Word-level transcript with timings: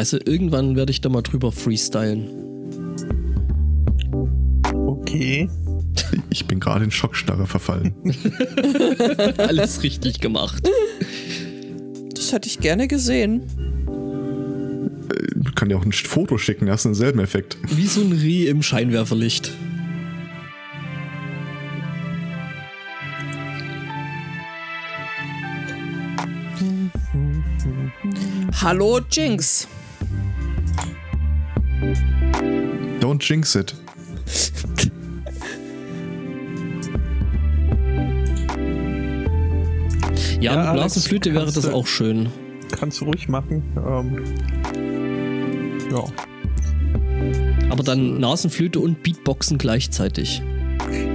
Also 0.00 0.16
irgendwann 0.24 0.76
werde 0.76 0.92
ich 0.92 1.02
da 1.02 1.10
mal 1.10 1.20
drüber 1.20 1.52
freestylen. 1.52 2.26
Okay. 4.64 5.46
Ich 6.30 6.46
bin 6.46 6.58
gerade 6.58 6.84
in 6.84 6.90
Schockstarre 6.90 7.46
verfallen. 7.46 7.94
Alles 9.36 9.82
richtig 9.82 10.20
gemacht. 10.20 10.62
Das 12.14 12.32
hätte 12.32 12.48
ich 12.48 12.58
gerne 12.60 12.88
gesehen. 12.88 13.42
Ich 15.44 15.54
kann 15.54 15.68
dir 15.68 15.76
auch 15.76 15.84
ein 15.84 15.92
Foto 15.92 16.38
schicken, 16.38 16.66
da 16.66 16.72
hast 16.72 16.84
du 16.84 16.88
denselben 16.88 17.20
Effekt. 17.20 17.58
Wie 17.68 17.86
so 17.86 18.00
ein 18.00 18.12
Reh 18.12 18.46
im 18.46 18.62
Scheinwerferlicht. 18.62 19.52
Hallo 28.62 29.00
Jinx. 29.10 29.68
Don't 33.20 33.28
jinx 33.28 33.54
it. 33.54 33.74
Ja, 40.40 40.54
Ja, 40.54 40.64
mit 40.64 40.72
Blasenflöte 40.74 41.34
wäre 41.34 41.46
das 41.52 41.64
du- 41.64 41.70
auch 41.72 41.86
schön. 41.86 42.28
Kannst 42.78 43.00
du 43.00 43.04
ruhig 43.06 43.28
machen. 43.28 43.62
Ähm, 43.76 44.24
ja. 45.90 46.04
Aber 47.70 47.82
dann 47.82 48.18
Nasenflöte 48.20 48.80
und 48.80 49.02
Beatboxen 49.02 49.58
gleichzeitig. 49.58 50.42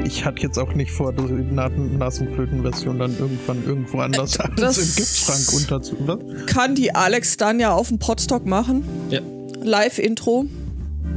Ich 0.06 0.24
hatte 0.24 0.42
jetzt 0.44 0.60
auch 0.60 0.74
nicht 0.74 0.92
vor, 0.92 1.12
die 1.12 1.24
Na- 1.52 1.70
Nasenflöten-Version 1.70 3.00
dann 3.00 3.18
irgendwann 3.18 3.66
irgendwo 3.66 4.00
anders 4.00 4.40
als 4.40 4.56
Das- 4.56 4.78
im 4.78 4.96
Giftschrank 4.96 5.54
unterzu. 5.62 5.96
Was? 6.06 6.20
Kann 6.46 6.76
die 6.76 6.94
Alex 6.94 7.38
dann 7.38 7.60
ja 7.60 7.72
auf 7.74 7.88
dem 7.88 7.98
Podstock 8.00 8.46
machen? 8.46 8.84
Ja. 9.10 9.22
Live-Intro. 9.64 10.46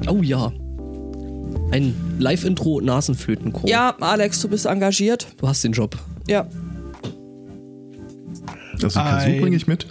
Oh 0.08 0.22
ja. 0.22 0.52
Ein 1.70 1.94
Live-Intro 2.18 2.80
Nasenflötenchor. 2.80 3.68
Ja, 3.68 3.94
Alex, 4.00 4.40
du 4.40 4.48
bist 4.48 4.64
engagiert. 4.64 5.28
Du 5.36 5.46
hast 5.46 5.62
den 5.64 5.72
Job. 5.72 5.98
Ja. 6.26 6.48
Also 8.72 8.88
die 8.88 8.94
Kazoo 8.94 9.40
bringe 9.40 9.56
ich 9.56 9.66
mit. 9.66 9.86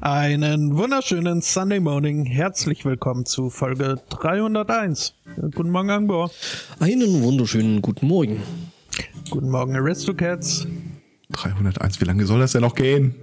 Einen 0.00 0.76
wunderschönen 0.76 1.42
Sunday 1.42 1.80
Morning. 1.80 2.26
Herzlich 2.26 2.84
willkommen 2.84 3.26
zu 3.26 3.50
Folge 3.50 3.96
301. 4.10 5.14
Äh, 5.36 5.40
Guten 5.52 5.70
Morgen, 5.70 5.90
Angbor. 5.90 6.30
Einen 6.78 7.22
wunderschönen 7.22 7.82
guten 7.82 8.06
Morgen. 8.06 8.40
Guten 9.30 9.50
Morgen, 9.50 9.74
Aristocats. 9.74 10.64
301, 11.32 12.00
wie 12.00 12.04
lange 12.04 12.24
soll 12.24 12.38
das 12.38 12.52
denn 12.52 12.62
noch 12.62 12.76
gehen? 12.76 13.16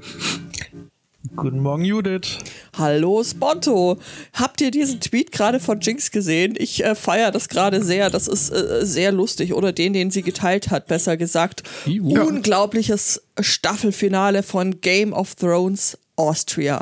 Guten 1.38 1.61
Morgen, 1.61 1.86
Judith. 1.86 2.38
Hallo 2.76 3.24
Sponto. 3.24 3.98
Habt 4.34 4.60
ihr 4.62 4.72
diesen 4.72 5.00
Tweet 5.00 5.32
gerade 5.32 5.60
von 5.60 5.80
Jinx 5.80 6.10
gesehen? 6.10 6.56
Ich 6.58 6.84
äh, 6.84 6.96
feiere 6.96 7.32
das 7.32 7.48
gerade 7.48 7.84
sehr. 7.84 8.10
Das 8.10 8.28
ist 8.28 8.50
äh, 8.50 8.86
sehr 8.86 9.12
lustig. 9.12 9.54
Oder 9.54 9.72
den, 9.72 9.94
den 9.94 10.10
sie 10.10 10.24
geteilt 10.24 10.72
hat, 10.72 10.88
besser 10.88 11.16
gesagt. 11.16 11.64
Ja. 11.86 12.24
Unglaubliches 12.24 13.22
Staffelfinale 13.40 14.42
von 14.42 14.82
Game 14.82 15.14
of 15.14 15.36
Thrones 15.36 15.98
Austria. 16.16 16.80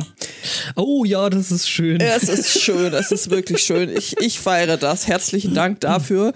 Oh 0.76 1.04
ja, 1.06 1.30
das 1.30 1.52
ist 1.52 1.70
schön. 1.70 2.00
Es 2.02 2.24
ist 2.24 2.60
schön, 2.62 2.94
es 2.94 3.12
ist 3.12 3.30
wirklich 3.30 3.62
schön. 3.64 3.90
Ich, 3.96 4.18
ich 4.20 4.40
feiere 4.40 4.78
das. 4.78 5.08
Herzlichen 5.08 5.54
Dank 5.54 5.82
dafür. 5.82 6.34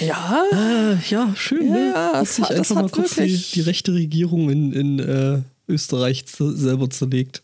Ja, 0.00 0.44
Ah, 0.52 0.96
ja, 1.10 1.34
schön, 1.36 1.68
Ja, 1.68 1.74
ne? 1.74 1.92
ja, 1.94 2.12
Hat 2.14 2.22
es 2.22 2.36
sich 2.36 2.44
hat- 2.46 2.50
das 2.52 2.58
einfach 2.58 2.74
mal 2.76 2.84
hat 2.84 2.92
kurz 2.92 3.14
die, 3.16 3.36
die 3.36 3.60
rechte 3.60 3.92
Regierung 3.92 4.48
in, 4.48 4.72
in 4.72 4.98
äh, 4.98 5.42
Österreich 5.70 6.24
zu, 6.26 6.56
selber 6.56 6.88
zerlegt. 6.88 7.42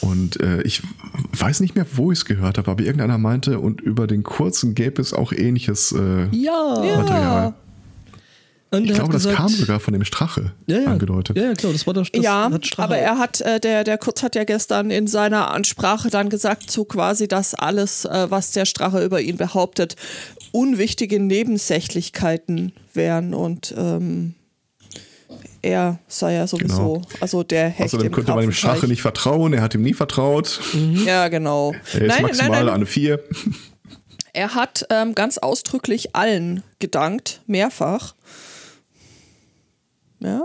Und 0.00 0.40
äh, 0.40 0.62
ich 0.62 0.82
weiß 1.32 1.60
nicht 1.60 1.76
mehr, 1.76 1.86
wo 1.94 2.10
ich 2.10 2.18
es 2.18 2.24
gehört 2.24 2.58
habe, 2.58 2.70
aber 2.70 2.82
irgendeiner 2.82 3.18
meinte, 3.18 3.60
und 3.60 3.80
über 3.80 4.06
den 4.08 4.24
kurzen 4.24 4.74
gäbe 4.74 5.00
es 5.00 5.12
auch 5.12 5.32
ähnliches 5.32 5.92
äh, 5.92 6.26
Ja. 6.32 6.74
Material. 6.96 7.54
Und 8.72 8.84
Ich 8.86 8.94
glaube, 8.94 9.12
das 9.12 9.24
gesagt- 9.24 9.36
kam 9.36 9.48
sogar 9.48 9.80
von 9.80 9.92
dem 9.92 10.02
Strache 10.04 10.52
ja, 10.66 10.78
ja. 10.80 10.90
angedeutet. 10.92 11.36
Ja, 11.36 11.52
klar, 11.52 11.72
das 11.72 11.86
war 11.86 11.92
der 11.94 12.04
das 12.04 12.24
ja, 12.24 12.50
aber 12.78 12.96
er 12.96 13.18
hat, 13.18 13.42
äh, 13.42 13.60
der, 13.60 13.84
der 13.84 13.98
Kurz 13.98 14.22
hat 14.22 14.34
ja 14.34 14.44
gestern 14.44 14.90
in 14.90 15.06
seiner 15.06 15.50
Ansprache 15.52 16.08
dann 16.08 16.30
gesagt, 16.30 16.70
so 16.70 16.84
quasi, 16.86 17.28
dass 17.28 17.54
alles, 17.54 18.06
äh, 18.06 18.26
was 18.30 18.52
der 18.52 18.64
Strache 18.64 19.04
über 19.04 19.20
ihn 19.20 19.36
behauptet, 19.36 19.96
unwichtige 20.52 21.20
Nebensächlichkeiten 21.20 22.72
wären 22.94 23.34
und 23.34 23.74
ähm, 23.76 24.34
er 25.62 25.98
sei 26.08 26.34
ja 26.34 26.46
sowieso, 26.46 26.94
Genau. 26.94 27.02
also 27.20 27.42
der 27.42 27.68
Hecht 27.68 27.86
Außerdem 27.86 28.06
im 28.08 28.12
konnte 28.12 28.32
man 28.32 28.40
dem. 28.42 28.52
Strache 28.52 28.86
nicht 28.88 29.02
vertrauen, 29.02 29.52
er 29.52 29.62
hat 29.62 29.74
ihm 29.74 29.82
nie 29.82 29.94
vertraut. 29.94 30.60
Ja, 31.06 31.28
genau. 31.28 31.72
Er 31.92 32.02
ist 32.02 32.08
Nein, 32.08 32.22
maximal 32.22 32.50
nein, 32.50 32.66
nein. 32.66 32.74
eine 32.74 32.86
4. 32.86 33.20
Er 34.34 34.54
hat 34.54 34.86
ähm, 34.90 35.14
ganz 35.14 35.38
ausdrücklich 35.38 36.14
allen 36.16 36.62
gedankt, 36.78 37.42
mehrfach. 37.46 38.14
Ja, 40.20 40.40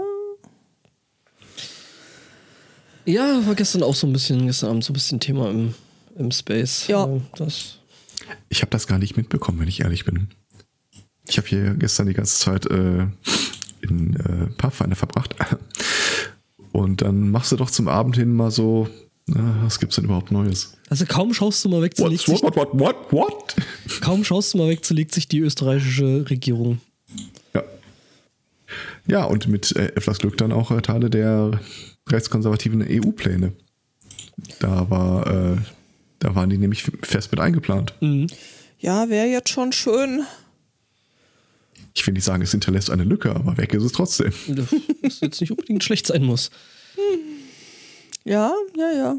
Ja, 3.06 3.46
war 3.46 3.56
gestern 3.56 3.84
auch 3.84 3.96
so 3.96 4.06
ein 4.06 4.12
bisschen, 4.14 4.48
gestern 4.48 4.70
Abend 4.70 4.84
so 4.84 4.92
ein 4.92 4.96
bisschen 4.96 5.20
Thema 5.22 5.50
im, 5.50 5.74
im 6.18 6.32
Space. 6.32 6.88
Ja. 6.88 7.06
Äh, 7.06 7.22
Das, 7.38 7.80
Ich 8.50 8.62
habe 8.62 8.70
das 8.72 8.86
gar 8.88 8.98
nicht 9.00 9.16
mitbekommen, 9.16 9.60
wenn 9.60 9.68
ich 9.70 9.80
ehrlich 9.82 10.04
bin. 10.04 10.28
Ich 11.30 11.38
habe 11.38 11.48
hier 11.48 11.74
gestern 11.76 12.08
die 12.08 12.14
ganze 12.14 12.38
Zeit 12.38 12.66
äh, 12.66 13.08
in 13.90 14.16
äh, 14.16 14.48
Pathfinder 14.58 14.96
verbracht. 14.96 15.36
Und 16.72 17.02
dann 17.02 17.32
machst 17.32 17.52
du 17.52 17.56
doch 17.56 17.72
zum 17.72 17.88
Abend 17.88 18.16
hin 18.16 18.36
mal 18.36 18.52
so, 18.52 18.88
na, 19.26 19.58
was 19.64 19.80
gibt's 19.80 19.96
denn 19.96 20.06
überhaupt 20.06 20.32
Neues? 20.32 20.78
also 20.90 21.06
kaum 21.06 21.34
schaust 21.34 21.64
du 21.66 21.70
mal 21.70 21.82
weg, 21.82 21.94
so 21.96 22.04
What, 22.04 22.12
legt 22.12 22.26
sich, 22.26 22.42
what, 22.42 22.56
what, 22.56 22.70
what, 22.74 23.12
what, 23.12 23.56
kaum 24.02 24.24
schaust 24.24 24.54
du 24.54 24.60
mal 24.60 24.70
weg, 24.70 24.88
legt 24.90 25.14
sich 25.14 25.28
die 25.28 25.40
österreichische 25.40 26.30
Regierung. 26.30 26.80
Ja. 27.54 27.64
Ja, 29.08 29.24
und 29.26 29.48
mit 29.48 29.76
äh, 29.76 29.88
etwas 29.88 30.20
Glück 30.20 30.38
dann 30.38 30.52
auch 30.52 30.72
äh, 30.72 30.82
Teile 30.82 31.10
der 31.10 31.60
rechtskonservativen 32.10 32.86
EU-Pläne. 32.88 33.54
Da 34.60 34.90
war, 34.90 35.28
äh, 35.28 35.58
da 36.20 36.36
waren 36.36 36.50
die 36.50 36.58
nämlich 36.58 36.84
fest 37.02 37.32
mit 37.32 37.40
eingeplant. 37.40 37.94
ja 38.80 39.10
wäre 39.10 39.28
jetzt 39.28 39.50
schon 39.50 39.72
schön. 39.72 40.26
Ich 41.98 42.06
will 42.06 42.14
nicht 42.14 42.26
sagen, 42.26 42.44
es 42.44 42.52
hinterlässt 42.52 42.92
eine 42.92 43.04
Lücke, 43.04 43.36
aber 43.36 43.58
weg 43.58 43.74
ist 43.74 43.82
es 43.82 43.92
trotzdem. 43.92 44.32
Das 45.02 45.20
jetzt 45.20 45.42
nicht 45.42 45.50
unbedingt 45.50 45.84
schlecht 45.84 46.06
sein 46.06 46.24
muss. 46.24 46.52
Ja, 48.24 48.54
ja, 48.78 48.92
ja. 48.92 49.16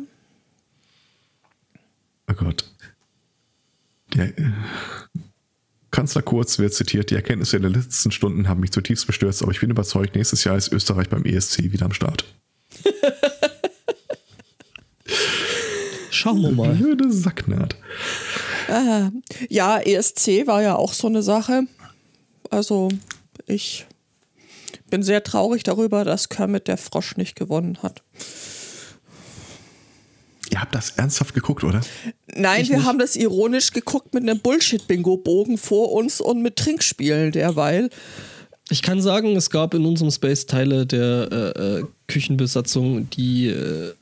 Oh 2.31 2.35
Gott. 2.35 2.71
Der 4.15 4.27
äh, 4.39 4.51
Kanzler 5.91 6.23
Kurz 6.23 6.61
wird 6.61 6.73
zitiert, 6.73 7.11
die 7.11 7.17
Erkenntnisse 7.17 7.59
der 7.59 7.71
letzten 7.71 8.13
Stunden 8.13 8.49
haben 8.49 8.61
mich 8.61 8.71
zutiefst 8.71 9.09
bestürzt, 9.09 9.43
aber 9.43 9.51
ich 9.51 9.59
bin 9.59 9.71
überzeugt, 9.71 10.15
nächstes 10.15 10.45
Jahr 10.45 10.57
ist 10.57 10.73
Österreich 10.73 11.09
beim 11.09 11.25
ESC 11.25 11.73
wieder 11.73 11.87
am 11.87 11.93
Start. 11.93 12.27
Schauen 16.11 16.43
wir 16.43 16.53
mal. 16.53 16.77
Blöde 16.77 17.11
Sacknaht. 17.11 17.77
Ja, 19.49 19.81
ESC 19.81 20.47
war 20.47 20.63
ja 20.63 20.77
auch 20.77 20.93
so 20.93 21.09
eine 21.09 21.23
Sache. 21.23 21.67
Also, 22.51 22.89
ich 23.47 23.87
bin 24.91 25.03
sehr 25.03 25.23
traurig 25.23 25.63
darüber, 25.63 26.05
dass 26.05 26.29
Kermit 26.29 26.69
der 26.69 26.77
Frosch 26.79 27.17
nicht 27.17 27.37
gewonnen 27.37 27.79
hat. 27.83 28.03
Ihr 30.51 30.61
habt 30.63 30.75
das 30.75 30.91
ernsthaft 30.91 31.35
geguckt, 31.35 31.63
oder? 31.63 31.83
Nein, 32.35 32.63
Ich 32.63 32.71
wir 32.71 32.79
nicht. 32.79 32.87
haben 32.87 32.99
das 32.99 33.17
ironisch 33.17 33.71
geguckt 33.73 34.15
mit 34.15 34.23
einem 34.23 34.41
Bullshit-Bingo-Bogen 34.41 35.59
vor 35.59 35.93
uns 35.93 36.21
und 36.23 36.41
mit 36.41 36.57
Trinkspielen 36.57 37.33
derweil. 37.33 37.91
Ich 38.71 38.81
kann 38.83 39.03
sagen, 39.03 39.37
es 39.37 39.51
gab 39.51 39.75
in 39.75 39.85
unserem 39.85 40.11
Space 40.11 40.47
Teile 40.47 40.87
der 40.87 41.29
äh, 41.31 41.79
äh, 41.81 41.85
Küchenbesatzung, 42.07 43.11
die 43.11 43.49
äh, 43.49 43.93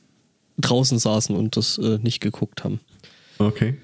draußen 0.57 0.99
saßen 0.99 1.35
und 1.35 1.57
das 1.57 1.77
äh, 1.77 1.99
nicht 2.01 2.21
geguckt 2.21 2.63
haben. 2.63 2.79
Okay. 3.39 3.77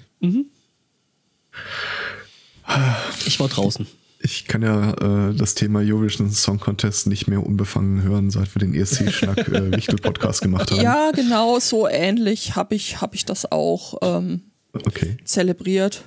Ich 3.26 3.38
war 3.40 3.48
draußen. 3.48 3.86
Ich 4.24 4.46
kann 4.46 4.62
ja 4.62 5.28
äh, 5.28 5.34
das 5.34 5.54
Thema 5.54 5.80
Eurovision 5.80 6.30
Song 6.30 6.58
Contest 6.58 7.06
nicht 7.06 7.28
mehr 7.28 7.44
unbefangen 7.44 8.02
hören, 8.02 8.30
seit 8.30 8.54
wir 8.54 8.60
den 8.60 8.74
ESC-Schnack 8.74 9.48
äh, 9.48 9.70
Wichtel-Podcast 9.76 10.40
gemacht 10.40 10.70
haben. 10.70 10.80
Ja, 10.80 11.10
genau, 11.10 11.60
so 11.60 11.86
ähnlich 11.86 12.56
habe 12.56 12.74
ich, 12.74 13.02
hab 13.02 13.14
ich 13.14 13.26
das 13.26 13.52
auch 13.52 13.98
ähm, 14.00 14.40
Okay. 14.72 15.18
zelebriert. 15.26 16.04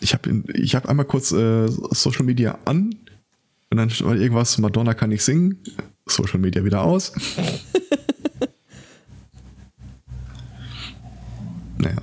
Ich 0.00 0.14
habe 0.14 0.42
ich 0.54 0.74
hab 0.74 0.88
einmal 0.88 1.04
kurz 1.04 1.30
äh, 1.32 1.68
Social 1.68 2.24
Media 2.24 2.58
an 2.64 2.94
und 3.70 3.76
dann 3.76 3.90
war 4.00 4.16
irgendwas, 4.16 4.56
Madonna 4.56 4.94
kann 4.94 5.10
nicht 5.10 5.24
singen, 5.24 5.62
Social 6.06 6.38
Media 6.38 6.64
wieder 6.64 6.80
aus. 6.80 7.12
naja. 11.78 11.96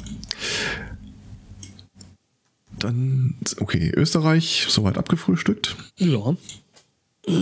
Dann, 2.83 3.35
okay, 3.59 3.91
Österreich, 3.95 4.65
soweit 4.69 4.97
abgefrühstückt. 4.97 5.75
Ja. 5.97 6.35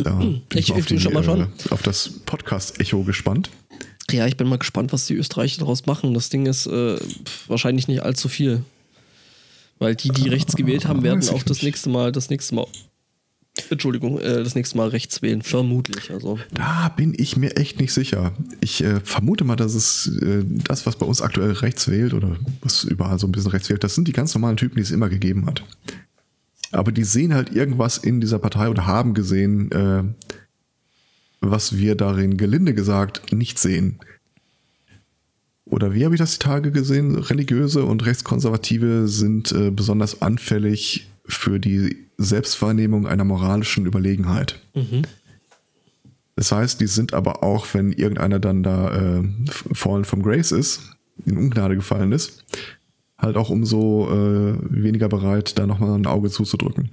Da 0.04 0.12
bin 0.20 0.42
Ich- 0.54 0.72
auf, 0.72 0.78
ich 0.78 0.86
bin 0.86 0.98
die, 0.98 1.04
schon 1.04 1.14
mal 1.14 1.24
schon. 1.24 1.42
Äh, 1.42 1.48
auf 1.72 1.82
das 1.82 2.10
Podcast-Echo 2.26 3.04
gespannt. 3.04 3.50
Ja, 4.12 4.28
ich 4.28 4.38
bin 4.38 4.48
mal 4.48 4.58
gespannt, 4.60 4.94
was 4.94 5.08
die 5.08 5.16
Österreicher 5.16 5.60
daraus 5.60 5.86
machen. 5.88 6.14
Das 6.14 6.30
Ding 6.30 6.46
ist 6.46 6.68
äh, 6.68 6.98
wahrscheinlich 7.48 7.88
nicht 7.88 8.04
allzu 8.04 8.30
viel. 8.30 8.64
Weil 9.80 9.96
die, 9.96 10.10
die 10.10 10.30
rechts 10.30 10.56
gewählt 10.56 10.86
haben, 10.86 11.02
werden 11.02 11.22
weiß 11.22 11.30
ich 11.30 11.34
auch 11.34 11.42
das 11.44 11.64
nächste 11.64 11.90
Mal, 11.90 12.12
das 12.12 12.30
nächste 12.30 12.54
Mal, 12.54 12.68
Entschuldigung, 13.72 14.20
äh, 14.20 14.44
das 14.44 14.56
nächste 14.56 14.78
Mal 14.78 14.90
rechts 14.90 15.22
wählen. 15.22 15.42
Vermutlich. 15.42 16.12
Also. 16.12 16.40
Da 16.54 16.90
bin 16.90 17.14
ich 17.18 17.38
mir 17.38 17.58
echt 17.58 17.80
nicht 17.80 17.94
sicher. 17.94 18.34
Ich 18.60 18.84
äh, 18.84 19.00
vermute 19.00 19.44
mal, 19.44 19.56
dass 19.56 19.74
es 19.74 20.08
äh, 20.22 20.44
das, 20.46 20.86
was 20.86 20.98
bei 20.98 21.06
uns 21.06 21.22
aktuell 21.22 21.52
rechts 21.52 21.88
wählt 21.88 22.14
oder 22.14 22.38
was 22.62 22.84
überall 22.84 23.18
so 23.20 23.28
ein 23.28 23.32
bisschen 23.32 23.52
rechts 23.52 23.70
wählt, 23.70 23.84
das 23.84 23.96
sind 23.96 24.08
die 24.08 24.14
ganz 24.14 24.34
normalen 24.36 24.58
Typen, 24.58 24.76
die 24.76 24.82
es 24.82 24.92
immer 24.92 25.10
gegeben 25.10 25.46
hat. 25.46 25.64
Aber 26.72 26.92
die 26.92 27.04
sehen 27.04 27.34
halt 27.34 27.54
irgendwas 27.54 27.98
in 27.98 28.22
dieser 28.22 28.40
Partei 28.40 28.70
oder 28.70 28.86
haben 28.86 29.14
gesehen, 29.14 29.72
äh, 29.72 30.04
was 31.42 31.78
wir 31.78 31.96
darin 31.96 32.38
gelinde 32.38 32.74
gesagt 32.74 33.34
nicht 33.34 33.60
sehen. 33.60 34.00
Oder 35.66 35.94
wie 35.94 36.04
habe 36.04 36.14
ich 36.16 36.20
das 36.20 36.34
die 36.34 36.44
Tage 36.44 36.72
gesehen? 36.72 37.16
Religiöse 37.18 37.86
und 37.86 38.06
Rechtskonservative 38.06 39.08
sind 39.08 39.52
äh, 39.52 39.72
besonders 39.72 40.22
anfällig 40.22 41.08
für 41.26 41.60
die 41.60 42.08
Selbstwahrnehmung 42.24 43.08
einer 43.08 43.24
moralischen 43.24 43.86
Überlegenheit. 43.86 44.60
Das 46.36 46.52
heißt, 46.52 46.82
die 46.82 46.88
sind 46.88 47.14
aber 47.14 47.44
auch, 47.44 47.68
wenn 47.74 47.92
irgendeiner 47.92 48.40
dann 48.40 48.64
da 48.64 48.96
äh, 48.96 49.24
fallen 49.74 50.06
from 50.06 50.24
grace 50.24 50.52
ist, 50.52 50.82
in 51.26 51.38
Ungnade 51.38 51.76
gefallen 51.76 52.12
ist, 52.12 52.44
halt 53.18 53.38
auch 53.38 53.50
umso 53.50 54.10
äh, 54.10 54.58
weniger 54.70 55.10
bereit, 55.10 55.60
da 55.60 55.68
nochmal 55.68 55.94
ein 55.94 56.08
Auge 56.08 56.30
zuzudrücken. 56.30 56.90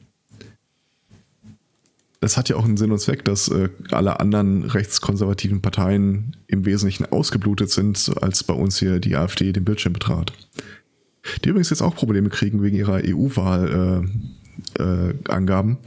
Es 2.21 2.37
hat 2.37 2.49
ja 2.49 2.57
auch 2.57 2.65
einen 2.65 2.77
Sinn 2.77 2.91
und 2.91 2.99
Zweck, 2.99 3.25
dass 3.25 3.49
äh, 3.49 3.69
alle 3.93 4.19
anderen 4.19 4.65
rechtskonservativen 4.65 5.63
Parteien 5.63 6.37
im 6.49 6.65
Wesentlichen 6.65 7.07
ausgeblutet 7.07 7.71
sind, 7.71 8.13
als 8.21 8.43
bei 8.43 8.55
uns 8.55 8.79
hier 8.79 8.99
die 8.99 9.17
AfD 9.17 9.53
den 9.53 9.65
Bildschirm 9.65 9.93
betrat. 9.93 10.33
Die 11.45 11.51
übrigens 11.51 11.71
jetzt 11.71 11.83
auch 11.83 11.95
Probleme 11.95 12.29
kriegen 12.29 12.63
wegen 12.63 12.77
ihrer 12.77 13.01
EU-Wahl-Angaben. 13.05 14.05
Äh, 14.05 14.38
Angaben. 15.29 15.79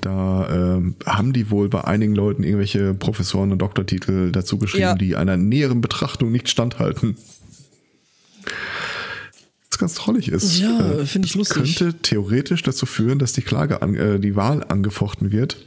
Da 0.00 0.48
ähm, 0.76 0.94
haben 1.06 1.32
die 1.32 1.50
wohl 1.50 1.68
bei 1.68 1.84
einigen 1.84 2.14
Leuten 2.14 2.42
irgendwelche 2.44 2.92
Professoren 2.94 3.50
und 3.52 3.58
Doktortitel 3.60 4.30
dazu 4.30 4.58
geschrieben, 4.58 4.82
Ja. 4.82 4.94
die 4.94 5.16
einer 5.16 5.36
näheren 5.36 5.80
Betrachtung 5.80 6.30
nicht 6.30 6.48
standhalten. 6.50 7.16
Was 9.70 9.78
ganz 9.78 9.94
trollig 9.94 10.28
ist. 10.28 10.58
Ja, 10.58 11.00
Äh, 11.00 11.06
finde 11.06 11.26
ich 11.26 11.32
das 11.32 11.54
lustig. 11.56 11.76
Könnte 11.78 11.98
theoretisch 12.00 12.62
dazu 12.62 12.86
führen, 12.86 13.18
dass 13.18 13.32
die 13.32 13.42
Klage, 13.42 13.82
an, 13.82 13.94
äh, 13.94 14.18
die 14.20 14.36
Wahl 14.36 14.64
angefochten 14.68 15.32
wird, 15.32 15.66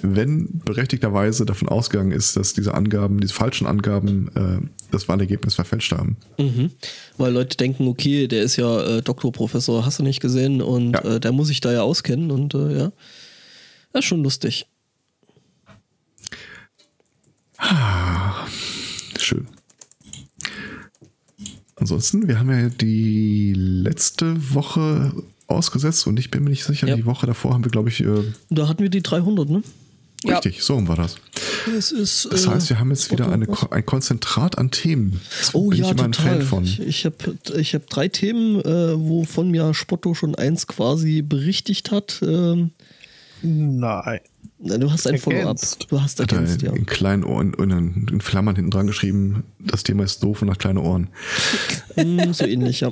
wenn 0.00 0.60
berechtigterweise 0.64 1.44
davon 1.44 1.68
ausgegangen 1.68 2.12
ist, 2.12 2.36
dass 2.36 2.52
diese 2.54 2.74
Angaben, 2.74 3.20
diese 3.20 3.34
falschen 3.34 3.66
Angaben, 3.66 4.28
äh, 4.36 4.68
das 4.90 5.08
Wahlergebnis 5.08 5.54
verfälscht 5.54 5.92
haben. 5.92 6.16
Mhm. 6.38 6.70
Weil 7.16 7.32
Leute 7.32 7.56
denken, 7.56 7.88
okay, 7.88 8.28
der 8.28 8.42
ist 8.42 8.56
ja 8.56 8.98
äh, 8.98 9.02
Doktorprofessor, 9.02 9.84
hast 9.84 9.98
du 9.98 10.02
nicht 10.04 10.20
gesehen 10.20 10.62
und 10.62 10.92
Ja. 10.92 11.16
äh, 11.16 11.20
der 11.20 11.32
muss 11.32 11.48
sich 11.48 11.60
da 11.60 11.72
ja 11.72 11.82
auskennen 11.82 12.30
und 12.30 12.54
äh, 12.54 12.78
ja. 12.78 12.92
Das 13.92 14.04
ist 14.04 14.08
schon 14.08 14.22
lustig. 14.22 14.66
Schön. 19.18 19.46
Ansonsten, 21.76 22.26
wir 22.28 22.38
haben 22.38 22.50
ja 22.50 22.68
die 22.68 23.52
letzte 23.54 24.36
Woche 24.54 25.12
ausgesetzt 25.46 26.06
und 26.06 26.18
ich 26.18 26.30
bin 26.30 26.44
mir 26.44 26.50
nicht 26.50 26.64
sicher, 26.64 26.86
Ja. 26.88 26.96
die 26.96 27.06
Woche 27.06 27.26
davor 27.26 27.54
haben 27.54 27.64
wir, 27.64 27.70
glaube 27.70 27.88
ich, 27.88 28.00
äh, 28.00 28.22
Da 28.50 28.68
hatten 28.68 28.82
wir 28.82 28.90
die 28.90 29.02
300, 29.02 29.48
ne? 29.48 29.62
Ja. 30.24 30.34
richtig, 30.34 30.62
so 30.62 30.74
rum 30.74 30.88
war 30.88 30.96
das. 30.96 31.16
Das 31.72 31.92
ist. 31.92 32.28
Das 32.30 32.46
äh, 32.46 32.50
heißt, 32.50 32.70
wir 32.70 32.80
haben 32.80 32.90
jetzt 32.90 33.10
wieder 33.12 33.30
eine, 33.30 33.46
ein 33.70 33.86
Konzentrat 33.86 34.58
an 34.58 34.70
Themen. 34.70 35.20
Das 35.38 35.54
Oh 35.54 35.68
bin 35.68 35.78
ja, 35.78 35.86
ich 35.86 35.90
immer 35.92 36.04
ein 36.04 36.12
total. 36.12 36.38
Fan 36.38 36.42
von. 36.42 36.64
Ich, 36.64 36.80
ich 36.80 37.04
habe 37.04 37.38
ich 37.56 37.74
hab 37.74 37.88
drei 37.88 38.08
Themen, 38.08 38.60
äh, 38.60 38.98
wovon 38.98 39.50
mir 39.50 39.72
Spotto 39.74 40.14
schon 40.14 40.34
eins 40.34 40.66
quasi 40.66 41.22
berichtigt 41.22 41.92
hat. 41.92 42.20
Ähm, 42.22 42.72
Nein. 43.42 44.20
na, 44.58 44.78
du 44.78 44.90
hast 44.90 45.06
ein 45.06 45.18
Follow-up. 45.18 45.58
Du 45.88 46.00
hast 46.00 46.18
Hat 46.18 46.32
er 46.32 46.38
ergänzt, 46.38 46.62
in, 46.62 46.68
ja. 46.68 46.74
in 46.74 46.86
kleinen 46.86 47.22
Ohren, 47.22 47.54
in, 47.54 48.08
in 48.10 48.20
Flammern 48.20 48.56
hinten 48.56 48.72
dran 48.72 48.88
geschrieben, 48.88 49.44
das 49.60 49.84
Thema 49.84 50.02
ist 50.02 50.22
doof 50.24 50.42
und 50.42 50.50
hat 50.50 50.58
kleine 50.58 50.80
Ohren. 50.80 51.08
Mm, 51.94 52.32
so 52.32 52.44
ähnlich, 52.44 52.80
ja. 52.80 52.90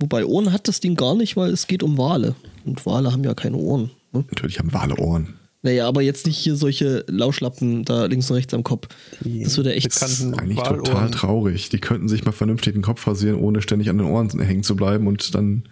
Wobei 0.00 0.24
Ohren 0.24 0.52
hat 0.52 0.68
das 0.68 0.80
Ding 0.80 0.96
gar 0.96 1.14
nicht, 1.14 1.36
weil 1.36 1.50
es 1.52 1.66
geht 1.66 1.82
um 1.82 1.98
Wale. 1.98 2.34
Und 2.64 2.86
Wale 2.86 3.12
haben 3.12 3.24
ja 3.24 3.34
keine 3.34 3.56
Ohren. 3.58 3.90
Ne? 4.12 4.24
Natürlich 4.30 4.58
haben 4.58 4.72
Wale 4.72 4.96
Ohren. 4.96 5.34
Naja, 5.62 5.86
aber 5.86 6.02
jetzt 6.02 6.26
nicht 6.26 6.36
hier 6.36 6.56
solche 6.56 7.04
Lauschlappen 7.08 7.84
da 7.84 8.06
links 8.06 8.28
und 8.30 8.36
rechts 8.36 8.52
am 8.52 8.64
Kopf. 8.64 8.88
Das 9.20 9.56
würde 9.56 9.74
echt. 9.74 10.02
Eigentlich 10.02 10.58
total 10.58 11.10
traurig. 11.10 11.68
Die 11.68 11.78
könnten 11.78 12.08
sich 12.08 12.24
mal 12.24 12.32
vernünftig 12.32 12.72
den 12.72 12.82
Kopf 12.82 13.06
rasieren, 13.06 13.38
ohne 13.38 13.62
ständig 13.62 13.88
an 13.88 13.98
den 13.98 14.08
Ohren 14.08 14.28
hängen 14.40 14.64
zu 14.64 14.74
bleiben 14.74 15.06
und 15.06 15.34
dann 15.34 15.62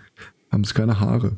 haben 0.50 0.64
sie 0.64 0.74
keine 0.74 1.00
Haare. 1.00 1.36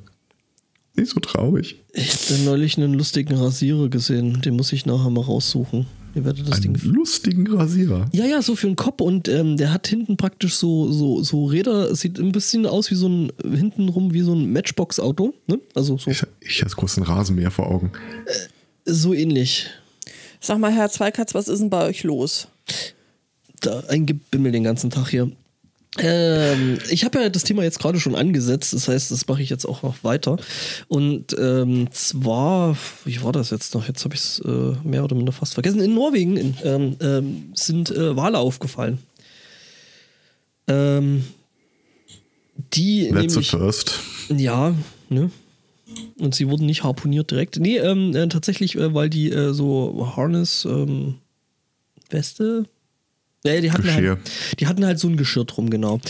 Nicht 0.94 1.10
so 1.10 1.20
traurig. 1.20 1.82
Ich 1.94 2.12
habe 2.12 2.24
da 2.28 2.50
neulich 2.50 2.76
einen 2.76 2.92
lustigen 2.92 3.34
Rasierer 3.34 3.88
gesehen. 3.88 4.42
Den 4.42 4.56
muss 4.56 4.72
ich 4.72 4.84
nachher 4.84 5.08
mal 5.08 5.24
raussuchen. 5.24 5.86
Ihr 6.14 6.24
werdet 6.24 6.46
das 6.46 6.60
Einen 6.62 6.74
Ding. 6.74 6.92
lustigen 6.92 7.46
Rasierer. 7.46 8.06
Ja, 8.12 8.26
ja, 8.26 8.42
so 8.42 8.54
für 8.54 8.66
den 8.66 8.76
Kopf 8.76 9.00
und 9.00 9.28
ähm, 9.28 9.56
der 9.56 9.72
hat 9.72 9.86
hinten 9.86 10.16
praktisch 10.16 10.56
so, 10.56 10.92
so, 10.92 11.22
so 11.22 11.46
Räder. 11.46 11.90
Es 11.90 12.00
sieht 12.00 12.18
ein 12.18 12.32
bisschen 12.32 12.66
aus 12.66 12.90
wie 12.90 12.94
so 12.96 13.08
ein, 13.08 13.32
hintenrum 13.42 14.12
wie 14.12 14.20
so 14.22 14.34
ein 14.34 14.52
Matchbox-Auto. 14.52 15.32
Ne? 15.46 15.60
Also 15.74 15.96
so, 15.98 16.10
Ich, 16.10 16.22
ich 16.40 16.62
hatte 16.62 16.74
kurz 16.76 16.98
einen 16.98 17.06
Rasenmäher 17.06 17.50
vor 17.50 17.68
Augen. 17.70 17.92
so 18.84 19.14
ähnlich. 19.14 19.68
Sag 20.40 20.58
mal, 20.58 20.72
Herr 20.72 20.90
Zweikatz, 20.90 21.34
was 21.34 21.48
ist 21.48 21.60
denn 21.60 21.70
bei 21.70 21.86
euch 21.86 22.02
los? 22.02 22.48
Da 23.60 23.80
ein 23.88 24.06
Gebimmel 24.06 24.52
den 24.52 24.64
ganzen 24.64 24.90
Tag 24.90 25.08
hier. 25.08 25.30
Ähm, 25.98 26.78
ich 26.90 27.04
habe 27.04 27.20
ja 27.20 27.28
das 27.28 27.44
Thema 27.44 27.62
jetzt 27.62 27.78
gerade 27.78 28.00
schon 28.00 28.14
angesetzt, 28.14 28.72
das 28.72 28.88
heißt, 28.88 29.10
das 29.10 29.26
mache 29.26 29.42
ich 29.42 29.50
jetzt 29.50 29.66
auch 29.66 29.82
noch 29.82 30.02
weiter. 30.02 30.38
Und 30.88 31.36
ähm, 31.38 31.88
zwar, 31.92 32.76
wie 33.04 33.22
war 33.22 33.32
das 33.32 33.50
jetzt 33.50 33.74
noch? 33.74 33.86
Jetzt 33.86 34.04
habe 34.04 34.14
ich 34.14 34.20
es 34.20 34.38
äh, 34.40 34.72
mehr 34.84 35.04
oder 35.04 35.14
minder 35.14 35.32
fast 35.32 35.52
vergessen. 35.52 35.80
In 35.80 35.94
Norwegen 35.94 36.36
in, 36.38 36.56
ähm, 36.64 36.96
ähm, 37.00 37.52
sind 37.54 37.90
äh, 37.90 38.16
Wale 38.16 38.38
aufgefallen. 38.38 38.98
Ähm, 40.66 41.24
die 42.72 43.10
a 43.10 43.14
nämlich, 43.14 43.50
first. 43.50 44.00
ja, 44.30 44.74
ne? 45.10 45.30
Und 46.18 46.34
sie 46.34 46.48
wurden 46.48 46.64
nicht 46.64 46.84
harponiert 46.84 47.30
direkt. 47.30 47.58
Nee, 47.58 47.76
ähm, 47.76 48.16
äh, 48.16 48.28
tatsächlich, 48.28 48.76
äh, 48.76 48.94
weil 48.94 49.10
die 49.10 49.30
äh, 49.30 49.52
so 49.52 50.10
Harness 50.16 50.66
Weste. 52.08 52.64
Ja, 53.44 53.60
die 53.60 53.72
hatten, 53.72 53.82
Geschirr. 53.82 54.10
halt, 54.10 54.60
die 54.60 54.66
hatten 54.66 54.84
halt 54.84 54.98
so 54.98 55.08
ein 55.08 55.16
Geschirr 55.16 55.44
drum, 55.44 55.70
genau. 55.70 56.00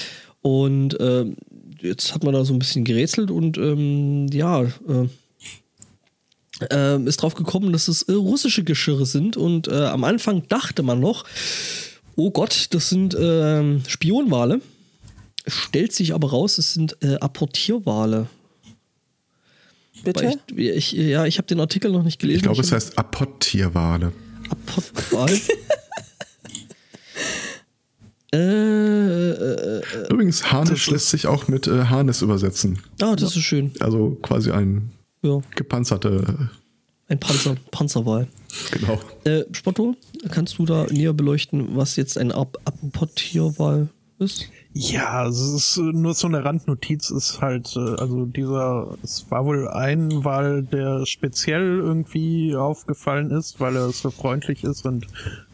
Und 0.43 0.97
ähm, 1.01 1.37
jetzt 1.81 2.15
hat 2.15 2.25
man 2.25 2.35
da 2.35 2.45
so 2.45 2.53
ein 2.53 2.59
bisschen 2.59 2.85
gerätselt 2.85 3.31
und 3.31 3.57
ähm, 3.59 4.27
ja, 4.33 4.63
äh, 4.63 5.09
ähm, 6.71 7.07
ist 7.07 7.23
drauf 7.23 7.35
gekommen, 7.35 7.73
dass 7.73 7.89
es 7.89 8.03
äh, 8.03 8.13
russische 8.13 8.65
Geschirre 8.65 9.07
sind. 9.07 9.37
Und 9.37 9.69
äh, 9.69 9.87
am 9.87 10.05
Anfang 10.05 10.47
dachte 10.49 10.83
man 10.83 11.01
noch, 11.01 11.25
oh 12.17 12.31
Gott, 12.31 12.69
das 12.71 12.89
sind 12.89 13.17
ähm, 13.19 13.83
Spionwale. 13.87 14.61
Stellt 15.47 15.93
sich 15.93 16.15
aber 16.15 16.31
raus, 16.31 16.59
es 16.59 16.75
sind 16.75 16.97
äh, 17.03 17.17
Apportierwale. 17.17 18.29
Bitte? 20.05 20.35
Ich, 20.55 20.57
ich, 20.57 20.93
ja, 20.93 21.27
ich 21.27 21.39
habe 21.39 21.47
den 21.47 21.61
Artikel 21.61 21.91
noch 21.91 22.03
nicht 22.03 22.21
gelesen. 22.21 22.39
Ich 22.39 22.43
glaube, 22.43 22.61
es 22.61 22.73
heißt 22.73 22.99
Apportierwale. 22.99 24.13
Apportwal. 24.49 25.41
äh, 28.33 28.39
äh, 28.39 29.81
äh, 29.81 30.09
Übrigens, 30.11 30.51
Harnisch 30.53 30.91
lässt 30.91 31.11
sich 31.11 31.27
auch 31.27 31.49
mit 31.49 31.67
äh, 31.67 31.85
Harness 31.85 32.23
übersetzen. 32.23 32.79
ah, 33.01 33.15
das 33.17 33.37
ist 33.37 33.43
schön. 33.43 33.73
Also 33.81 34.17
quasi 34.23 34.51
ein 34.51 34.91
Ja, 35.23 35.41
gepanzerte, 35.55 36.51
ein 37.09 37.21
Panzer, 37.21 37.57
Panzerwal. 37.71 38.27
genau. 38.71 38.99
Äh, 39.25 39.45
Spotto, 39.53 39.95
kannst 40.31 40.59
du 40.59 40.65
da 40.65 40.87
näher 40.91 41.13
beleuchten, 41.13 41.77
was 41.77 41.97
jetzt 41.97 42.17
ein 42.17 42.33
Ap 42.33 42.57
Apportierwal 42.65 43.89
ist? 44.19 44.49
Ja, 44.75 45.27
es 45.27 45.39
ist 45.39 45.77
äh, 45.77 45.83
nur 45.83 46.15
so 46.15 46.27
eine 46.27 46.45
Randnotiz, 46.45 47.11
ist 47.11 47.43
halt, 47.43 47.77
äh, 47.77 48.01
also 48.01 48.25
dieser, 48.25 48.97
es 49.03 49.31
war 49.31 49.45
wohl 49.45 49.69
ein 49.69 50.25
Wal, 50.25 50.63
der 50.63 51.05
speziell 51.05 51.79
irgendwie 51.79 52.57
aufgefallen 52.57 53.31
ist, 53.31 53.61
weil 53.61 53.77
er 53.77 53.91
so 53.91 54.11
freundlich 54.11 54.65
ist 54.65 54.87
und 54.87 55.07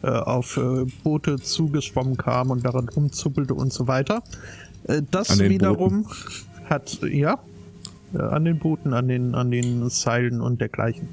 äh, 0.03 0.07
auf 0.07 0.55
äh, 0.55 0.85
Boote 1.03 1.37
zugeschwommen 1.37 2.15
kam 2.15 2.49
und 2.49 2.65
daran 2.65 2.87
rumzuppelte 2.87 3.53
und 3.53 3.73
so 3.73 3.87
weiter. 3.87 4.23
Äh, 4.85 5.01
das 5.11 5.37
wiederum 5.37 6.07
hat, 6.69 6.99
ja, 7.01 7.39
an 8.17 8.45
den 8.45 8.59
Booten, 8.59 8.93
an 8.93 9.07
den, 9.07 9.35
an 9.35 9.51
den 9.51 9.89
Seilen 9.89 10.41
und 10.41 10.61
dergleichen. 10.61 11.09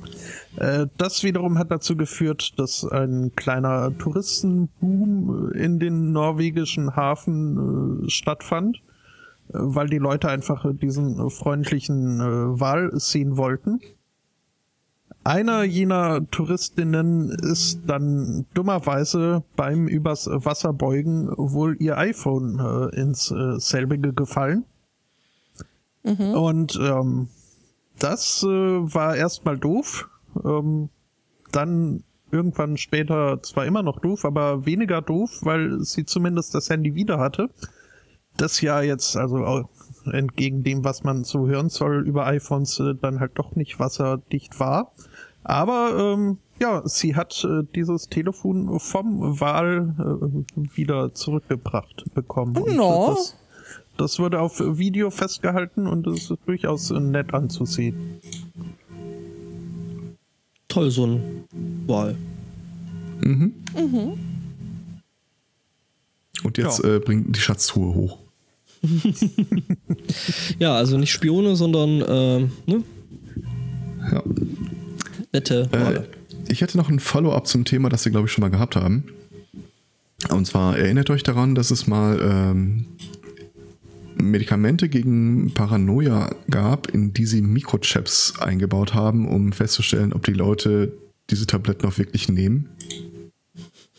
Äh, 0.56 0.86
das 0.96 1.22
wiederum 1.22 1.58
hat 1.58 1.70
dazu 1.70 1.96
geführt, 1.96 2.58
dass 2.58 2.84
ein 2.84 3.32
kleiner 3.36 3.96
Touristenboom 3.98 5.52
äh, 5.52 5.58
in 5.58 5.78
den 5.78 6.12
norwegischen 6.12 6.96
Hafen 6.96 8.04
äh, 8.04 8.10
stattfand, 8.10 8.76
äh, 8.76 9.52
weil 9.54 9.88
die 9.88 9.98
Leute 9.98 10.28
einfach 10.28 10.64
äh, 10.64 10.72
diesen 10.72 11.18
äh, 11.18 11.30
freundlichen 11.30 12.20
äh, 12.20 12.60
Wal 12.60 12.90
sehen 12.94 13.36
wollten. 13.36 13.80
einer 15.24 15.64
jener 15.64 16.30
Touristinnen 16.30 17.30
ist 17.30 17.80
dann 17.86 18.46
dummerweise 18.54 19.42
beim 19.56 19.88
übers 19.88 20.28
Wasser 20.30 20.72
beugen 20.72 21.28
wohl 21.36 21.76
ihr 21.80 21.98
iPhone 21.98 22.60
äh, 22.60 23.00
ins 23.00 23.30
äh, 23.32 23.58
selbige 23.58 24.12
gefallen. 24.12 24.64
Und 26.34 26.78
ähm, 26.80 27.28
das 27.98 28.42
äh, 28.42 28.46
war 28.48 29.16
erstmal 29.16 29.58
doof. 29.58 30.08
Ähm, 30.44 30.88
dann 31.52 32.04
irgendwann 32.30 32.76
später 32.76 33.42
zwar 33.42 33.66
immer 33.66 33.82
noch 33.82 34.00
doof, 34.00 34.24
aber 34.24 34.66
weniger 34.66 35.00
doof, 35.00 35.38
weil 35.42 35.80
sie 35.80 36.04
zumindest 36.04 36.54
das 36.54 36.68
Handy 36.70 36.94
wieder 36.94 37.18
hatte. 37.18 37.48
Das 38.36 38.60
ja 38.60 38.82
jetzt, 38.82 39.16
also 39.16 39.38
auch 39.38 39.68
entgegen 40.12 40.62
dem, 40.62 40.84
was 40.84 41.04
man 41.04 41.24
so 41.24 41.46
hören 41.46 41.68
soll 41.68 42.06
über 42.06 42.26
iPhones, 42.26 42.78
äh, 42.80 42.94
dann 43.00 43.20
halt 43.20 43.32
doch 43.36 43.56
nicht 43.56 43.78
wasserdicht 43.80 44.60
war. 44.60 44.92
Aber 45.42 45.96
ähm, 45.98 46.38
ja, 46.60 46.82
sie 46.86 47.14
hat 47.14 47.44
äh, 47.44 47.62
dieses 47.74 48.08
Telefon 48.08 48.78
vom 48.80 49.40
Wahl 49.40 49.94
äh, 49.98 50.76
wieder 50.76 51.14
zurückgebracht 51.14 52.04
bekommen. 52.14 52.56
Und, 52.56 52.76
No. 52.76 53.04
äh, 53.04 53.14
Das, 53.14 53.36
das 53.96 54.18
wurde 54.18 54.40
auf 54.40 54.60
Video 54.60 55.10
festgehalten 55.10 55.86
und 55.86 56.06
es 56.06 56.30
ist 56.30 56.38
durchaus 56.46 56.90
äh, 56.90 57.00
nett 57.00 57.32
anzusehen. 57.34 58.20
Toll, 60.68 60.90
so 60.90 61.06
ein 61.06 61.44
Wahl. 61.86 62.16
Und 66.44 66.58
jetzt 66.58 66.82
Ja. 66.84 66.96
äh, 66.96 66.98
bringt 67.00 67.34
die 67.36 67.40
Schatztruhe 67.40 67.94
hoch. 67.94 68.18
Ja, 70.58 70.74
also 70.76 70.96
nicht 70.98 71.10
Spione, 71.10 71.56
sondern 71.56 72.04
ähm, 72.06 72.52
ne? 72.66 72.82
Ja. 74.12 74.22
nette 75.32 75.68
Äh, 75.72 75.80
Wale. 75.80 76.08
ich 76.48 76.60
hätte 76.60 76.76
noch 76.76 76.88
ein 76.88 77.00
Follow-up 77.00 77.46
zum 77.48 77.64
Thema, 77.64 77.88
das 77.88 78.04
wir, 78.04 78.12
glaube 78.12 78.26
ich, 78.26 78.32
schon 78.32 78.42
mal 78.42 78.50
gehabt 78.50 78.76
haben. 78.76 79.04
Und 80.30 80.46
zwar 80.46 80.78
erinnert 80.78 81.10
euch 81.10 81.22
daran, 81.24 81.54
dass 81.56 81.70
es 81.72 81.86
mal 81.88 82.20
ähm, 82.22 82.86
Medikamente 84.18 84.88
gegen 84.88 85.52
Paranoia 85.54 86.34
gab, 86.50 86.88
in 86.88 87.12
die 87.12 87.26
sie 87.26 87.42
Mikrochips 87.42 88.34
eingebaut 88.40 88.94
haben, 88.94 89.28
um 89.28 89.52
festzustellen, 89.52 90.12
ob 90.12 90.24
die 90.24 90.32
Leute 90.32 90.92
diese 91.30 91.46
Tabletten 91.46 91.86
auch 91.86 91.98
wirklich 91.98 92.28
nehmen. 92.28 92.68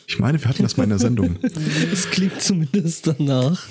Ich 0.09 0.19
meine, 0.19 0.41
wir 0.41 0.47
hatten 0.47 0.63
das 0.63 0.77
mal 0.77 0.83
in 0.85 0.89
der 0.89 0.99
Sendung. 0.99 1.35
Es 1.91 2.09
klingt 2.09 2.41
zumindest 2.41 3.07
danach. 3.07 3.67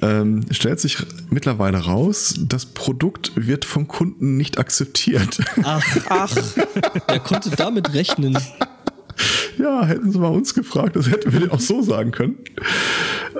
ähm, 0.00 0.46
stellt 0.50 0.80
sich 0.80 0.96
mittlerweile 1.28 1.78
raus, 1.78 2.34
das 2.40 2.64
Produkt 2.64 3.32
wird 3.34 3.66
vom 3.66 3.86
Kunden 3.88 4.38
nicht 4.38 4.58
akzeptiert. 4.58 5.40
Ach, 5.62 5.84
ach. 6.08 6.34
Er 7.06 7.20
konnte 7.20 7.50
damit 7.50 7.92
rechnen. 7.92 8.38
Ja, 9.58 9.84
hätten 9.84 10.12
sie 10.12 10.18
mal 10.18 10.28
uns 10.28 10.54
gefragt, 10.54 10.96
das 10.96 11.10
hätten 11.10 11.32
wir 11.32 11.52
auch 11.52 11.60
so 11.60 11.82
sagen 11.82 12.12
können. 12.12 12.36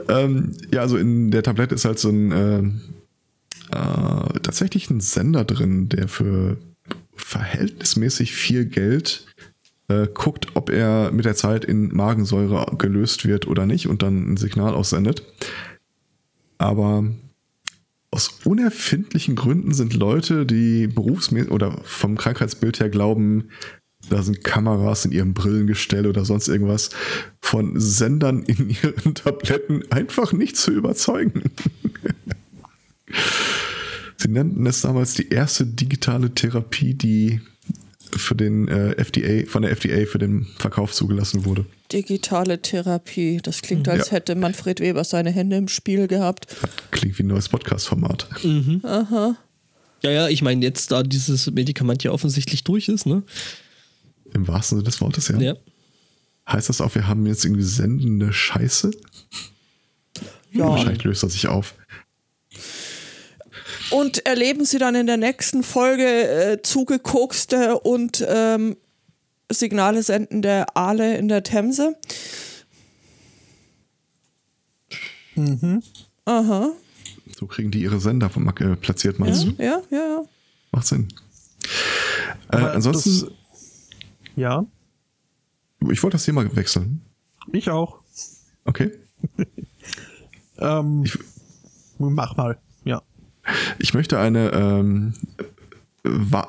Ähm, 0.09 0.53
ja, 0.73 0.81
also 0.81 0.97
in 0.97 1.31
der 1.31 1.43
Tablette 1.43 1.75
ist 1.75 1.85
halt 1.85 1.99
so 1.99 2.09
ein 2.09 2.33
ähm, 2.33 2.81
äh, 3.71 4.41
tatsächlich 4.41 4.91
ein 4.91 5.01
Sender 5.01 5.45
drin, 5.45 5.89
der 5.89 6.09
für 6.09 6.57
verhältnismäßig 7.15 8.33
viel 8.33 8.65
Geld 8.65 9.27
äh, 9.89 10.07
guckt, 10.13 10.49
ob 10.55 10.71
er 10.71 11.11
mit 11.13 11.25
der 11.25 11.35
Zeit 11.35 11.65
in 11.65 11.95
Magensäure 11.95 12.77
gelöst 12.77 13.27
wird 13.27 13.47
oder 13.47 13.67
nicht 13.67 13.89
und 13.89 14.03
dann 14.03 14.33
ein 14.33 14.37
Signal 14.37 14.75
aussendet. 14.75 15.23
Aber 16.59 17.05
aus 18.11 18.41
unerfindlichen 18.45 19.37
Gründen 19.37 19.75
sind 19.75 19.95
Leute, 19.95 20.47
die 20.47 20.87
berufsmäßig 20.87 21.51
oder 21.51 21.79
vom 21.85 22.17
Krankheitsbild 22.17 22.81
her 22.81 22.89
glauben, 22.89 23.51
da 24.11 24.23
sind 24.23 24.43
Kameras 24.45 25.05
in 25.05 25.13
ihrem 25.13 25.35
Brillengestell 25.35 26.07
oder 26.07 26.25
sonst 26.25 26.49
irgendwas 26.49 26.91
von 27.41 27.79
Sendern 27.81 28.43
in 28.45 28.71
ihren 28.83 29.15
Tabletten 29.15 29.83
einfach 29.91 30.33
nicht 30.33 30.57
zu 30.57 30.71
überzeugen. 30.73 31.43
Sie 34.17 34.29
nannten 34.29 34.67
es 34.67 34.81
damals 34.81 35.15
die 35.15 35.29
erste 35.29 35.65
digitale 35.65 36.35
Therapie, 36.35 36.95
die 36.95 37.41
für 38.17 38.35
den 38.35 38.67
äh, 38.69 38.93
FDA, 38.97 39.47
von 39.49 39.63
der 39.63 39.71
FDA 39.73 40.07
für 40.07 40.19
den 40.19 40.47
Verkauf 40.59 40.93
zugelassen 40.93 41.45
wurde. 41.45 41.67
Digitale 41.93 42.61
Therapie. 42.61 43.39
Das 43.43 43.63
klingt, 43.63 43.89
als 43.89 44.07
Ja. 44.07 44.13
hätte 44.17 44.35
Manfred 44.35 44.81
Weber 44.81 45.05
seine 45.05 45.31
Hände 45.31 45.57
im 45.57 45.69
Spiel 45.69 46.09
gehabt. 46.09 46.47
Klingt 46.91 47.19
wie 47.19 47.23
ein 47.23 47.29
neues 47.29 47.49
Podcast-Format. 47.49 48.29
Ja, 50.03 50.11
ja, 50.11 50.29
ich 50.29 50.43
meine, 50.43 50.65
jetzt 50.65 50.91
da 50.91 51.03
dieses 51.03 51.51
Medikament 51.51 52.03
ja 52.05 52.11
offensichtlich 52.13 52.65
durch 52.65 52.89
ist, 52.89 53.07
ne? 53.07 53.23
Im 54.35 54.47
wahrsten 54.49 54.79
Sinne 54.79 54.87
des 54.89 55.01
Wortes, 55.01 55.29
ja. 55.29 55.39
Ja. 55.39 55.55
Heißt 56.51 56.69
das 56.69 56.81
auch, 56.81 56.95
wir 56.95 57.07
haben 57.07 57.27
jetzt 57.27 57.45
irgendwie 57.45 57.63
sendende 57.65 58.33
Scheiße? 58.33 58.91
Ja. 60.53 60.67
Wahrscheinlich 60.69 61.05
löst 61.05 61.23
er 61.23 61.29
sich 61.29 61.47
auf. 61.47 61.75
Und 63.91 64.27
erleben 64.27 64.65
Sie 64.65 64.79
dann 64.79 64.95
in 64.95 65.07
der 65.07 65.17
nächsten 65.17 65.63
Folge 65.63 66.05
äh, 66.07 66.63
zugekokste 66.63 67.79
und 67.79 68.25
ähm, 68.29 68.77
Signale 69.51 70.03
sendende 70.03 70.67
Aale 70.75 71.17
in 71.17 71.29
der 71.29 71.43
Themse? 71.43 71.97
Aha. 76.25 76.71
So 77.39 77.47
kriegen 77.47 77.71
die 77.71 77.81
ihre 77.83 78.01
Sender 78.01 78.31
äh, 78.61 78.77
platziert, 78.77 79.19
meinst 79.19 79.45
du? 79.45 79.51
Ja, 79.59 79.81
ja, 79.91 79.99
ja. 79.99 80.25
Macht 80.73 80.87
Sinn. 80.87 81.09
Äh, 82.53 82.57
ansonsten, 82.57 83.21
das- 83.21 83.31
ja, 84.39 84.65
ich 85.91 86.03
wollte 86.03 86.15
das 86.17 86.25
Thema 86.25 86.45
wechseln. 86.57 87.03
ich 87.53 87.69
auch. 87.71 87.99
Okay. 88.65 88.91
Ähm, 90.61 91.03
Ich- 91.05 91.17
mach 91.99 92.37
mal, 92.37 92.59
ja. 92.85 93.01
Ich 93.79 93.95
möchte 93.95 94.19
eine, 94.19 94.51
ähm, 94.53 95.13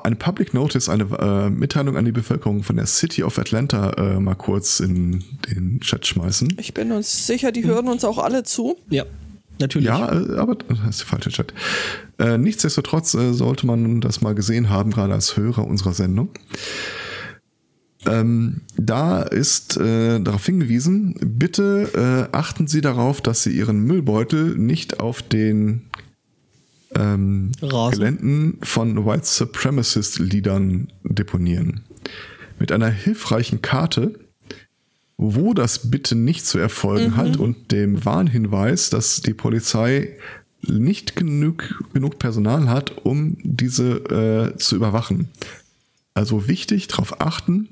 eine 0.02 0.16
Public 0.16 0.52
Notice, 0.52 0.88
eine 0.88 1.04
äh, 1.04 1.48
Mitteilung 1.50 1.96
an 1.96 2.04
die 2.04 2.12
Bevölkerung 2.12 2.62
von 2.64 2.74
der 2.76 2.86
City 2.86 3.22
of 3.22 3.38
Atlanta 3.38 3.90
äh, 3.92 4.18
mal 4.18 4.34
kurz 4.34 4.80
in 4.80 5.22
den 5.48 5.80
Chat 5.80 6.06
schmeißen. 6.08 6.56
Ich 6.58 6.74
bin 6.74 6.90
uns 6.92 7.26
sicher, 7.28 7.52
die 7.52 7.64
hören 7.64 7.86
uns 7.88 8.04
auch 8.04 8.18
alle 8.18 8.42
zu. 8.42 8.76
Ja, 8.88 9.04
natürlich. 9.60 9.86
Ja, 9.86 10.12
äh, 10.12 10.36
aber 10.38 10.56
das 10.56 10.78
ist 10.88 11.00
der 11.02 11.06
falsche 11.06 11.30
Chat. 11.30 11.54
Äh, 12.18 12.36
nichtsdestotrotz 12.36 13.14
äh, 13.14 13.32
sollte 13.32 13.64
man 13.66 14.00
das 14.00 14.22
mal 14.22 14.34
gesehen 14.34 14.70
haben, 14.70 14.90
gerade 14.90 15.12
als 15.12 15.36
Hörer 15.36 15.64
unserer 15.66 15.92
Sendung. 15.94 16.30
Ähm, 18.06 18.62
da 18.76 19.22
ist 19.22 19.76
äh, 19.76 20.20
darauf 20.20 20.46
hingewiesen, 20.46 21.16
bitte 21.20 22.28
äh, 22.32 22.34
achten 22.34 22.66
Sie 22.66 22.80
darauf, 22.80 23.20
dass 23.20 23.42
Sie 23.42 23.50
Ihren 23.50 23.80
Müllbeutel 23.80 24.56
nicht 24.56 25.00
auf 25.00 25.22
den 25.22 25.82
ähm. 26.94 27.52
Geländen 27.60 28.58
von 28.62 29.04
White 29.04 29.26
Supremacist-Liedern 29.26 30.88
deponieren. 31.04 31.82
Mit 32.58 32.72
einer 32.72 32.90
hilfreichen 32.90 33.62
Karte, 33.62 34.18
wo 35.16 35.52
das 35.52 35.90
bitte 35.90 36.14
nicht 36.14 36.46
zu 36.46 36.58
erfolgen 36.58 37.16
hat 37.16 37.36
und 37.36 37.70
dem 37.72 38.04
Warnhinweis, 38.06 38.88
dass 38.88 39.20
die 39.20 39.34
Polizei 39.34 40.16
nicht 40.62 41.16
genug, 41.16 41.84
genug 41.92 42.18
Personal 42.18 42.68
hat, 42.68 43.04
um 43.04 43.36
diese 43.42 44.52
äh, 44.52 44.56
zu 44.56 44.76
überwachen. 44.76 45.28
Also 46.14 46.48
wichtig, 46.48 46.88
darauf 46.88 47.20
achten, 47.20 47.68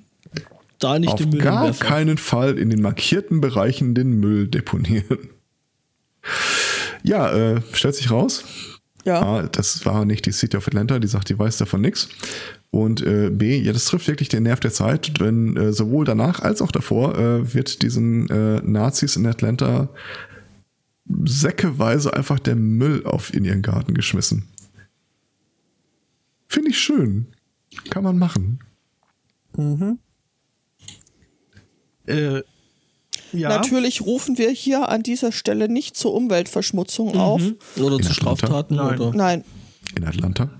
Da 0.78 0.99
nicht 0.99 1.11
auf 1.11 1.18
den 1.20 1.30
Müll 1.30 1.40
gar 1.40 1.58
hinwerfen. 1.64 1.87
keinen 1.87 2.18
Fall 2.18 2.58
in 2.58 2.70
den 2.70 2.80
markierten 2.80 3.40
Bereichen 3.40 3.94
den 3.94 4.20
Müll 4.20 4.47
deponieren. 4.49 5.30
Ja, 7.02 7.30
äh, 7.32 7.62
stellt 7.73 7.94
sich 7.94 8.11
raus, 8.11 8.44
Ja. 9.04 9.23
A, 9.23 9.42
das 9.42 9.85
war 9.87 10.04
nicht 10.04 10.26
die 10.26 10.32
City 10.32 10.56
of 10.56 10.66
Atlanta, 10.68 10.99
die 10.99 11.06
sagt, 11.08 11.28
die 11.30 11.38
weiß 11.38 11.56
davon 11.58 11.80
nichts. 11.80 12.08
Und 12.70 13.00
äh, 13.00 13.30
B, 13.30 13.58
ja, 13.58 13.73
das 13.73 13.87
trifft 13.87 14.08
wirklich 14.08 14.28
den 14.28 14.42
Nerv 14.42 14.61
der 14.61 14.73
Zeit, 14.73 15.18
denn 15.20 15.56
äh, 15.56 15.73
sowohl 15.73 16.04
danach 16.04 16.40
als 16.40 16.61
auch 16.61 16.70
davor 16.70 17.16
äh, 17.16 17.54
wird 17.54 17.82
diesen 17.82 18.28
äh, 18.28 18.61
Nazis 18.62 19.16
in 19.16 19.26
Atlanta 19.26 19.88
säckeweise 21.25 22.12
einfach 22.12 22.38
der 22.38 22.56
Müll 22.56 23.06
auf 23.06 23.32
in 23.32 23.44
ihren 23.47 23.62
Garten 23.62 23.94
geschmissen. 23.94 24.44
Finde 26.49 26.70
ich 26.70 26.78
schön. 26.78 27.28
Kann 27.90 28.04
man 28.04 28.18
machen. 28.18 28.58
Äh, 32.09 32.43
ja, 33.33 33.49
Natürlich 33.50 34.03
rufen 34.03 34.38
wir 34.38 34.50
hier 34.50 34.88
an 34.88 35.03
dieser 35.03 35.33
Stelle 35.33 35.69
nicht 35.69 35.97
zur 35.97 36.15
Umweltverschmutzung 36.15 37.17
auf. 37.17 37.41
Mhm. 37.43 37.57
Oder 37.83 37.97
In 37.97 38.03
zu 38.03 38.11
Atlanta? 38.11 38.15
Straftaten. 38.15 38.77
Nein. 38.77 39.00
Oder 39.00 39.17
Nein. 39.17 39.45
In 39.97 40.05
Atlanta. 40.05 40.50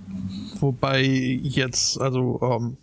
wobei 0.61 1.03
jetzt, 1.03 2.01
also 2.01 2.41
ähm, 2.43 2.77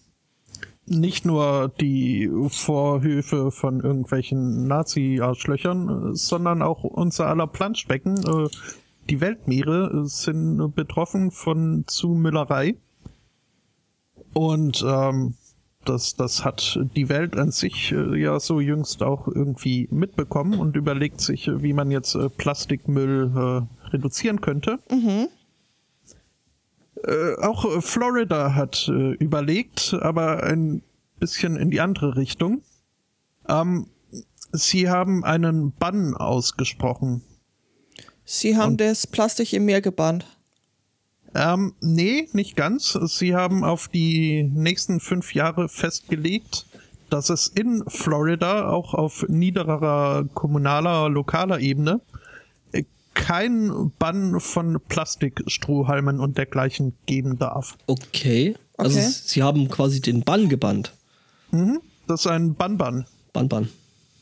nicht 0.86 1.26
nur 1.26 1.72
die 1.82 2.30
Vorhöfe 2.50 3.52
von 3.52 3.82
irgendwelchen 3.82 4.68
Nazi-Arschlöchern, 4.68 6.12
äh, 6.12 6.16
sondern 6.16 6.62
auch 6.62 6.84
unser 6.84 7.28
aller 7.28 7.48
Planschbecken, 7.48 8.18
äh, 8.18 8.50
die 9.10 9.22
Weltmeere 9.22 10.04
äh, 10.04 10.08
sind 10.08 10.76
betroffen 10.76 11.32
von 11.32 11.84
Zumüllerei. 11.88 12.76
Und 14.34 14.84
ähm, 14.88 15.36
das, 15.86 16.16
das 16.16 16.44
hat 16.44 16.80
die 16.96 17.10
Welt 17.10 17.38
an 17.38 17.52
sich 17.52 17.92
äh, 17.92 18.20
ja 18.20 18.40
so 18.40 18.60
jüngst 18.60 19.04
auch 19.04 19.28
irgendwie 19.28 19.88
mitbekommen 19.92 20.60
und 20.60 20.76
überlegt 20.76 21.22
sich, 21.22 21.48
äh, 21.48 21.64
wie 21.64 21.74
man 21.74 21.92
jetzt 21.92 22.16
äh, 22.16 22.30
Plastikmüll 22.30 23.32
äh, 23.36 23.90
reduzieren 23.92 24.42
könnte. 24.42 24.80
Äh, 27.04 27.36
auch 27.42 27.66
äh, 27.66 27.82
Florida 27.82 28.56
hat 28.56 28.88
überlegt, 28.88 29.94
aber 30.00 30.44
ein 30.44 30.82
bisschen 31.20 31.56
in 31.56 31.72
die 31.72 31.82
andere 31.82 32.16
Richtung. 32.16 32.62
Ähm, 33.48 33.88
sie 34.52 34.90
haben 34.90 35.24
einen 35.24 35.72
Bann 35.72 36.16
ausgesprochen. 36.16 37.22
Sie 38.24 38.58
haben 38.58 38.78
das 38.78 39.06
Plastik 39.06 39.54
im 39.54 39.66
Meer 39.66 39.82
gebannt. 39.82 40.26
Ähm, 41.36 41.74
nee, 41.82 42.30
nicht 42.32 42.56
ganz. 42.56 42.94
Sie 42.94 43.36
haben 43.36 43.64
auf 43.66 43.90
die 43.90 44.44
nächsten 44.44 45.00
fünf 45.02 45.36
Jahre 45.36 45.68
festgelegt, 45.68 46.66
dass 47.10 47.30
es 47.30 47.48
in 47.48 47.84
Florida 47.88 48.70
auch 48.70 48.94
auf 48.94 49.26
niederer 49.28 50.26
kommunaler, 50.34 51.10
lokaler 51.10 51.60
Ebene 51.60 52.00
äh, 52.72 52.84
kein 53.14 53.92
Bann 54.00 54.40
von 54.40 54.80
Plastikstrohhalmen 54.88 56.20
und 56.22 56.38
dergleichen 56.38 56.94
geben 57.06 57.38
darf. 57.38 57.78
Okay. 57.88 58.56
Also 58.78 58.98
Okay. 59.00 59.08
sie 59.10 59.44
haben 59.44 59.70
quasi 59.70 60.02
den 60.02 60.24
Bann 60.24 60.50
gebannt. 60.50 60.94
Das 62.08 62.22
ist 62.22 62.28
ein 62.28 62.56
Bann-Bann. 62.56 63.06
Bann, 63.34 63.70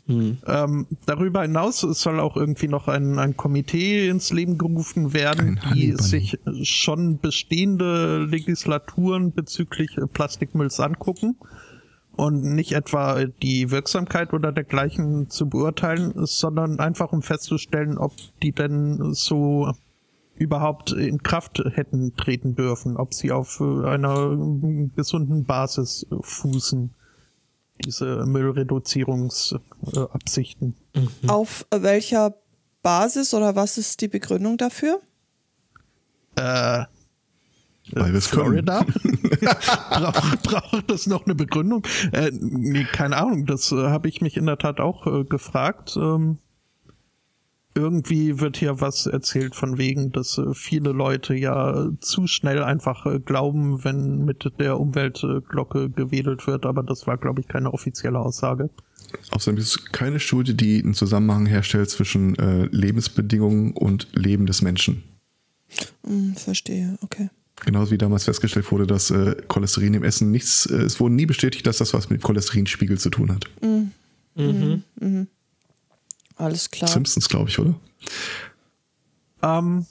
Bann. 0.08 0.38
Ähm, 0.46 0.88
darüber 1.06 1.44
hinaus 1.44 1.82
soll 1.82 2.20
auch 2.20 2.36
irgendwie 2.36 2.68
noch 2.68 2.88
ein, 2.88 3.20
ein 3.20 3.38
Komitee 3.38 4.10
ins 4.10 4.34
Leben 4.34 4.58
gerufen 4.58 5.14
werden, 5.14 5.60
Ein 5.64 5.74
die 5.74 5.94
sich 5.94 6.40
schon 6.64 7.20
bestehende 7.20 8.26
Legislaturen 8.26 9.32
bezüglich 9.32 9.98
äh, 9.98 10.08
Plastikmülls 10.08 10.80
angucken 10.80 11.38
und 12.16 12.44
nicht 12.44 12.74
etwa 12.74 13.26
die 13.42 13.72
Wirksamkeit 13.72 14.34
oder 14.34 14.52
dergleichen 14.52 15.30
zu 15.30 15.50
beurteilen, 15.50 16.14
sondern 16.26 16.80
einfach 16.80 17.12
um 17.12 17.22
festzustellen, 17.22 17.98
ob 17.98 18.14
die 18.42 18.52
denn 18.52 19.14
so 19.14 19.72
überhaupt 20.36 20.92
in 20.92 21.24
Kraft 21.24 21.64
hätten 21.74 22.16
treten 22.16 22.56
dürfen, 22.56 22.98
ob 22.98 23.14
sie 23.14 23.32
auf 23.32 23.62
äh, 23.62 23.88
einer 23.88 24.32
äh, 24.34 24.90
gesunden 24.96 25.46
Basis 25.46 26.06
fußen, 26.22 26.92
diese 27.84 28.26
Müllreduzierungsabsichten. 28.26 30.76
Auf 31.28 31.66
welcher 31.72 32.36
Basis 32.82 33.34
oder 33.34 33.56
was 33.56 33.78
ist 33.78 34.02
die 34.02 34.08
Begründung 34.08 34.58
dafür? 34.58 35.02
Äh, 36.36 36.86
Weil 37.92 38.14
wir. 38.14 38.22
Florida? 38.22 38.82
braucht, 39.90 40.44
braucht 40.44 40.92
das 40.92 41.08
noch 41.08 41.26
eine 41.26 41.36
Begründung? 41.36 41.86
Äh, 42.12 42.32
nee, 42.34 42.86
keine 42.86 43.18
Ahnung, 43.18 43.46
das 43.46 43.72
äh, 43.72 43.76
habe 43.76 44.10
ich 44.10 44.22
mich 44.22 44.38
in 44.38 44.46
der 44.46 44.58
Tat 44.58 44.80
auch 44.80 45.08
äh, 45.08 45.24
gefragt. 45.24 45.96
Ähm, 45.98 46.38
irgendwie 47.76 48.40
wird 48.40 48.58
hier 48.58 48.82
was 48.82 49.06
erzählt 49.06 49.56
von 49.56 49.78
wegen, 49.78 50.12
dass 50.12 50.38
äh, 50.38 50.54
viele 50.54 50.92
Leute 50.92 51.34
ja 51.34 51.88
zu 52.00 52.28
schnell 52.28 52.64
einfach 52.64 53.06
äh, 53.06 53.20
glauben, 53.20 53.84
wenn 53.84 54.26
mit 54.26 54.52
der 54.60 54.80
Umweltglocke 54.80 55.90
gewedelt 55.90 56.46
wird, 56.48 56.66
aber 56.66 56.84
das 56.84 57.08
war, 57.08 57.18
glaube 57.18 57.42
ich, 57.42 57.48
keine 57.48 57.74
offizielle 57.74 58.20
Aussage. 58.20 58.70
Außerdem 59.32 59.60
ist 59.60 59.68
es 59.68 59.92
keine 59.92 60.20
Studie, 60.20 60.56
die 60.56 60.82
einen 60.82 60.94
Zusammenhang 60.94 61.46
herstellt 61.46 61.90
zwischen 61.90 62.36
äh, 62.38 62.66
Lebensbedingungen 62.72 63.74
und 63.74 64.08
Leben 64.14 64.46
des 64.46 64.62
Menschen. 64.62 65.04
Hm, 66.06 66.36
verstehe, 66.36 66.98
okay. 67.02 67.30
Genauso 67.66 67.92
wie 67.92 67.98
damals 67.98 68.26
festgestellt 68.26 68.72
wurde, 68.72 68.88
dass 68.88 69.12
äh, 69.12 69.36
Cholesterin 69.48 69.94
im 69.94 70.04
Essen 70.04 70.32
nichts, 70.32 70.66
äh, 70.66 70.78
es 70.78 71.00
wurde 71.00 71.16
nie 71.16 71.26
bestätigt, 71.26 71.66
dass 71.66 71.78
das 71.78 71.94
was 71.94 72.10
mit 72.10 72.22
Cholesterinspiegel 72.22 72.98
zu 72.98 73.10
tun 73.10 73.32
hat. 73.32 73.46
Alles 76.44 76.70
klar. 76.70 76.90
Simpsons, 76.90 77.30
glaube 77.30 77.50
ich, 77.50 77.58
oder? 77.58 77.76
Ähm, 79.42 79.86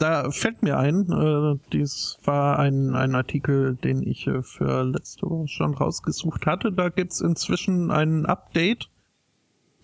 da 0.00 0.28
fällt 0.32 0.62
mir 0.64 0.76
ein, 0.76 1.10
äh, 1.12 1.56
dies 1.72 2.18
war 2.24 2.58
ein, 2.58 2.96
ein 2.96 3.14
Artikel, 3.14 3.76
den 3.76 4.02
ich 4.02 4.26
äh, 4.26 4.42
für 4.42 4.82
letzte 4.82 5.30
Woche 5.30 5.46
schon 5.46 5.74
rausgesucht 5.74 6.46
hatte. 6.46 6.72
Da 6.72 6.88
gibt's 6.88 7.20
inzwischen 7.20 7.92
ein 7.92 8.26
Update, 8.26 8.90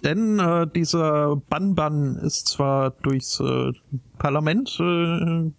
denn 0.03 0.41
äh, 0.41 0.67
dieser 0.67 1.37
Bann-Bann 1.37 2.17
ist 2.17 2.49
zwar 2.49 2.91
durchs 2.91 3.39
äh, 3.39 3.73
Parlament 4.19 4.79
äh, 4.81 5.53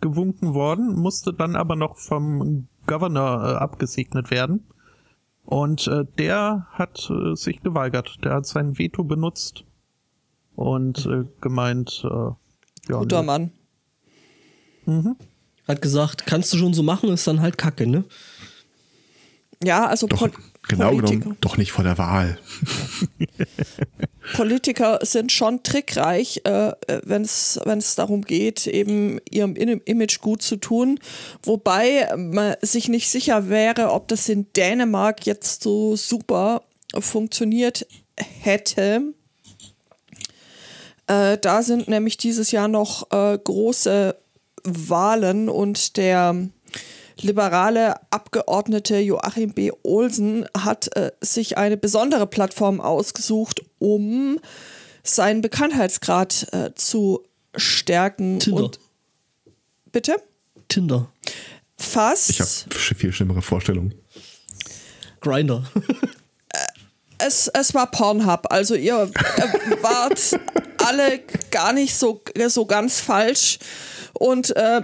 gewunken 0.00 0.54
worden, 0.54 0.94
musste 0.94 1.34
dann 1.34 1.54
aber 1.54 1.76
noch 1.76 1.98
vom 1.98 2.66
Governor 2.86 3.44
äh, 3.44 3.56
abgesegnet 3.56 4.30
werden. 4.30 4.64
Und 5.44 5.86
äh, 5.86 6.06
der 6.18 6.66
hat 6.70 7.10
äh, 7.10 7.34
sich 7.34 7.60
geweigert. 7.62 8.16
Der 8.24 8.34
hat 8.34 8.46
sein 8.46 8.78
Veto 8.78 9.04
benutzt 9.04 9.64
und 10.58 11.06
äh, 11.06 11.24
gemeint, 11.40 12.02
äh, 12.04 12.08
ja, 12.08 12.98
Guter 12.98 13.20
nö. 13.20 13.26
Mann. 13.26 13.52
Hat 15.68 15.80
gesagt, 15.80 16.26
kannst 16.26 16.52
du 16.52 16.58
schon 16.58 16.74
so 16.74 16.82
machen, 16.82 17.10
ist 17.10 17.26
dann 17.28 17.40
halt 17.40 17.56
Kacke, 17.58 17.86
ne? 17.86 18.04
Ja, 19.62 19.86
also 19.86 20.08
Doch, 20.08 20.18
Pol 20.18 20.32
genau 20.66 20.88
Politiker. 20.90 21.18
genommen, 21.20 21.36
doch 21.40 21.56
nicht 21.58 21.70
vor 21.70 21.84
der 21.84 21.96
Wahl. 21.98 22.38
Politiker 24.34 24.98
sind 25.02 25.30
schon 25.30 25.62
trickreich, 25.62 26.40
äh, 26.44 26.72
wenn 27.04 27.22
es 27.22 27.60
wenn 27.64 27.78
es 27.78 27.94
darum 27.94 28.22
geht, 28.22 28.66
eben 28.66 29.20
ihrem 29.30 29.54
Image 29.54 30.20
gut 30.20 30.42
zu 30.42 30.56
tun. 30.56 30.98
Wobei 31.42 32.12
man 32.16 32.56
sich 32.62 32.88
nicht 32.88 33.10
sicher 33.10 33.48
wäre, 33.48 33.92
ob 33.92 34.08
das 34.08 34.28
in 34.28 34.52
Dänemark 34.54 35.24
jetzt 35.24 35.62
so 35.62 35.94
super 35.94 36.62
funktioniert 36.98 37.86
hätte. 38.16 39.14
Äh, 41.08 41.38
da 41.38 41.62
sind 41.62 41.88
nämlich 41.88 42.16
dieses 42.18 42.50
Jahr 42.50 42.68
noch 42.68 43.10
äh, 43.10 43.38
große 43.42 44.14
Wahlen 44.64 45.48
und 45.48 45.96
der 45.96 46.48
liberale 47.20 47.96
Abgeordnete 48.12 48.98
Joachim 48.98 49.54
B. 49.54 49.72
Olsen 49.82 50.46
hat 50.56 50.94
äh, 50.96 51.10
sich 51.20 51.58
eine 51.58 51.76
besondere 51.76 52.26
Plattform 52.26 52.80
ausgesucht, 52.80 53.62
um 53.78 54.38
seinen 55.02 55.40
Bekanntheitsgrad 55.40 56.48
äh, 56.52 56.74
zu 56.74 57.24
stärken. 57.56 58.38
Tinder. 58.38 58.64
Und 58.64 58.78
bitte? 59.90 60.16
Tinder. 60.68 61.10
Fast. 61.76 62.30
Ich 62.30 62.40
habe 62.40 62.74
viel 62.94 63.12
schlimmere 63.12 63.40
Vorstellungen. 63.42 63.94
Grinder. 65.20 65.64
es, 67.18 67.48
es 67.48 67.74
war 67.74 67.90
Pornhub. 67.90 68.46
Also 68.50 68.74
ihr 68.74 69.10
äh, 69.36 69.82
wart 69.82 70.38
alle 70.84 71.20
gar 71.50 71.72
nicht 71.72 71.94
so, 71.94 72.22
so 72.48 72.66
ganz 72.66 73.00
falsch. 73.00 73.58
Und 74.14 74.56
äh, 74.56 74.82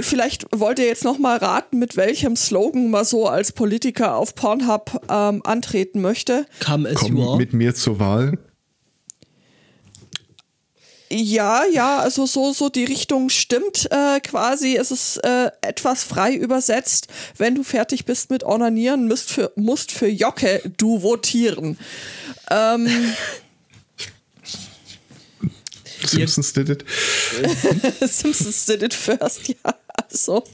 vielleicht 0.00 0.46
wollt 0.58 0.78
ihr 0.78 0.86
jetzt 0.86 1.04
noch 1.04 1.18
mal 1.18 1.36
raten, 1.36 1.78
mit 1.78 1.96
welchem 1.96 2.34
Slogan 2.36 2.90
man 2.90 3.04
so 3.04 3.26
als 3.26 3.52
Politiker 3.52 4.16
auf 4.16 4.34
Pornhub 4.34 5.02
ähm, 5.10 5.42
antreten 5.44 6.00
möchte. 6.00 6.46
Come 6.64 6.88
as 6.88 6.96
Komm 6.96 7.16
you 7.16 7.28
are. 7.28 7.36
mit 7.36 7.52
mir 7.52 7.74
zur 7.74 7.98
Wahl. 8.00 8.38
Ja, 11.12 11.64
ja, 11.64 11.98
also 11.98 12.24
so, 12.24 12.52
so 12.52 12.68
die 12.68 12.84
Richtung 12.84 13.30
stimmt 13.30 13.88
äh, 13.90 14.20
quasi. 14.20 14.76
Es 14.76 14.92
ist 14.92 15.16
äh, 15.24 15.50
etwas 15.60 16.04
frei 16.04 16.34
übersetzt. 16.34 17.08
Wenn 17.36 17.56
du 17.56 17.64
fertig 17.64 18.04
bist 18.04 18.30
mit 18.30 18.44
Onanieren, 18.44 19.08
musst 19.08 19.32
für, 19.32 19.50
musst 19.56 19.90
für 19.90 20.06
Jocke 20.06 20.62
du 20.76 21.02
votieren. 21.02 21.76
Ähm, 22.48 22.88
Simpsons 26.04 26.52
did 26.52 26.68
it. 26.68 26.84
Simpsons 28.00 28.64
did 28.66 28.82
it 28.82 28.94
first, 28.94 29.48
ja. 29.48 29.74
Also, 30.08 30.44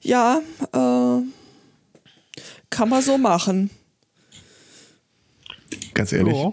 ja, 0.00 0.40
äh, 0.72 1.22
kann 2.70 2.88
man 2.88 3.02
so 3.02 3.18
machen. 3.18 3.70
Ganz 5.94 6.12
ehrlich, 6.12 6.36
Ja. 6.36 6.52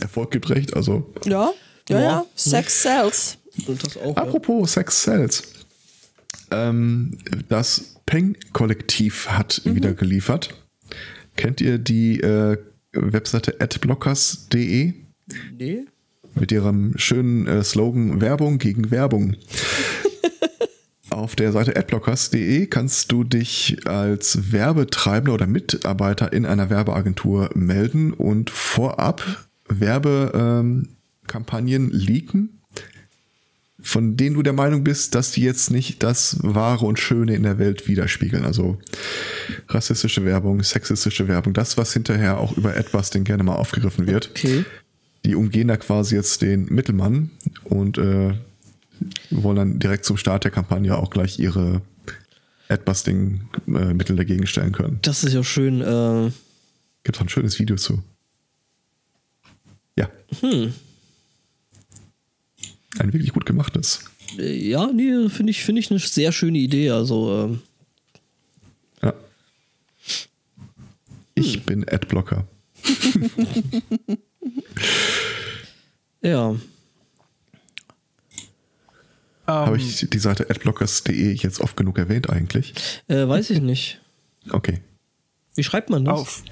Erfolg 0.00 0.30
gibt 0.30 0.50
recht. 0.50 0.74
Also, 0.74 1.10
Ja, 1.24 1.52
ja, 1.88 1.98
Ja. 2.00 2.02
ja. 2.02 2.26
Sex 2.34 2.82
sells. 2.82 3.38
Auch. 4.02 4.16
Ja. 4.16 4.22
apropos 4.22 4.72
Sex 4.72 5.02
Cells. 5.02 5.42
Ähm, 6.50 7.16
das 7.48 7.96
Peng-Kollektiv 8.06 9.28
hat 9.28 9.62
wieder 9.64 9.94
geliefert. 9.94 10.54
Kennt 11.36 11.60
ihr 11.60 11.78
die 11.78 12.20
äh, 12.20 12.56
Webseite 12.92 13.60
adblockers.de? 13.60 14.92
Nee. 15.58 15.84
mit 16.34 16.52
ihrem 16.52 16.92
schönen 16.98 17.46
äh, 17.46 17.62
Slogan 17.64 18.20
Werbung 18.20 18.58
gegen 18.58 18.90
Werbung. 18.90 19.36
Auf 21.10 21.36
der 21.36 21.52
Seite 21.52 21.76
adblockers.de 21.76 22.66
kannst 22.66 23.12
du 23.12 23.22
dich 23.24 23.86
als 23.86 24.52
Werbetreibender 24.52 25.34
oder 25.34 25.46
Mitarbeiter 25.46 26.32
in 26.32 26.44
einer 26.44 26.70
Werbeagentur 26.70 27.50
melden 27.54 28.12
und 28.12 28.50
vorab 28.50 29.46
Werbekampagnen 31.24 31.90
leaken, 31.90 32.60
von 33.80 34.16
denen 34.16 34.36
du 34.36 34.42
der 34.42 34.52
Meinung 34.52 34.84
bist, 34.84 35.14
dass 35.14 35.32
die 35.32 35.42
jetzt 35.42 35.70
nicht 35.70 36.02
das 36.02 36.38
Wahre 36.42 36.86
und 36.86 36.98
Schöne 36.98 37.34
in 37.34 37.42
der 37.42 37.58
Welt 37.58 37.86
widerspiegeln. 37.88 38.44
Also 38.44 38.78
rassistische 39.68 40.24
Werbung, 40.24 40.62
sexistische 40.62 41.28
Werbung, 41.28 41.52
das, 41.52 41.76
was 41.76 41.92
hinterher 41.92 42.38
auch 42.38 42.56
über 42.56 42.76
etwas 42.76 43.10
den 43.10 43.24
gerne 43.24 43.42
mal 43.42 43.56
aufgegriffen 43.56 44.06
wird. 44.06 44.30
Okay. 44.30 44.64
Die 45.24 45.34
umgehen 45.34 45.68
da 45.68 45.76
quasi 45.76 46.14
jetzt 46.14 46.42
den 46.42 46.66
Mittelmann 46.66 47.30
und 47.64 47.98
äh, 47.98 48.34
wollen 49.30 49.56
dann 49.56 49.78
direkt 49.78 50.04
zum 50.04 50.16
Start 50.16 50.44
der 50.44 50.50
Kampagne 50.50 50.96
auch 50.96 51.10
gleich 51.10 51.38
ihre 51.38 51.80
Adbusting-Mittel 52.68 54.16
dagegen 54.16 54.46
stellen 54.46 54.72
können. 54.72 54.98
Das 55.02 55.24
ist 55.24 55.32
ja 55.32 55.42
schön. 55.42 55.80
Äh, 55.80 56.30
Gibt 57.04 57.18
auch 57.18 57.22
ein 57.22 57.28
schönes 57.28 57.58
Video 57.58 57.76
zu. 57.76 58.02
Ja. 59.96 60.08
Ein 62.98 63.12
wirklich 63.12 63.32
gut 63.32 63.46
gemachtes. 63.46 64.04
äh, 64.38 64.54
ja, 64.68 64.86
nee, 64.92 65.28
finde 65.28 65.50
ich, 65.50 65.64
finde 65.64 65.80
ich 65.80 65.90
eine 65.90 65.98
sehr 66.00 66.32
schöne 66.32 66.58
Idee. 66.58 66.90
Also, 66.90 67.44
ähm, 67.44 67.62
Ja. 69.02 69.12
Ich 71.34 71.64
bin 71.64 71.88
Adblocker. 71.88 72.46
ja. 76.22 76.50
Ähm, 76.50 76.58
Habe 79.46 79.76
ich 79.76 80.06
die 80.08 80.18
Seite 80.18 80.48
adblockers.de 80.48 81.32
jetzt 81.34 81.60
oft 81.60 81.76
genug 81.76 81.98
erwähnt 81.98 82.30
eigentlich? 82.30 82.72
Äh, 83.08 83.28
weiß 83.28 83.50
ich 83.50 83.60
nicht. 83.60 84.00
Okay. 84.50 84.80
Wie 85.54 85.62
schreibt 85.64 85.90
man 85.90 86.04
das? 86.04 86.14
auf, 86.18 86.42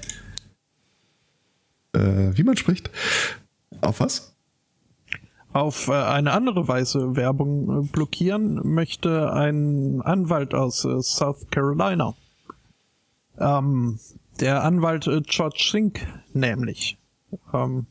Äh, 1.93 2.37
wie 2.37 2.43
man 2.43 2.55
spricht? 2.57 2.89
Auf 3.81 3.99
was? 3.99 4.32
Auf 5.53 5.87
äh, 5.87 5.93
eine 5.93 6.31
andere 6.31 6.67
Weise 6.67 7.15
Werbung 7.15 7.83
äh, 7.83 7.87
blockieren 7.87 8.59
möchte 8.67 9.31
ein 9.31 10.01
Anwalt 10.01 10.53
aus 10.53 10.83
äh, 10.85 11.01
South 11.01 11.47
Carolina. 11.51 12.15
Ähm, 13.37 13.99
der 14.39 14.63
Anwalt 14.63 15.09
George 15.27 15.67
Sink 15.71 16.05
nämlich 16.33 16.97
ähm, 17.53 17.85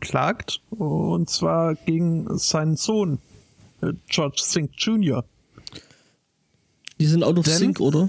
klagt 0.00 0.60
und 0.70 1.28
zwar 1.28 1.74
gegen 1.74 2.38
seinen 2.38 2.76
Sohn 2.76 3.18
George 4.08 4.40
Sink 4.42 4.70
Jr. 4.76 5.24
Die 7.00 7.06
sind 7.06 7.24
out 7.24 7.36
of 7.38 7.44
Denn- 7.44 7.54
sync, 7.58 7.80
oder? 7.80 8.08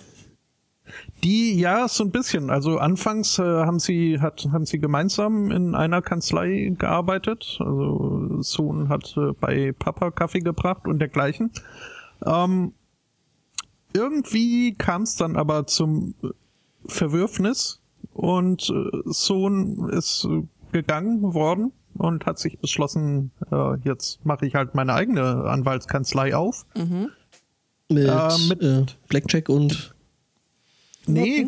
Die, 1.23 1.57
ja, 1.57 1.87
so 1.87 2.03
ein 2.03 2.11
bisschen. 2.11 2.49
Also 2.49 2.77
anfangs 2.79 3.39
äh, 3.39 3.43
haben 3.43 3.79
sie 3.79 4.19
hat 4.19 4.45
haben 4.51 4.65
sie 4.65 4.79
gemeinsam 4.79 5.51
in 5.51 5.73
einer 5.73 6.01
Kanzlei 6.01 6.73
gearbeitet. 6.77 7.57
Also 7.59 8.41
Sohn 8.41 8.89
hat 8.89 9.15
äh, 9.17 9.31
bei 9.39 9.71
Papa 9.71 10.11
Kaffee 10.11 10.39
gebracht 10.41 10.85
und 10.87 10.99
dergleichen. 10.99 11.51
Ähm, 12.25 12.73
irgendwie 13.93 14.73
kam 14.73 15.03
es 15.03 15.15
dann 15.15 15.35
aber 15.35 15.67
zum 15.67 16.15
Verwürfnis 16.85 17.79
und 18.13 18.69
äh, 18.69 18.89
Sohn 19.05 19.89
ist 19.89 20.27
gegangen 20.71 21.33
worden 21.33 21.71
und 21.95 22.25
hat 22.25 22.39
sich 22.39 22.59
beschlossen, 22.59 23.31
äh, 23.51 23.75
jetzt 23.83 24.25
mache 24.25 24.45
ich 24.45 24.55
halt 24.55 24.73
meine 24.75 24.93
eigene 24.93 25.45
Anwaltskanzlei 25.45 26.35
auf. 26.35 26.65
Mit, 27.89 28.07
Äh, 28.07 28.29
mit- 28.49 28.61
äh, 28.63 28.85
Blackjack 29.07 29.49
und. 29.49 29.92
Nee, 31.05 31.45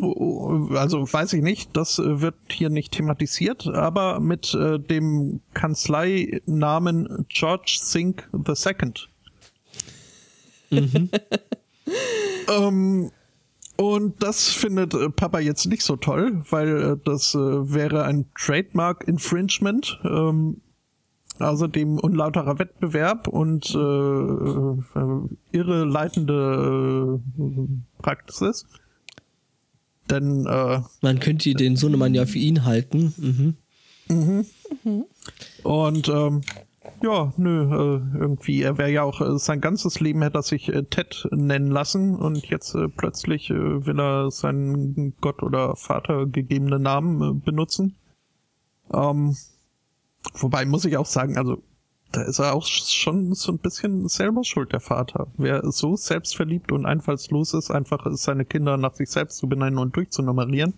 also 0.74 1.10
weiß 1.10 1.32
ich 1.32 1.42
nicht, 1.42 1.74
das 1.76 1.98
äh, 1.98 2.20
wird 2.20 2.34
hier 2.50 2.68
nicht 2.68 2.92
thematisiert, 2.92 3.66
aber 3.66 4.20
mit 4.20 4.52
äh, 4.54 4.78
dem 4.78 5.40
Kanzleinamen 5.54 7.26
George 7.28 7.78
Sink 7.80 8.28
II. 8.34 8.92
ähm, 12.50 13.10
und 13.76 14.22
das 14.22 14.48
findet 14.48 14.94
äh, 14.94 15.08
Papa 15.08 15.38
jetzt 15.38 15.66
nicht 15.66 15.84
so 15.84 15.96
toll, 15.96 16.42
weil 16.50 16.82
äh, 16.82 16.96
das 17.02 17.34
äh, 17.34 17.38
wäre 17.38 18.04
ein 18.04 18.26
Trademark 18.34 19.08
Infringement. 19.08 20.00
Ähm, 20.04 20.60
Außerdem 21.38 21.98
unlauterer 21.98 22.58
Wettbewerb 22.58 23.28
und 23.28 23.68
äh, 23.74 23.78
irreleitende 25.52 27.20
Praxis. 27.98 28.66
Denn 30.10 30.46
äh, 30.46 30.80
Man 31.02 31.20
könnte 31.20 31.54
den 31.54 31.76
Sohnemann 31.76 32.14
ja 32.14 32.26
für 32.26 32.38
ihn 32.38 32.64
halten. 32.64 33.14
Mhm. 33.16 33.56
und 35.64 36.08
ähm, 36.08 36.42
ja, 37.02 37.32
nö, 37.36 37.62
äh, 37.62 38.18
irgendwie, 38.18 38.62
er 38.62 38.78
wäre 38.78 38.90
ja 38.90 39.02
auch 39.02 39.20
äh, 39.20 39.38
sein 39.38 39.60
ganzes 39.60 40.00
Leben 40.00 40.22
hätte 40.22 40.38
er 40.38 40.42
sich 40.42 40.68
äh, 40.68 40.84
Ted 40.84 41.28
nennen 41.32 41.70
lassen 41.70 42.14
und 42.14 42.46
jetzt 42.46 42.76
plötzlich 42.96 43.50
will 43.50 44.00
er 44.00 44.30
seinen 44.30 45.14
Gott 45.20 45.42
oder 45.42 45.76
Vater 45.76 46.26
gegebenen 46.26 46.82
Namen 46.82 47.40
benutzen. 47.42 47.96
Ähm, 48.92 49.36
wobei 50.34 50.64
muss 50.64 50.84
ich 50.84 50.96
auch 50.96 51.06
sagen, 51.06 51.36
also 51.36 51.62
da 52.12 52.22
ist 52.22 52.38
er 52.38 52.54
auch 52.54 52.64
schon 52.66 53.34
so 53.34 53.52
ein 53.52 53.58
bisschen 53.58 54.08
selber 54.08 54.44
schuld, 54.44 54.72
der 54.72 54.80
Vater. 54.80 55.26
Wer 55.36 55.62
so 55.70 55.96
selbstverliebt 55.96 56.72
und 56.72 56.86
einfallslos 56.86 57.52
ist, 57.54 57.70
einfach 57.70 58.06
seine 58.12 58.44
Kinder 58.44 58.76
nach 58.76 58.94
sich 58.94 59.10
selbst 59.10 59.38
zu 59.38 59.48
benennen 59.48 59.78
und 59.78 59.94
durchzunummerieren, 59.96 60.74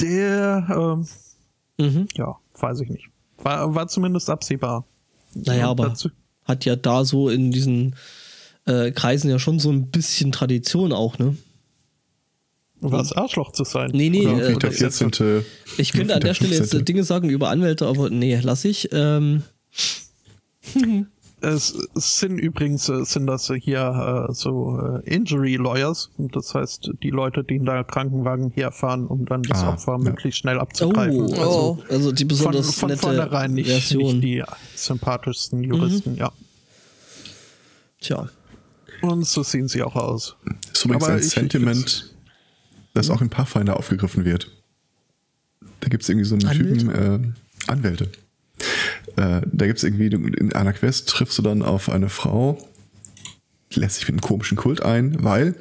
der, 0.00 0.66
ähm, 0.70 1.06
Mhm. 1.78 2.06
ja, 2.14 2.36
weiß 2.60 2.80
ich 2.80 2.88
nicht. 2.88 3.08
War, 3.38 3.74
war 3.74 3.88
zumindest 3.88 4.30
absehbar. 4.30 4.84
Naja, 5.34 5.64
Und 5.66 5.70
aber 5.80 5.88
dazu- 5.90 6.10
hat 6.44 6.64
ja 6.64 6.76
da 6.76 7.04
so 7.04 7.28
in 7.28 7.50
diesen 7.50 7.96
äh, 8.66 8.92
Kreisen 8.92 9.28
ja 9.28 9.38
schon 9.38 9.58
so 9.58 9.70
ein 9.70 9.90
bisschen 9.90 10.32
Tradition 10.32 10.92
auch, 10.92 11.18
ne? 11.18 11.36
Was 12.80 13.12
Arschloch 13.12 13.52
zu 13.52 13.64
sein. 13.64 13.90
Nee, 13.92 14.08
nee, 14.10 14.26
Oder- 14.26 14.50
äh, 14.50 14.54
oder- 14.54 14.70
14. 14.70 15.44
Ich 15.78 15.92
könnte 15.92 16.14
an 16.14 16.20
der 16.20 16.32
Stelle 16.34 16.50
jetzt 16.52 16.70
15.. 16.70 16.84
Dinge 16.84 17.04
sagen 17.04 17.28
über 17.30 17.48
Anwälte, 17.50 17.86
aber 17.86 18.08
nee, 18.10 18.38
lass 18.42 18.64
ich. 18.64 18.88
Ähm, 18.92 19.42
Es, 21.40 21.76
sind 21.94 22.38
übrigens 22.38 22.88
äh, 22.88 23.04
sind 23.04 23.26
das 23.26 23.52
hier 23.60 24.26
äh, 24.30 24.32
so 24.32 24.80
äh, 25.04 25.14
Injury 25.14 25.56
Lawyers. 25.56 26.08
Das 26.16 26.54
heißt, 26.54 26.92
die 27.02 27.10
Leute, 27.10 27.44
die 27.44 27.56
in 27.56 27.66
der 27.66 27.84
Krankenwagen 27.84 28.50
herfahren, 28.52 29.06
um 29.06 29.26
dann 29.26 29.42
das 29.42 29.58
Ah, 29.62 29.74
Opfer 29.74 29.92
ja. 29.92 29.98
möglichst 29.98 30.40
schnell 30.40 30.56
oh, 30.56 30.60
abzugreifen. 30.60 31.20
also, 31.20 31.36
Also 31.36 31.82
also 31.90 32.12
die 32.12 32.22
von, 32.22 32.28
besonders 32.28 32.74
von 32.76 32.88
nette 32.88 33.02
vornherein 33.02 33.52
nicht, 33.52 33.68
Version. 33.68 34.20
nicht 34.20 34.22
die 34.24 34.42
sympathischsten 34.74 35.62
Juristen, 35.62 36.14
ja. 36.16 36.32
Tja. 38.00 38.26
Und 39.02 39.26
so 39.26 39.42
sehen 39.42 39.68
sie 39.68 39.82
auch 39.82 39.96
aus. 39.96 40.36
Ist 40.72 40.84
übrigens 40.86 41.04
Aber 41.04 41.12
ein 41.12 41.18
ich- 41.18 41.26
ich 41.26 41.32
Sentiment, 41.32 42.14
das 42.94 43.10
auch 43.10 43.20
in 43.20 43.28
Pathfinder 43.28 43.76
aufgegriffen 43.76 44.24
wird. 44.24 44.50
Da 45.80 45.88
gibt 45.90 46.04
es 46.04 46.08
irgendwie 46.08 46.24
so 46.26 46.36
einen 46.36 46.46
Anwälte? 46.46 46.78
Typen, 46.78 47.34
äh, 47.66 47.70
Anwälte. 47.70 48.08
Äh, 49.16 49.42
da 49.44 49.66
gibt 49.66 49.78
es 49.78 49.84
irgendwie, 49.84 50.06
in 50.06 50.52
einer 50.52 50.72
Quest 50.72 51.08
triffst 51.08 51.38
du 51.38 51.42
dann 51.42 51.62
auf 51.62 51.88
eine 51.88 52.08
Frau, 52.08 52.58
lässt 53.74 53.96
sich 53.96 54.08
mit 54.08 54.14
einem 54.14 54.20
komischen 54.20 54.56
Kult 54.56 54.82
ein, 54.82 55.22
weil 55.22 55.56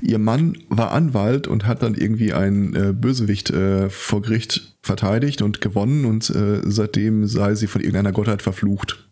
ihr 0.00 0.18
Mann 0.18 0.58
war 0.68 0.92
Anwalt 0.92 1.46
und 1.46 1.66
hat 1.66 1.82
dann 1.82 1.94
irgendwie 1.94 2.32
einen 2.32 2.74
äh, 2.74 2.92
Bösewicht 2.92 3.50
äh, 3.50 3.90
vor 3.90 4.22
Gericht 4.22 4.76
verteidigt 4.82 5.42
und 5.42 5.60
gewonnen 5.60 6.04
und 6.04 6.28
äh, 6.30 6.60
seitdem 6.64 7.26
sei 7.26 7.54
sie 7.54 7.66
von 7.66 7.80
irgendeiner 7.80 8.12
Gottheit 8.12 8.42
verflucht. 8.42 9.08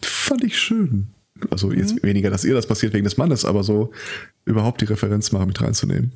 Fand 0.00 0.44
ich 0.44 0.58
schön. 0.58 1.08
Also 1.50 1.72
jetzt 1.72 2.02
weniger, 2.04 2.30
dass 2.30 2.44
ihr 2.44 2.54
das 2.54 2.66
passiert 2.66 2.92
wegen 2.92 3.04
des 3.04 3.16
Mannes, 3.16 3.44
aber 3.44 3.64
so 3.64 3.90
überhaupt 4.44 4.80
die 4.80 4.84
Referenz 4.84 5.32
mal 5.32 5.44
mit 5.46 5.60
reinzunehmen. 5.60 6.12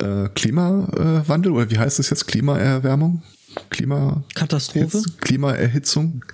Äh, 0.00 0.28
Klimawandel 0.34 1.52
oder 1.52 1.70
wie 1.70 1.78
heißt 1.78 1.98
es 1.98 2.10
jetzt? 2.10 2.26
Klimaerwärmung? 2.26 3.22
Klima 3.70 4.22
Katastrophe? 4.34 4.98
Hitz- 4.98 5.16
Klimaerhitzung? 5.18 6.24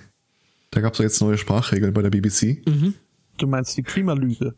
Da 0.71 0.81
gab 0.81 0.93
es 0.93 0.99
jetzt 0.99 1.21
neue 1.21 1.37
Sprachregeln 1.37 1.93
bei 1.93 2.01
der 2.01 2.09
BBC. 2.09 2.61
Du 3.37 3.47
meinst 3.47 3.75
die 3.77 3.83
Klimalüge. 3.83 4.55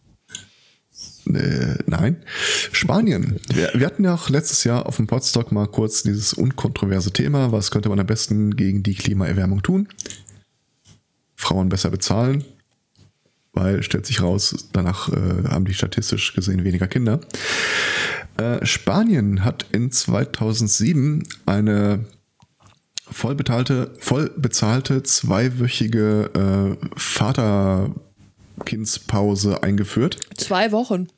Äh, 1.28 1.76
nein. 1.86 2.24
Spanien. 2.72 3.40
Wir, 3.54 3.72
wir 3.74 3.86
hatten 3.86 4.04
ja 4.04 4.16
auch 4.16 4.30
letztes 4.30 4.64
Jahr 4.64 4.86
auf 4.86 4.96
dem 4.98 5.08
Podstock 5.08 5.52
mal 5.52 5.68
kurz 5.68 6.04
dieses 6.04 6.34
unkontroverse 6.34 7.12
Thema. 7.12 7.52
Was 7.52 7.72
könnte 7.72 7.90
man 7.90 8.00
am 8.00 8.08
besten 8.08 8.56
gegen 8.56 8.84
die 8.84 8.96
Klimaerwärmung 8.96 9.62
tun? 9.62 9.88
Frauen 11.36 11.70
besser 11.70 11.90
bezahlen, 11.90 12.44
weil 13.54 13.82
stellt 13.84 14.06
sich 14.06 14.22
raus, 14.22 14.68
danach 14.74 15.08
äh, 15.10 15.44
haben 15.48 15.66
die 15.66 15.74
statistisch 15.74 16.34
gesehen 16.34 16.64
weniger 16.66 16.88
Kinder. 16.88 17.22
Äh, 18.40 18.66
Spanien 18.66 19.44
hat 19.44 19.66
in 19.72 19.92
2007 19.92 21.28
eine 21.46 22.06
vollbezahlte, 23.12 23.94
vollbezahlte 24.00 25.04
zweiwöchige 25.04 26.32
äh, 26.34 26.76
Vaterkindspause 26.96 29.62
eingeführt. 29.62 30.18
Zwei 30.38 30.72
Wochen. 30.72 31.10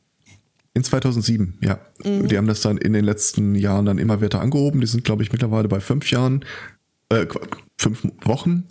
In 0.73 0.83
2007, 0.83 1.59
ja. 1.61 1.79
Die 2.03 2.37
haben 2.37 2.47
das 2.47 2.61
dann 2.61 2.77
in 2.77 2.93
den 2.93 3.03
letzten 3.03 3.55
Jahren 3.55 3.85
dann 3.85 3.97
immer 3.97 4.21
weiter 4.21 4.39
angehoben. 4.39 4.79
Die 4.79 4.87
sind, 4.87 5.03
glaube 5.03 5.21
ich, 5.21 5.33
mittlerweile 5.33 5.67
bei 5.67 5.81
fünf 5.81 6.09
Jahren, 6.09 6.45
äh, 7.09 7.25
fünf 7.77 8.07
Wochen 8.23 8.63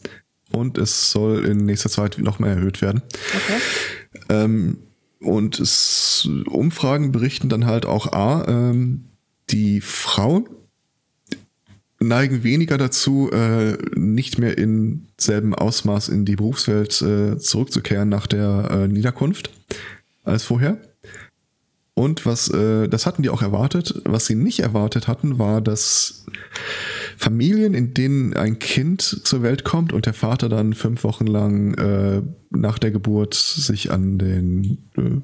und 0.50 0.78
es 0.78 1.10
soll 1.10 1.44
in 1.44 1.66
nächster 1.66 1.90
Zeit 1.90 2.16
noch 2.18 2.38
mehr 2.38 2.52
erhöht 2.52 2.80
werden. 2.80 3.02
Okay. 3.34 3.60
Ähm, 4.30 4.78
und 5.20 5.60
es, 5.60 6.28
Umfragen 6.46 7.12
berichten 7.12 7.48
dann 7.48 7.66
halt 7.66 7.86
auch 7.86 8.12
A, 8.12 8.44
ähm, 8.48 9.04
die 9.50 9.80
Frauen 9.80 10.48
neigen 12.00 12.42
weniger 12.42 12.78
dazu, 12.78 13.30
äh, 13.30 13.76
nicht 13.94 14.38
mehr 14.38 14.56
in 14.56 15.06
selben 15.18 15.54
Ausmaß 15.54 16.08
in 16.08 16.24
die 16.24 16.36
Berufswelt 16.36 17.02
äh, 17.02 17.38
zurückzukehren 17.38 18.08
nach 18.08 18.26
der 18.26 18.68
äh, 18.70 18.88
Niederkunft 18.88 19.50
als 20.24 20.44
vorher. 20.44 20.78
Und 21.92 22.24
was, 22.24 22.48
äh, 22.48 22.88
das 22.88 23.04
hatten 23.04 23.22
die 23.22 23.28
auch 23.28 23.42
erwartet. 23.42 24.00
Was 24.06 24.24
sie 24.24 24.34
nicht 24.34 24.60
erwartet 24.60 25.06
hatten, 25.06 25.38
war, 25.38 25.60
dass 25.60 26.24
Familien, 27.20 27.74
in 27.74 27.92
denen 27.92 28.32
ein 28.34 28.58
Kind 28.58 29.02
zur 29.02 29.42
Welt 29.42 29.62
kommt 29.62 29.92
und 29.92 30.06
der 30.06 30.14
Vater 30.14 30.48
dann 30.48 30.72
fünf 30.72 31.04
Wochen 31.04 31.26
lang 31.26 31.74
äh, 31.74 32.22
nach 32.48 32.78
der 32.78 32.92
Geburt 32.92 33.34
sich 33.34 33.92
an 33.92 34.16
den 34.16 34.78
äh, 34.96 35.20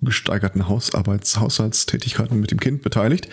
gesteigerten 0.00 0.66
Hausarbeits 0.66 1.38
Haushaltstätigkeiten 1.38 2.40
mit 2.40 2.50
dem 2.50 2.58
Kind 2.58 2.82
beteiligt, 2.82 3.28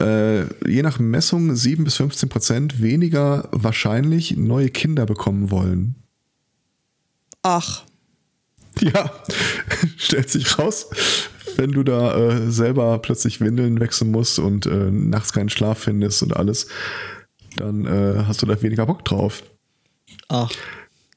äh, 0.00 0.44
je 0.66 0.82
nach 0.82 0.98
Messung 0.98 1.54
7 1.54 1.84
bis 1.84 1.96
15 1.96 2.30
Prozent 2.30 2.80
weniger 2.80 3.50
wahrscheinlich 3.52 4.34
neue 4.34 4.70
Kinder 4.70 5.04
bekommen 5.04 5.50
wollen. 5.50 5.96
Ach, 7.42 7.84
Ja, 8.80 9.10
stellt 9.98 10.30
sich 10.30 10.58
raus, 10.58 10.88
wenn 11.56 11.72
du 11.72 11.82
da 11.82 12.16
äh, 12.16 12.50
selber 12.50 12.98
plötzlich 12.98 13.40
Windeln 13.40 13.80
wechseln 13.80 14.10
musst 14.10 14.38
und 14.38 14.66
äh, 14.66 14.90
nachts 14.90 15.32
keinen 15.32 15.50
Schlaf 15.50 15.78
findest 15.78 16.22
und 16.22 16.34
alles, 16.36 16.66
dann 17.56 17.84
äh, 17.86 18.24
hast 18.26 18.40
du 18.42 18.46
da 18.46 18.60
weniger 18.62 18.86
Bock 18.86 19.04
drauf. 19.04 19.42
Ach, 20.28 20.50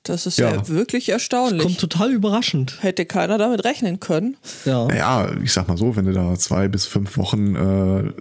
das 0.03 0.25
ist 0.25 0.37
ja, 0.37 0.53
Ja. 0.53 0.67
wirklich 0.67 1.09
erstaunlich. 1.09 1.63
kommt 1.63 1.79
total 1.79 2.11
überraschend. 2.11 2.83
Hätte 2.83 3.05
keiner 3.05 3.37
damit 3.37 3.63
rechnen 3.63 3.99
können. 3.99 4.37
Ja. 4.65 4.85
Naja, 4.85 5.31
ich 5.41 5.53
sag 5.53 5.67
mal 5.67 5.77
so, 5.77 5.95
wenn 5.95 6.05
du 6.05 6.13
da 6.13 6.35
zwei 6.35 6.67
bis 6.67 6.85
fünf 6.85 7.17
Wochen, 7.17 7.55
äh, 7.55 8.11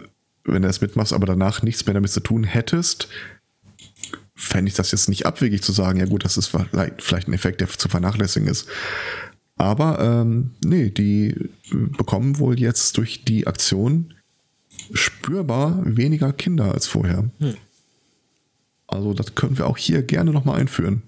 wenn 0.45 0.63
du 0.63 0.69
das 0.69 0.81
mitmachst, 0.81 1.13
aber 1.13 1.27
danach 1.27 1.63
nichts 1.63 1.85
mehr 1.87 1.95
damit 1.95 2.13
zu 2.13 2.21
tun 2.21 2.45
hättest, 2.45 3.09
fände 4.37 4.69
ich 4.69 4.75
das 4.75 4.91
jetzt 4.93 5.09
nicht 5.09 5.27
abwegig 5.27 5.63
zu 5.63 5.73
sagen, 5.73 5.99
ja 6.01 6.07
gut, 6.07 6.25
das 6.25 6.37
ist 6.37 6.49
vielleicht, 6.49 7.03
vielleicht 7.03 7.29
ein 7.29 7.33
Effekt, 7.35 7.61
der 7.61 7.69
zu 7.69 7.89
vernachlässigen 7.89 8.49
ist. 8.49 8.67
Aber 9.57 10.01
ähm, 10.01 10.51
nee, 10.65 10.91
die 10.91 11.51
bekommen 11.71 12.39
wohl 12.39 12.59
jetzt 12.59 12.97
durch 12.97 13.25
die 13.25 13.47
Aktion 13.47 14.15
spürbar 14.93 15.81
weniger 15.85 16.33
Kinder 16.33 16.73
als 16.73 16.87
vorher. 16.87 17.31
Also 18.87 19.15
das 19.15 19.35
können 19.35 19.57
wir 19.57 19.67
auch 19.67 19.79
hier 19.79 20.03
gerne 20.03 20.33
nochmal 20.33 20.61
einführen. 20.61 21.03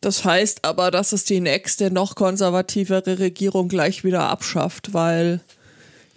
Das 0.00 0.24
heißt 0.24 0.64
aber, 0.64 0.90
dass 0.90 1.12
es 1.12 1.24
die 1.24 1.40
nächste 1.40 1.90
noch 1.90 2.14
konservativere 2.14 3.18
Regierung 3.18 3.68
gleich 3.68 4.04
wieder 4.04 4.28
abschafft, 4.28 4.94
weil 4.94 5.40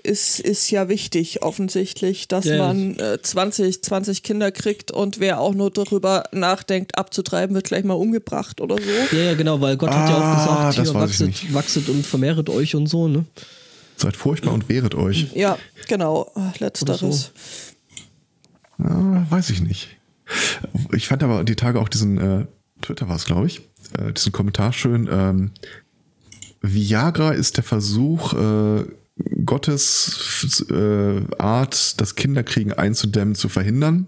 es 0.04 0.40
ist 0.40 0.70
ja 0.72 0.88
wichtig 0.90 1.42
offensichtlich, 1.42 2.28
dass 2.28 2.46
Ja, 2.46 2.58
man 2.58 2.98
äh, 3.00 3.22
20, 3.22 3.84
20 3.84 4.24
Kinder 4.24 4.52
kriegt 4.52 4.92
und 4.92 5.20
wer 5.20 5.40
auch 5.40 5.54
nur 5.54 5.72
darüber 5.72 6.24
nachdenkt, 6.32 6.98
abzutreiben, 6.98 7.56
wird 7.56 7.68
gleich 7.68 7.84
mal 7.84 7.94
umgebracht 7.94 8.62
oder 8.62 8.76
so. 8.78 9.16
Ja, 9.16 9.24
ja, 9.24 9.34
genau, 9.36 9.60
weil 9.62 9.78
Gott 9.78 9.90
hat 9.92 10.10
ja 10.10 10.18
Ah, 10.18 10.70
auch 10.70 10.72
gesagt, 10.76 10.78
das 10.78 11.18
hier 11.18 11.30
wachset, 11.30 11.54
wachset 11.54 11.90
und 11.90 12.06
vermehret 12.06 12.50
euch 12.50 12.76
und 12.76 12.88
so, 12.88 13.08
ne? 13.08 13.26
Seid 13.98 14.16
furchtbar 14.16 14.54
und 14.54 14.70
wehret 14.70 14.96
euch. 14.96 15.28
Ja, 15.36 15.58
genau, 15.88 16.32
letzteres. 16.60 17.32
Ja, 18.78 19.26
weiß 19.30 19.50
ich 19.50 19.62
nicht. 19.62 19.90
Ich 20.94 21.08
fand 21.08 21.24
aber 21.24 21.44
die 21.44 21.56
Tage 21.56 21.80
auch 21.82 21.90
diesen, 21.90 22.18
äh, 22.18 22.46
Twitter 22.82 23.10
war 23.10 23.16
es, 23.18 23.26
glaube 23.26 23.48
ich, 23.48 23.62
äh, 23.98 24.14
diesen 24.14 24.32
Kommentar 24.32 24.72
schön. 24.72 25.10
Ähm, 25.12 25.52
Viagra 26.62 27.32
ist 27.32 27.58
der 27.58 27.64
Versuch, 27.64 28.34
äh, 28.34 28.86
Gottes 29.46 30.66
äh, 30.70 31.22
Art, 31.38 32.00
das 32.00 32.16
Kinderkriegen 32.16 32.74
einzudämmen, 32.74 33.36
zu 33.36 33.50
verhindern. 33.50 34.08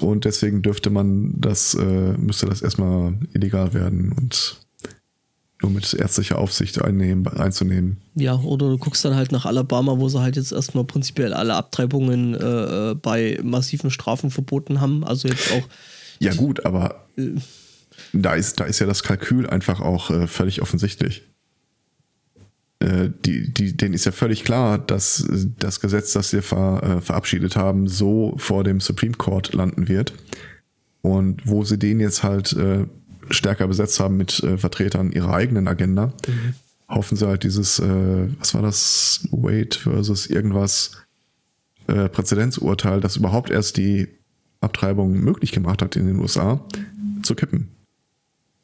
Und 0.00 0.24
deswegen 0.24 0.62
dürfte 0.62 0.90
man 0.90 1.40
das, 1.40 1.74
äh, 1.74 2.12
müsste 2.16 2.46
das 2.46 2.62
erstmal 2.62 3.14
illegal 3.32 3.74
werden 3.74 4.12
und 4.12 4.60
nur 5.60 5.72
mit 5.72 5.92
ärztlicher 5.92 6.38
Aufsicht 6.38 6.80
einnehmen, 6.80 7.26
einzunehmen. 7.26 7.96
Ja, 8.14 8.36
oder 8.36 8.68
du 8.68 8.78
guckst 8.78 9.04
dann 9.04 9.16
halt 9.16 9.32
nach 9.32 9.44
Alabama, 9.44 9.98
wo 9.98 10.08
sie 10.08 10.20
halt 10.20 10.36
jetzt 10.36 10.52
erstmal 10.52 10.84
prinzipiell 10.84 11.34
alle 11.34 11.54
Abtreibungen 11.54 12.34
äh, 12.34 12.94
bei 12.94 13.40
massiven 13.42 13.90
Strafen 13.90 14.30
verboten 14.30 14.80
haben. 14.80 15.04
Also 15.04 15.26
jetzt 15.26 15.52
auch, 15.52 15.68
Ja, 16.20 16.32
gut, 16.34 16.64
aber 16.64 17.08
da 18.12 18.34
ist, 18.34 18.60
da 18.60 18.64
ist 18.64 18.78
ja 18.78 18.86
das 18.86 19.02
Kalkül 19.02 19.48
einfach 19.48 19.80
auch 19.80 20.10
äh, 20.10 20.26
völlig 20.28 20.62
offensichtlich. 20.62 21.24
Äh, 22.80 23.10
die, 23.24 23.52
die, 23.52 23.76
denen 23.76 23.94
ist 23.94 24.04
ja 24.04 24.12
völlig 24.12 24.44
klar, 24.44 24.78
dass 24.78 25.20
äh, 25.20 25.46
das 25.58 25.80
Gesetz, 25.80 26.12
das 26.12 26.32
wir 26.32 26.42
ver, 26.42 26.82
äh, 26.82 27.00
verabschiedet 27.00 27.56
haben, 27.56 27.88
so 27.88 28.34
vor 28.36 28.62
dem 28.62 28.80
Supreme 28.80 29.14
Court 29.14 29.52
landen 29.52 29.88
wird. 29.88 30.14
Und 31.02 31.46
wo 31.46 31.64
sie 31.64 31.78
den 31.78 32.00
jetzt 32.00 32.22
halt 32.22 32.52
äh, 32.52 32.86
stärker 33.30 33.66
besetzt 33.66 33.98
haben 33.98 34.16
mit 34.16 34.42
äh, 34.42 34.58
Vertretern 34.58 35.12
ihrer 35.12 35.34
eigenen 35.34 35.66
Agenda, 35.66 36.12
hoffen 36.88 37.16
sie 37.16 37.26
halt 37.26 37.42
dieses, 37.42 37.78
äh, 37.78 38.28
was 38.38 38.54
war 38.54 38.62
das, 38.62 39.26
Wade 39.30 39.76
versus 39.76 40.26
irgendwas, 40.26 40.92
Präzedenzurteil, 41.86 43.00
das 43.00 43.16
überhaupt 43.16 43.48
erst 43.48 43.78
die 43.78 44.08
Abtreibung 44.60 45.20
möglich 45.20 45.52
gemacht 45.52 45.80
hat 45.80 45.96
in 45.96 46.06
den 46.06 46.18
USA, 46.18 46.62
zu 47.22 47.34
kippen. 47.34 47.68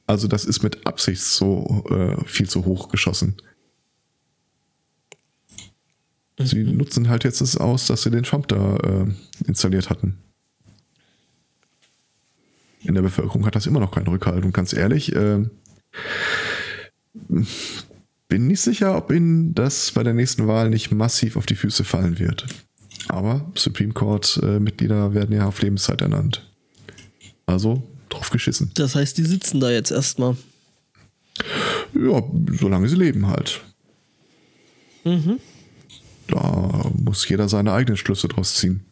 Also 0.06 0.28
das 0.28 0.44
ist 0.44 0.62
mit 0.62 0.86
Absicht 0.86 1.22
so 1.22 1.86
viel 2.26 2.50
zu 2.50 2.66
hoch 2.66 2.90
geschossen. 2.90 3.36
Sie 6.38 6.64
nutzen 6.64 7.08
halt 7.08 7.24
jetzt 7.24 7.40
es 7.40 7.56
aus, 7.56 7.86
dass 7.86 8.02
sie 8.02 8.10
den 8.10 8.24
Trump 8.24 8.48
da 8.48 8.76
äh, 8.76 9.06
installiert 9.46 9.88
hatten. 9.88 10.18
In 12.82 12.94
der 12.94 13.02
Bevölkerung 13.02 13.46
hat 13.46 13.54
das 13.54 13.66
immer 13.66 13.80
noch 13.80 13.92
keinen 13.92 14.08
Rückhalt. 14.08 14.44
Und 14.44 14.52
ganz 14.52 14.72
ehrlich, 14.72 15.14
äh, 15.14 15.44
bin 18.28 18.46
nicht 18.46 18.60
sicher, 18.60 18.96
ob 18.96 19.12
ihnen 19.12 19.54
das 19.54 19.92
bei 19.92 20.02
der 20.02 20.12
nächsten 20.12 20.46
Wahl 20.46 20.70
nicht 20.70 20.90
massiv 20.90 21.36
auf 21.36 21.46
die 21.46 21.54
Füße 21.54 21.84
fallen 21.84 22.18
wird. 22.18 22.46
Aber 23.08 23.50
Supreme 23.54 23.92
Court-Mitglieder 23.92 25.14
werden 25.14 25.34
ja 25.34 25.46
auf 25.46 25.62
Lebenszeit 25.62 26.00
ernannt. 26.00 26.50
Also 27.46 27.82
drauf 28.08 28.30
geschissen. 28.30 28.70
das 28.74 28.94
heißt, 28.94 29.18
die 29.18 29.24
sitzen 29.24 29.60
da 29.60 29.70
jetzt 29.70 29.90
erstmal. 29.90 30.36
Ja, 31.94 32.22
solange 32.58 32.88
sie 32.88 32.96
leben 32.96 33.26
halt. 33.26 33.60
Mhm. 35.04 35.38
Da 36.28 36.90
muss 36.96 37.28
jeder 37.28 37.48
seine 37.48 37.72
eigenen 37.72 37.96
Schlüsse 37.96 38.28
draus 38.28 38.54
ziehen. 38.54 38.84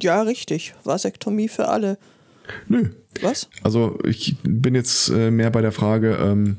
Ja, 0.00 0.22
richtig. 0.22 0.74
Vasektomie 0.84 1.48
für 1.48 1.68
alle. 1.68 1.98
Nö. 2.68 2.90
Was? 3.20 3.48
Also 3.62 3.98
ich 4.04 4.36
bin 4.42 4.74
jetzt 4.74 5.08
äh, 5.10 5.30
mehr 5.30 5.50
bei 5.50 5.60
der 5.60 5.72
Frage, 5.72 6.16
ähm, 6.20 6.56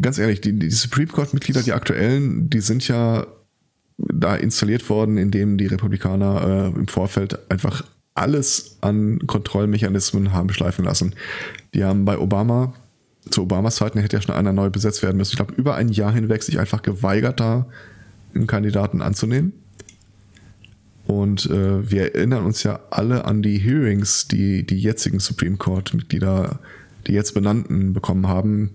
ganz 0.00 0.18
ehrlich, 0.18 0.40
die, 0.40 0.58
die 0.58 0.70
Supreme 0.70 1.08
Court-Mitglieder, 1.08 1.62
die 1.62 1.72
aktuellen, 1.72 2.48
die 2.48 2.60
sind 2.60 2.86
ja 2.88 3.26
da 3.98 4.34
installiert 4.36 4.88
worden, 4.88 5.18
indem 5.18 5.58
die 5.58 5.66
Republikaner 5.66 6.72
äh, 6.74 6.78
im 6.78 6.88
Vorfeld 6.88 7.50
einfach 7.50 7.84
alles 8.14 8.78
an 8.80 9.20
Kontrollmechanismen 9.26 10.32
haben 10.32 10.52
schleifen 10.52 10.84
lassen. 10.84 11.14
Die 11.74 11.84
haben 11.84 12.04
bei 12.04 12.18
Obama, 12.18 12.74
zu 13.30 13.42
Obamas 13.42 13.76
Zeiten 13.76 13.98
hätte 14.00 14.16
ja 14.16 14.22
schon 14.22 14.34
einer 14.34 14.52
neu 14.52 14.70
besetzt 14.70 15.02
werden 15.02 15.16
müssen. 15.16 15.32
Ich 15.32 15.36
glaube, 15.36 15.54
über 15.54 15.74
ein 15.74 15.88
Jahr 15.88 16.12
hinweg 16.12 16.42
sich 16.42 16.58
einfach 16.58 16.82
geweigert, 16.82 17.40
da 17.40 17.66
einen 18.34 18.46
Kandidaten 18.46 19.02
anzunehmen. 19.02 19.52
Und 21.06 21.46
äh, 21.46 21.90
wir 21.90 22.14
erinnern 22.14 22.44
uns 22.44 22.62
ja 22.62 22.80
alle 22.90 23.24
an 23.24 23.42
die 23.42 23.58
Hearings, 23.58 24.28
die 24.28 24.64
die 24.64 24.78
jetzigen 24.78 25.20
Supreme 25.20 25.56
Court-Mitglieder, 25.56 26.60
die 27.06 27.12
jetzt 27.12 27.34
benannten, 27.34 27.92
bekommen 27.92 28.28
haben. 28.28 28.70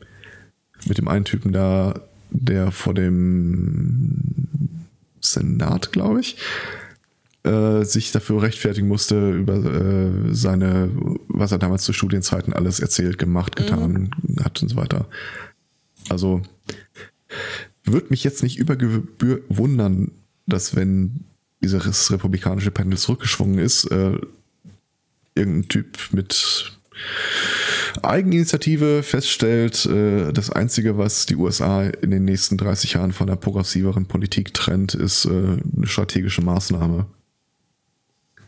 Mit 0.88 0.97
dem 0.97 1.07
einen 1.07 1.25
Typen 1.25 1.53
da, 1.53 2.01
der 2.29 2.71
vor 2.71 2.93
dem 2.93 4.17
Senat, 5.21 5.91
glaube 5.91 6.19
ich, 6.19 6.38
äh, 7.43 7.84
sich 7.84 8.12
dafür 8.12 8.41
rechtfertigen 8.41 8.88
musste 8.88 9.32
über 9.32 9.56
äh, 9.56 10.34
seine, 10.34 10.89
was 11.28 11.52
er 11.52 11.60
damals 11.60 11.84
zu 11.84 11.93
Studienzeiten 11.93 12.54
alles 12.54 12.80
erzählt, 12.80 13.17
gemacht, 13.17 13.56
getan 13.56 14.12
hat 14.43 14.62
und 14.62 14.69
so 14.69 14.76
weiter. 14.76 15.08
Also 16.10 16.41
würde 17.84 18.08
mich 18.10 18.23
jetzt 18.23 18.43
nicht 18.43 18.58
über 18.58 18.76
Gebühr 18.76 19.41
wundern, 19.50 20.12
dass 20.45 20.76
wenn 20.76 21.26
dieses 21.62 22.12
republikanische 22.12 22.71
Pendel 22.71 22.97
zurückgeschwungen 22.97 23.60
ist, 23.60 23.86
äh, 23.86 24.19
irgendein 25.36 25.69
Typ 25.69 25.97
mit 26.12 26.73
Eigeninitiative 28.02 29.04
feststellt, 29.04 29.86
äh, 29.86 30.32
das 30.34 30.50
Einzige, 30.50 30.97
was 30.97 31.26
die 31.26 31.36
USA 31.36 31.84
in 31.84 32.12
den 32.12 32.26
nächsten 32.26 32.58
30 32.58 32.93
Jahren 32.93 33.12
von 33.12 33.28
der 33.28 33.36
progressiveren 33.36 34.06
Politik 34.06 34.54
trennt, 34.54 34.93
ist 34.93 35.26
äh, 35.26 35.30
eine 35.30 35.88
strategische 35.88 36.41
Maßnahme. 36.41 37.06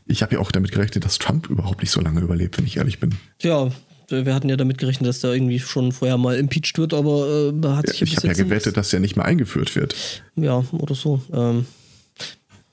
Ich 0.09 0.23
habe 0.23 0.35
ja 0.35 0.41
auch 0.41 0.51
damit 0.51 0.71
gerechnet, 0.71 1.05
dass 1.05 1.19
Trump 1.19 1.49
überhaupt 1.49 1.81
nicht 1.81 1.91
so 1.91 2.01
lange 2.01 2.19
überlebt, 2.21 2.57
wenn 2.57 2.65
ich 2.65 2.77
ehrlich 2.77 2.99
bin. 2.99 3.13
Ja, 3.41 3.71
wir 4.09 4.33
hatten 4.33 4.49
ja 4.49 4.57
damit 4.57 4.79
gerechnet, 4.79 5.07
dass 5.07 5.19
der 5.19 5.33
irgendwie 5.33 5.59
schon 5.59 5.91
vorher 5.91 6.17
mal 6.17 6.35
impeached 6.35 6.79
wird, 6.79 6.95
aber 6.95 7.51
äh, 7.53 7.67
hat 7.67 7.87
sich 7.87 8.01
ich 8.01 8.17
habe 8.17 8.27
ja 8.27 8.33
gewettet, 8.33 8.75
dass 8.75 8.89
der 8.89 9.01
nicht 9.01 9.15
mehr 9.15 9.25
eingeführt 9.25 9.75
wird. 9.75 10.23
Ja, 10.35 10.65
oder 10.71 10.95
so. 10.95 11.21
Ähm, 11.31 11.67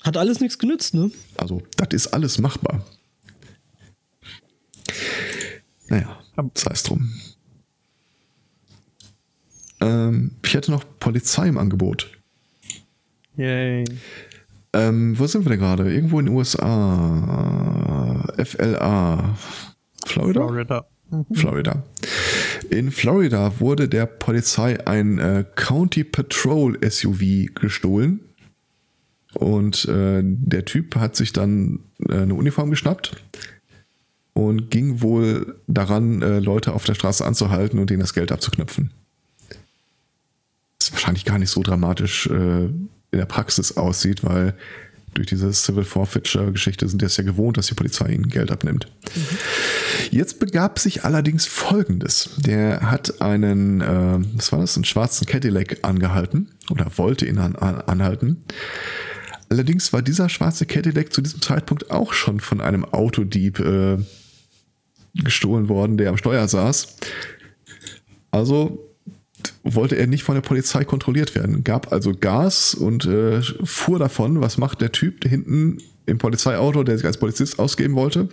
hat 0.02 0.16
alles 0.16 0.40
nichts 0.40 0.58
genützt, 0.58 0.94
ne? 0.94 1.10
Also, 1.36 1.62
das 1.76 1.88
ist 1.90 2.06
alles 2.08 2.38
machbar. 2.38 2.86
Naja, 5.88 6.18
sei 6.54 6.70
es 6.72 6.84
drum. 6.84 7.12
Ähm, 9.80 10.30
ich 10.42 10.54
hätte 10.54 10.70
noch 10.70 10.84
Polizei 11.00 11.48
im 11.48 11.58
Angebot. 11.58 12.10
Yay. 13.36 13.84
Ähm, 14.72 15.18
wo 15.18 15.26
sind 15.26 15.44
wir 15.44 15.50
denn 15.50 15.60
gerade? 15.60 15.92
Irgendwo 15.92 16.20
in 16.20 16.26
den 16.26 16.34
USA. 16.34 18.24
FLA. 18.36 19.36
Florida? 20.04 20.40
Florida. 20.40 20.86
Mhm. 21.10 21.34
Florida. 21.34 21.82
In 22.70 22.90
Florida 22.90 23.60
wurde 23.60 23.88
der 23.88 24.06
Polizei 24.06 24.86
ein 24.86 25.18
äh, 25.18 25.44
County 25.54 26.04
Patrol 26.04 26.78
SUV 26.88 27.54
gestohlen. 27.54 28.20
Und 29.34 29.84
äh, 29.86 30.22
der 30.22 30.64
Typ 30.64 30.96
hat 30.96 31.14
sich 31.14 31.32
dann 31.32 31.80
äh, 32.08 32.14
eine 32.14 32.34
Uniform 32.34 32.70
geschnappt 32.70 33.16
und 34.32 34.70
ging 34.70 35.02
wohl 35.02 35.60
daran, 35.66 36.22
äh, 36.22 36.38
Leute 36.40 36.72
auf 36.72 36.84
der 36.84 36.94
Straße 36.94 37.24
anzuhalten 37.24 37.78
und 37.78 37.90
denen 37.90 38.00
das 38.00 38.14
Geld 38.14 38.32
abzuknüpfen. 38.32 38.92
Das 40.78 40.88
ist 40.88 40.92
wahrscheinlich 40.92 41.24
gar 41.24 41.38
nicht 41.38 41.50
so 41.50 41.62
dramatisch 41.62 42.26
äh, 42.28 42.68
in 43.16 43.20
der 43.20 43.26
Praxis 43.26 43.76
aussieht, 43.76 44.22
weil 44.22 44.54
durch 45.14 45.26
diese 45.28 45.50
Civil 45.52 45.84
Forfeiture-Geschichte 45.84 46.86
sind 46.86 47.00
die 47.00 47.06
es 47.06 47.16
ja 47.16 47.24
gewohnt, 47.24 47.56
dass 47.56 47.68
die 47.68 47.74
Polizei 47.74 48.10
ihnen 48.12 48.28
Geld 48.28 48.50
abnimmt. 48.50 48.86
Mhm. 49.14 49.20
Jetzt 50.10 50.38
begab 50.38 50.78
sich 50.78 51.04
allerdings 51.04 51.46
Folgendes. 51.46 52.30
Der 52.36 52.90
hat 52.90 53.22
einen, 53.22 53.80
äh, 53.80 54.18
was 54.34 54.52
war 54.52 54.60
das, 54.60 54.76
einen 54.76 54.84
schwarzen 54.84 55.26
Cadillac 55.26 55.78
angehalten 55.82 56.50
oder 56.70 56.86
wollte 56.96 57.24
ihn 57.24 57.38
an, 57.38 57.56
an, 57.56 57.80
anhalten. 57.80 58.44
Allerdings 59.48 59.92
war 59.94 60.02
dieser 60.02 60.28
schwarze 60.28 60.66
Cadillac 60.66 61.12
zu 61.12 61.22
diesem 61.22 61.40
Zeitpunkt 61.40 61.90
auch 61.90 62.12
schon 62.12 62.40
von 62.40 62.60
einem 62.60 62.84
Autodieb 62.84 63.58
äh, 63.60 63.96
gestohlen 65.14 65.70
worden, 65.70 65.96
der 65.96 66.10
am 66.10 66.18
Steuer 66.18 66.46
saß. 66.46 66.96
Also 68.30 68.95
wollte 69.74 69.96
er 69.96 70.06
nicht 70.06 70.22
von 70.22 70.34
der 70.34 70.42
Polizei 70.42 70.84
kontrolliert 70.84 71.34
werden, 71.34 71.64
gab 71.64 71.92
also 71.92 72.12
Gas 72.14 72.74
und 72.74 73.06
äh, 73.06 73.42
fuhr 73.64 73.98
davon. 73.98 74.40
Was 74.40 74.58
macht 74.58 74.80
der 74.80 74.92
Typ 74.92 75.24
hinten 75.24 75.78
im 76.06 76.18
Polizeiauto, 76.18 76.84
der 76.84 76.96
sich 76.96 77.06
als 77.06 77.18
Polizist 77.18 77.58
ausgeben 77.58 77.94
wollte? 77.94 78.28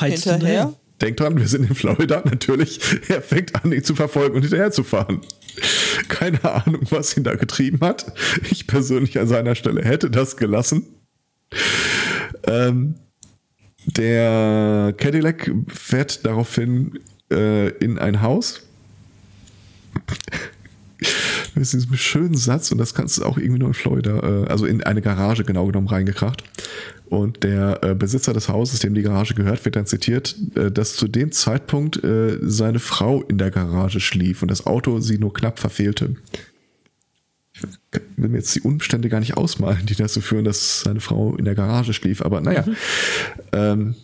Heizt 0.00 0.24
hinterher. 0.24 0.74
Denkt 1.00 1.20
dran, 1.20 1.36
wir 1.36 1.46
sind 1.46 1.68
in 1.68 1.74
Florida, 1.74 2.22
natürlich. 2.24 2.80
Er 3.08 3.20
fängt 3.20 3.54
an, 3.54 3.72
ihn 3.72 3.84
zu 3.84 3.94
verfolgen 3.94 4.36
und 4.36 4.42
hinterher 4.42 4.70
zu 4.70 4.82
fahren. 4.82 5.20
Keine 6.08 6.42
Ahnung, 6.44 6.86
was 6.90 7.16
ihn 7.16 7.24
da 7.24 7.34
getrieben 7.34 7.80
hat. 7.80 8.12
Ich 8.50 8.66
persönlich 8.66 9.18
an 9.18 9.28
seiner 9.28 9.54
Stelle 9.54 9.82
hätte 9.82 10.10
das 10.10 10.36
gelassen. 10.36 10.86
Ähm, 12.44 12.94
der 13.86 14.94
Cadillac 14.96 15.50
fährt 15.68 16.24
daraufhin 16.24 16.98
äh, 17.30 17.68
in 17.78 17.98
ein 17.98 18.22
Haus. 18.22 18.62
Mit 21.54 21.72
diesem 21.72 21.96
schönen 21.96 22.36
Satz, 22.36 22.70
und 22.72 22.78
das 22.78 22.94
kannst 22.94 23.18
du 23.18 23.24
auch 23.24 23.38
irgendwie 23.38 23.58
nur 23.58 23.68
in 23.68 23.74
Florida, 23.74 24.18
äh, 24.18 24.46
also 24.48 24.66
in 24.66 24.82
eine 24.82 25.02
Garage 25.02 25.44
genau 25.44 25.66
genommen 25.66 25.88
reingekracht. 25.88 26.42
Und 27.08 27.44
der 27.44 27.82
äh, 27.82 27.94
Besitzer 27.94 28.32
des 28.32 28.48
Hauses, 28.48 28.80
dem 28.80 28.94
die 28.94 29.02
Garage 29.02 29.34
gehört, 29.34 29.64
wird 29.64 29.76
dann 29.76 29.86
zitiert, 29.86 30.34
äh, 30.56 30.70
dass 30.70 30.96
zu 30.96 31.06
dem 31.06 31.30
Zeitpunkt 31.32 32.02
äh, 32.02 32.38
seine 32.42 32.80
Frau 32.80 33.22
in 33.22 33.38
der 33.38 33.50
Garage 33.50 34.00
schlief 34.00 34.42
und 34.42 34.50
das 34.50 34.66
Auto 34.66 34.98
sie 35.00 35.18
nur 35.18 35.32
knapp 35.32 35.58
verfehlte. 35.58 36.16
Ich 37.54 38.00
will 38.16 38.28
mir 38.28 38.38
jetzt 38.38 38.54
die 38.54 38.60
Umstände 38.60 39.08
gar 39.08 39.20
nicht 39.20 39.36
ausmalen, 39.36 39.86
die 39.86 39.94
dazu 39.94 40.20
führen, 40.20 40.44
dass 40.44 40.80
seine 40.80 41.00
Frau 41.00 41.36
in 41.36 41.44
der 41.44 41.54
Garage 41.54 41.94
schlief. 41.94 42.22
Aber 42.22 42.40
naja. 42.40 42.64
Mhm. 42.66 42.76
Ähm, 43.52 43.94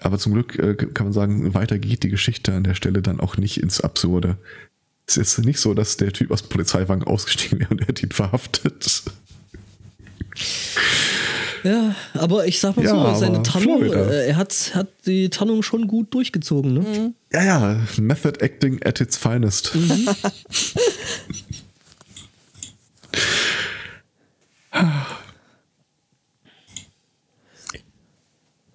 aber 0.00 0.18
zum 0.18 0.34
Glück 0.34 0.58
äh, 0.58 0.74
kann 0.74 1.06
man 1.06 1.12
sagen, 1.12 1.54
weiter 1.54 1.78
geht 1.78 2.02
die 2.02 2.10
Geschichte 2.10 2.52
an 2.52 2.64
der 2.64 2.74
Stelle 2.74 3.00
dann 3.00 3.20
auch 3.20 3.36
nicht 3.36 3.62
ins 3.62 3.80
Absurde. 3.80 4.36
Es 5.06 5.16
ist 5.16 5.36
jetzt 5.36 5.46
nicht 5.46 5.60
so, 5.60 5.74
dass 5.74 5.96
der 5.96 6.12
Typ 6.12 6.30
aus 6.30 6.42
dem 6.42 6.48
Polizeiwagen 6.48 7.04
ausgestiegen 7.04 7.60
wäre 7.60 7.70
und 7.70 7.80
er 7.80 7.88
hat 7.88 8.02
ihn 8.02 8.12
verhaftet. 8.12 9.02
Ja, 11.64 11.94
aber 12.14 12.46
ich 12.46 12.58
sag 12.58 12.76
mal 12.76 12.84
ja, 12.84 12.90
so, 12.90 13.20
seine 13.20 13.42
Tarnung, 13.42 13.84
äh, 13.84 14.26
er 14.26 14.36
hat, 14.36 14.72
hat 14.74 14.88
die 15.06 15.30
Tarnung 15.30 15.62
schon 15.62 15.86
gut 15.86 16.12
durchgezogen, 16.12 16.74
ne? 16.74 16.80
Mhm. 16.80 17.14
Ja, 17.32 17.44
ja, 17.44 17.80
Method 17.98 18.40
Acting 18.40 18.82
at 18.84 19.00
its 19.00 19.16
finest. 19.16 19.74
Mhm. 19.74 20.08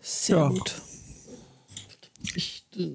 Sehr 0.02 0.38
ja. 0.38 0.48
gut. 0.50 0.76
Ich 2.36 2.64
äh, 2.76 2.90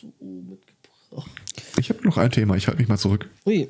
so 0.00 0.12
mitgebracht. 0.20 1.30
Ich 1.80 1.88
habe 1.88 2.04
noch 2.04 2.16
ein 2.18 2.30
Thema, 2.30 2.56
ich 2.56 2.68
halte 2.68 2.80
mich 2.80 2.88
mal 2.88 2.98
zurück. 2.98 3.28
Ui. 3.46 3.68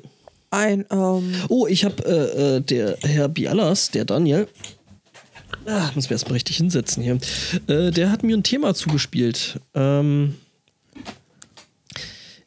Ein, 0.49 0.85
ähm 0.91 1.33
Oh, 1.47 1.65
ich 1.65 1.85
habe 1.85 2.03
äh, 2.05 2.57
äh, 2.57 2.61
der 2.61 2.97
Herr 3.01 3.29
Bialas, 3.29 3.89
der 3.91 4.05
Daniel, 4.05 4.47
Ah, 5.65 5.91
muss 5.95 6.09
mir 6.09 6.15
erstmal 6.15 6.33
richtig 6.33 6.57
hinsetzen 6.57 7.03
hier. 7.03 7.17
Äh, 7.67 7.91
der 7.91 8.11
hat 8.11 8.23
mir 8.23 8.35
ein 8.35 8.43
Thema 8.43 8.73
zugespielt. 8.73 9.59
Ähm, 9.75 10.35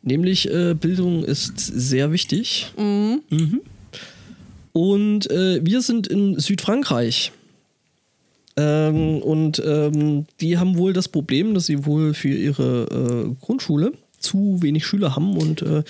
nämlich 0.02 0.50
äh, 0.50 0.74
Bildung 0.74 1.24
ist 1.24 1.58
sehr 1.58 2.12
wichtig. 2.12 2.72
Mhm. 2.76 3.22
Mhm. 3.30 3.60
Und 4.72 5.30
äh, 5.30 5.64
wir 5.64 5.80
sind 5.82 6.08
in 6.08 6.38
Südfrankreich. 6.38 7.32
Ähm, 8.56 9.18
und 9.22 9.62
ähm, 9.64 10.26
die 10.40 10.58
haben 10.58 10.76
wohl 10.76 10.92
das 10.92 11.08
Problem, 11.08 11.54
dass 11.54 11.66
sie 11.66 11.86
wohl 11.86 12.14
für 12.14 12.28
ihre 12.28 12.84
äh, 13.30 13.44
Grundschule 13.44 13.92
zu 14.24 14.58
wenig 14.60 14.86
Schüler 14.86 15.14
haben 15.14 15.36
und 15.36 15.62
äh, 15.62 15.82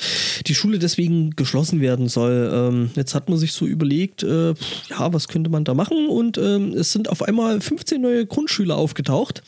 die 0.47 0.55
Schule 0.55 0.79
deswegen 0.79 1.31
geschlossen 1.31 1.81
werden 1.81 2.09
soll. 2.09 2.51
Ähm, 2.53 2.90
jetzt 2.97 3.14
hat 3.14 3.29
man 3.29 3.38
sich 3.38 3.53
so 3.53 3.64
überlegt, 3.66 4.23
äh, 4.23 4.51
ja, 4.90 5.12
was 5.12 5.29
könnte 5.29 5.51
man 5.51 5.64
da 5.64 5.75
machen? 5.75 6.09
Und 6.09 6.37
ähm, 6.38 6.75
es 6.75 6.92
sind 6.92 7.09
auf 7.09 7.23
einmal 7.23 7.61
15 7.61 8.01
neue 8.01 8.27
Grundschüler 8.27 8.77
aufgetaucht 8.77 9.42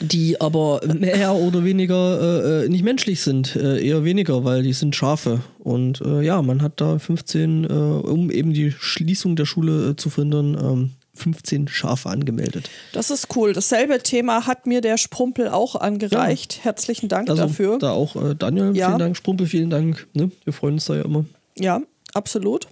die 0.00 0.40
aber 0.40 0.80
mehr 0.98 1.34
oder 1.34 1.62
weniger 1.64 2.20
äh, 2.20 2.64
äh, 2.64 2.68
nicht 2.68 2.84
menschlich 2.84 3.20
sind, 3.20 3.54
äh, 3.54 3.86
eher 3.86 4.02
weniger, 4.02 4.44
weil 4.44 4.62
die 4.62 4.72
sind 4.72 4.96
Schafe. 4.96 5.40
Und 5.58 6.00
äh, 6.00 6.22
ja, 6.22 6.40
man 6.40 6.62
hat 6.62 6.80
da 6.80 6.98
15, 6.98 7.64
äh, 7.64 7.68
um 7.68 8.30
eben 8.30 8.54
die 8.54 8.72
Schließung 8.72 9.36
der 9.36 9.44
Schule 9.44 9.90
äh, 9.90 9.96
zu 9.96 10.08
verhindern, 10.08 10.56
ähm, 10.60 10.90
15 11.14 11.68
Schafe 11.68 12.08
angemeldet. 12.08 12.70
Das 12.92 13.10
ist 13.10 13.34
cool. 13.36 13.52
Dasselbe 13.52 14.02
Thema 14.02 14.46
hat 14.46 14.66
mir 14.66 14.80
der 14.80 14.96
Sprumpel 14.96 15.48
auch 15.48 15.76
angereicht. 15.76 16.58
Ja. 16.58 16.64
Herzlichen 16.64 17.08
Dank 17.08 17.28
also, 17.28 17.42
dafür. 17.42 17.78
Da 17.78 17.92
auch 17.92 18.16
äh, 18.16 18.34
Daniel, 18.34 18.76
ja. 18.76 18.88
vielen 18.88 18.98
Dank. 18.98 19.16
Sprumpel, 19.16 19.46
vielen 19.46 19.70
Dank. 19.70 20.06
Ne? 20.12 20.30
Wir 20.44 20.52
freuen 20.52 20.74
uns 20.74 20.86
da 20.86 20.96
ja 20.96 21.02
immer. 21.02 21.24
Ja, 21.58 21.80
absolut. 22.14 22.68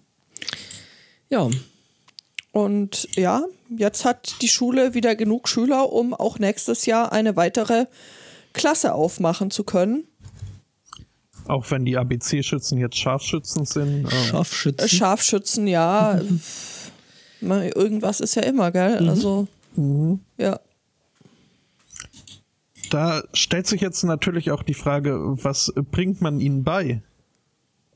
Ja. 1.30 1.48
Und 2.52 3.08
ja, 3.14 3.44
jetzt 3.76 4.04
hat 4.04 4.36
die 4.40 4.48
Schule 4.48 4.94
wieder 4.94 5.14
genug 5.14 5.48
Schüler, 5.48 5.92
um 5.92 6.14
auch 6.14 6.38
nächstes 6.38 6.86
Jahr 6.86 7.12
eine 7.12 7.36
weitere 7.36 7.86
Klasse 8.52 8.94
aufmachen 8.94 9.50
zu 9.50 9.64
können. 9.64 10.04
Auch 11.46 11.70
wenn 11.70 11.84
die 11.84 11.96
ABC-Schützen 11.96 12.78
jetzt 12.78 12.96
Scharfschützen 12.96 13.64
sind. 13.64 14.04
Ähm 14.04 14.24
Scharfschützen. 14.28 14.88
Scharfschützen, 14.88 15.66
ja. 15.66 16.20
Irgendwas 17.40 18.20
ist 18.20 18.34
ja 18.34 18.42
immer, 18.42 18.70
gell? 18.70 19.00
Mhm. 19.00 19.08
Also, 19.08 19.48
mhm. 19.76 20.20
ja. 20.36 20.58
Da 22.90 23.22
stellt 23.34 23.66
sich 23.66 23.80
jetzt 23.80 24.02
natürlich 24.04 24.50
auch 24.50 24.62
die 24.62 24.74
Frage, 24.74 25.18
was 25.42 25.72
bringt 25.90 26.20
man 26.20 26.40
ihnen 26.40 26.64
bei? 26.64 27.02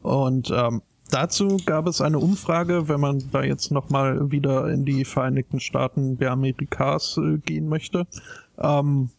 Und 0.02 0.52
ähm, 0.54 0.82
dazu 1.10 1.56
gab 1.64 1.86
es 1.86 2.00
eine 2.00 2.18
Umfrage, 2.18 2.88
wenn 2.88 3.00
man 3.00 3.30
da 3.30 3.42
jetzt 3.42 3.70
nochmal 3.70 4.30
wieder 4.30 4.68
in 4.68 4.84
die 4.84 5.04
Vereinigten 5.04 5.60
Staaten 5.60 6.18
der 6.18 6.32
Amerikas 6.32 7.16
äh, 7.16 7.38
gehen 7.38 7.68
möchte, 7.68 8.06
ähm, 8.58 9.10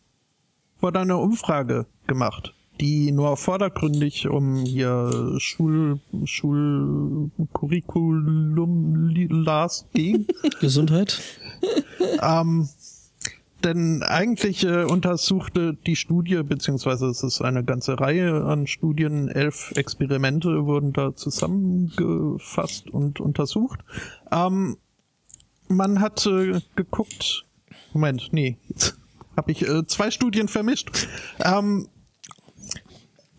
wurde 0.79 0.99
eine 0.99 1.17
Umfrage 1.17 1.87
gemacht 2.05 2.53
die 2.79 3.11
nur 3.11 3.37
vordergründig 3.37 4.27
um 4.27 4.65
ihr 4.65 5.35
Schul 5.37 5.99
Schulcurriculum 6.23 9.09
las 9.29 9.85
ging. 9.93 10.25
Gesundheit. 10.59 11.21
ähm, 12.21 12.67
denn 13.63 14.03
eigentlich 14.03 14.65
äh, 14.65 14.83
untersuchte 14.83 15.77
die 15.85 15.95
Studie, 15.95 16.43
beziehungsweise 16.43 17.07
es 17.07 17.23
ist 17.23 17.41
eine 17.41 17.63
ganze 17.63 17.99
Reihe 17.99 18.43
an 18.43 18.67
Studien, 18.67 19.29
elf 19.29 19.71
Experimente 19.75 20.65
wurden 20.65 20.91
da 20.91 21.15
zusammengefasst 21.15 22.89
und 22.89 23.21
untersucht. 23.21 23.79
Ähm, 24.31 24.77
man 25.69 26.01
hat 26.01 26.25
äh, 26.25 26.59
geguckt. 26.75 27.45
Moment, 27.93 28.29
nee, 28.31 28.57
jetzt 28.67 28.97
habe 29.37 29.51
ich 29.51 29.67
äh, 29.67 29.87
zwei 29.87 30.11
Studien 30.11 30.49
vermischt. 30.49 31.07
Ähm, 31.39 31.87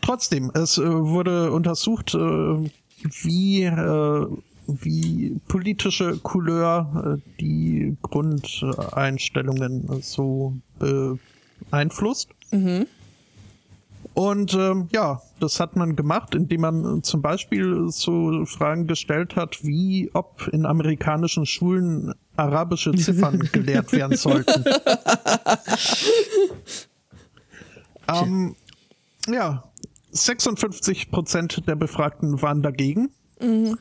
trotzdem, 0.04 0.50
es 0.54 0.78
äh, 0.78 0.84
wurde 0.84 1.50
untersucht, 1.50 2.14
äh, 2.14 2.18
wie, 2.18 3.64
äh, 3.64 4.26
wie 4.66 5.40
politische 5.48 6.18
Couleur 6.18 7.18
äh, 7.18 7.40
die 7.40 7.96
Grundeinstellungen 8.02 10.02
so 10.02 10.56
beeinflusst. 11.70 12.28
Mhm. 12.50 12.86
Und 14.12 14.54
ähm, 14.54 14.88
ja, 14.92 15.22
das 15.40 15.58
hat 15.58 15.76
man 15.76 15.96
gemacht, 15.96 16.34
indem 16.34 16.60
man 16.60 17.02
zum 17.02 17.20
Beispiel 17.20 17.86
so 17.88 18.44
Fragen 18.44 18.86
gestellt 18.86 19.34
hat, 19.34 19.64
wie 19.64 20.10
ob 20.12 20.48
in 20.52 20.66
amerikanischen 20.66 21.46
Schulen 21.46 22.14
arabische 22.36 22.92
Ziffern 22.92 23.38
gelehrt 23.52 23.92
werden 23.92 24.16
sollten. 24.16 24.64
ähm, 28.22 28.54
ja, 29.28 29.64
56 30.14 31.10
Prozent 31.10 31.66
der 31.66 31.76
Befragten 31.76 32.40
waren 32.40 32.62
dagegen. 32.62 33.10
Mhm. 33.40 33.78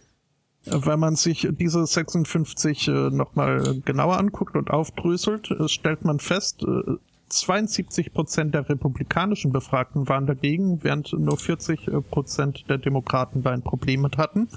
Wenn 0.65 0.99
man 0.99 1.15
sich 1.15 1.47
diese 1.51 1.85
56 1.85 2.87
äh, 2.87 2.91
nochmal 2.91 3.81
genauer 3.85 4.17
anguckt 4.17 4.55
und 4.55 4.71
aufdröselt, 4.71 5.51
äh, 5.51 5.67
stellt 5.67 6.05
man 6.05 6.19
fest, 6.19 6.63
äh, 6.63 6.93
72 7.29 8.13
Prozent 8.13 8.53
der 8.53 8.69
republikanischen 8.69 9.51
Befragten 9.51 10.07
waren 10.07 10.25
dagegen, 10.25 10.83
während 10.83 11.11
nur 11.13 11.37
40 11.37 11.87
äh, 11.87 12.01
Prozent 12.01 12.65
der 12.69 12.77
Demokraten 12.77 13.43
da 13.43 13.51
ein 13.51 13.61
Problem 13.61 14.01
mit 14.01 14.17
hatten. 14.17 14.47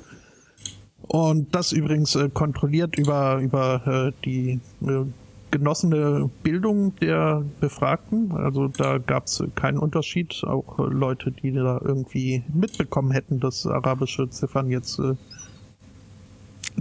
Und 1.09 1.55
das 1.55 1.73
übrigens 1.73 2.15
äh, 2.15 2.29
kontrolliert 2.29 2.99
über, 2.99 3.39
über 3.39 3.87
äh, 3.87 4.13
die 4.25 4.61
äh, 4.83 5.05
genossene 5.51 6.31
Bildung 6.43 6.97
der 6.97 7.45
Befragten. 7.61 8.33
Also 8.33 8.69
da 8.69 8.99
gab 8.99 9.27
es 9.27 9.43
keinen 9.55 9.79
Unterschied. 9.79 10.43
Auch 10.45 10.79
äh, 10.79 10.83
Leute, 10.83 11.31
die 11.33 11.53
da 11.53 11.81
irgendwie 11.83 12.45
mitbekommen 12.53 13.11
hätten, 13.11 13.41
dass 13.41 13.67
arabische 13.67 14.29
Ziffern 14.31 14.71
jetzt 14.71 14.99
äh, 14.99 15.15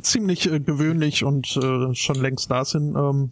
ziemlich 0.01 0.43
gewöhnlich 0.43 1.23
und 1.23 1.47
schon 1.47 2.15
längst 2.15 2.51
da 2.51 2.65
sind, 2.65 2.97
ähm, 2.97 3.29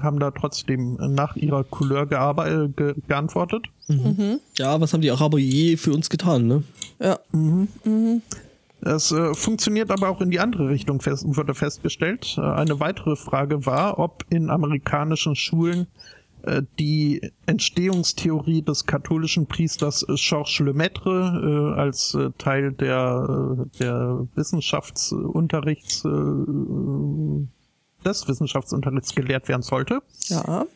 haben 0.00 0.18
da 0.18 0.30
trotzdem 0.30 0.94
nach 0.94 1.36
ihrer 1.36 1.64
Couleur 1.64 2.06
ge 2.06 2.94
geantwortet. 3.06 3.66
Mhm. 3.88 4.40
Ja, 4.56 4.80
was 4.80 4.92
haben 4.94 5.02
die 5.02 5.10
Araber 5.10 5.38
je 5.38 5.76
für 5.76 5.92
uns 5.92 6.08
getan, 6.08 6.46
ne? 6.46 6.62
Ja. 6.98 7.18
Mhm. 7.32 7.68
Es 8.84 9.12
äh, 9.12 9.34
funktioniert 9.34 9.90
aber 9.90 10.08
auch 10.08 10.20
in 10.20 10.30
die 10.30 10.40
andere 10.40 10.68
Richtung, 10.68 11.00
fest, 11.00 11.24
wurde 11.26 11.54
festgestellt. 11.54 12.36
Äh, 12.36 12.40
eine 12.40 12.80
weitere 12.80 13.16
Frage 13.16 13.64
war, 13.64 13.98
ob 13.98 14.24
in 14.28 14.50
amerikanischen 14.50 15.36
Schulen 15.36 15.86
äh, 16.42 16.62
die 16.80 17.30
Entstehungstheorie 17.46 18.62
des 18.62 18.86
katholischen 18.86 19.46
Priesters 19.46 20.04
Georges 20.16 20.58
Lemaitre 20.58 21.74
äh, 21.76 21.80
als 21.80 22.14
äh, 22.14 22.30
Teil 22.38 22.72
der, 22.72 23.56
äh, 23.56 23.78
der 23.78 24.26
Wissenschaftsunterrichts 24.34 26.02
des 28.04 28.26
Wissenschaftsunterrichts 28.26 29.14
gelehrt 29.14 29.48
werden 29.48 29.62
sollte. 29.62 30.00
Ja. 30.26 30.66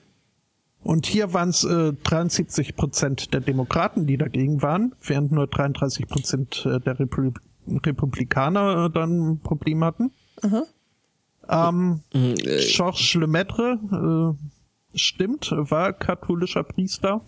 Und 0.82 1.07
hier 1.07 1.34
waren 1.34 1.48
es 1.48 1.64
äh, 1.64 1.94
73 2.04 2.76
Prozent 2.76 3.34
der 3.34 3.40
Demokraten, 3.40 4.07
die 4.07 4.16
dagegen 4.16 4.62
waren, 4.62 4.94
während 5.02 5.32
nur 5.32 5.48
33 5.48 6.07
Prozent 6.07 6.64
äh, 6.64 6.78
der 6.78 7.00
Republik 7.00 7.40
Republikaner 7.69 8.87
äh, 8.87 8.91
dann 8.91 9.33
ein 9.33 9.41
Problem 9.41 9.85
hatten. 9.85 10.12
Aha. 10.43 10.64
Ähm, 11.49 12.01
mhm, 12.12 12.35
Georges 12.75 13.14
Lemaitre 13.14 14.35
äh, 14.95 14.99
stimmt, 14.99 15.53
war 15.53 15.93
katholischer 15.93 16.64
Priester, 16.64 17.23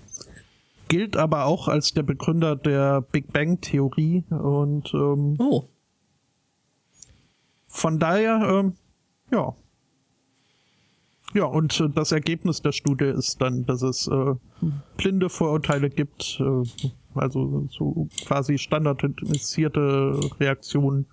gilt 0.88 1.16
aber 1.16 1.44
auch 1.44 1.68
als 1.68 1.92
der 1.92 2.02
Begründer 2.02 2.56
der 2.56 3.00
Big 3.00 3.32
Bang 3.32 3.60
Theorie 3.60 4.24
und 4.30 4.92
ähm, 4.92 5.36
oh. 5.38 5.68
von 7.68 7.98
daher, 7.98 8.40
ähm, 8.50 8.72
ja, 9.30 9.54
ja, 11.34 11.44
und 11.44 11.78
äh, 11.80 11.88
das 11.90 12.12
Ergebnis 12.12 12.62
der 12.62 12.72
Studie 12.72 13.04
ist 13.04 13.40
dann, 13.40 13.66
dass 13.66 13.82
es 13.82 14.08
äh, 14.08 14.34
blinde 14.96 15.28
Vorurteile 15.28 15.90
gibt, 15.90 16.40
äh, 16.40 16.62
also 17.20 17.66
so 17.70 18.08
quasi 18.26 18.58
standardisierte 18.58 20.18
Reaktionen, 20.40 21.06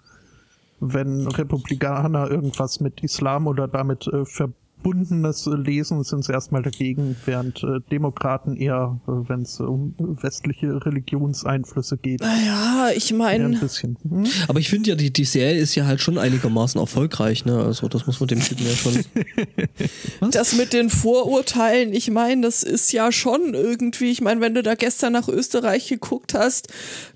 wenn 0.79 1.27
Republikaner 1.27 2.29
irgendwas 2.29 2.79
mit 2.79 3.01
Islam 3.03 3.47
oder 3.47 3.67
damit 3.67 4.07
äh, 4.07 4.25
verbinden 4.25 4.64
bundenes 4.85 5.47
Lesen 5.47 6.03
sind 6.03 6.25
sie 6.25 6.31
erstmal 6.31 6.61
dagegen, 6.61 7.15
während 7.25 7.63
äh, 7.63 7.79
Demokraten 7.91 8.55
eher, 8.55 8.99
äh, 9.07 9.11
wenn 9.27 9.41
es 9.41 9.59
um 9.59 9.95
westliche 9.97 10.85
Religionseinflüsse 10.85 11.97
geht. 11.97 12.21
Ja, 12.21 12.89
ich 12.95 13.11
meine. 13.11 13.59
Hm? 13.59 14.25
Aber 14.47 14.59
ich 14.59 14.69
finde 14.69 14.91
ja, 14.91 14.95
die, 14.95 15.11
die 15.11 15.25
Serie 15.25 15.59
ist 15.59 15.73
ja 15.73 15.87
halt 15.87 16.01
schon 16.01 16.19
einigermaßen 16.19 16.79
erfolgreich, 16.79 17.45
ne? 17.45 17.63
Also 17.63 17.87
das 17.87 18.05
muss 18.05 18.19
man 18.19 18.27
dem 18.27 18.39
Typen 18.41 18.63
ja 18.63 18.75
schon. 18.75 18.93
Was? 20.19 20.29
Das 20.29 20.55
mit 20.55 20.71
den 20.71 20.91
Vorurteilen, 20.91 21.91
ich 21.91 22.11
meine, 22.11 22.43
das 22.43 22.61
ist 22.61 22.93
ja 22.93 23.11
schon 23.11 23.55
irgendwie, 23.55 24.11
ich 24.11 24.21
meine, 24.21 24.39
wenn 24.39 24.53
du 24.53 24.61
da 24.61 24.75
gestern 24.75 25.13
nach 25.13 25.27
Österreich 25.27 25.87
geguckt 25.87 26.35
hast, 26.35 26.67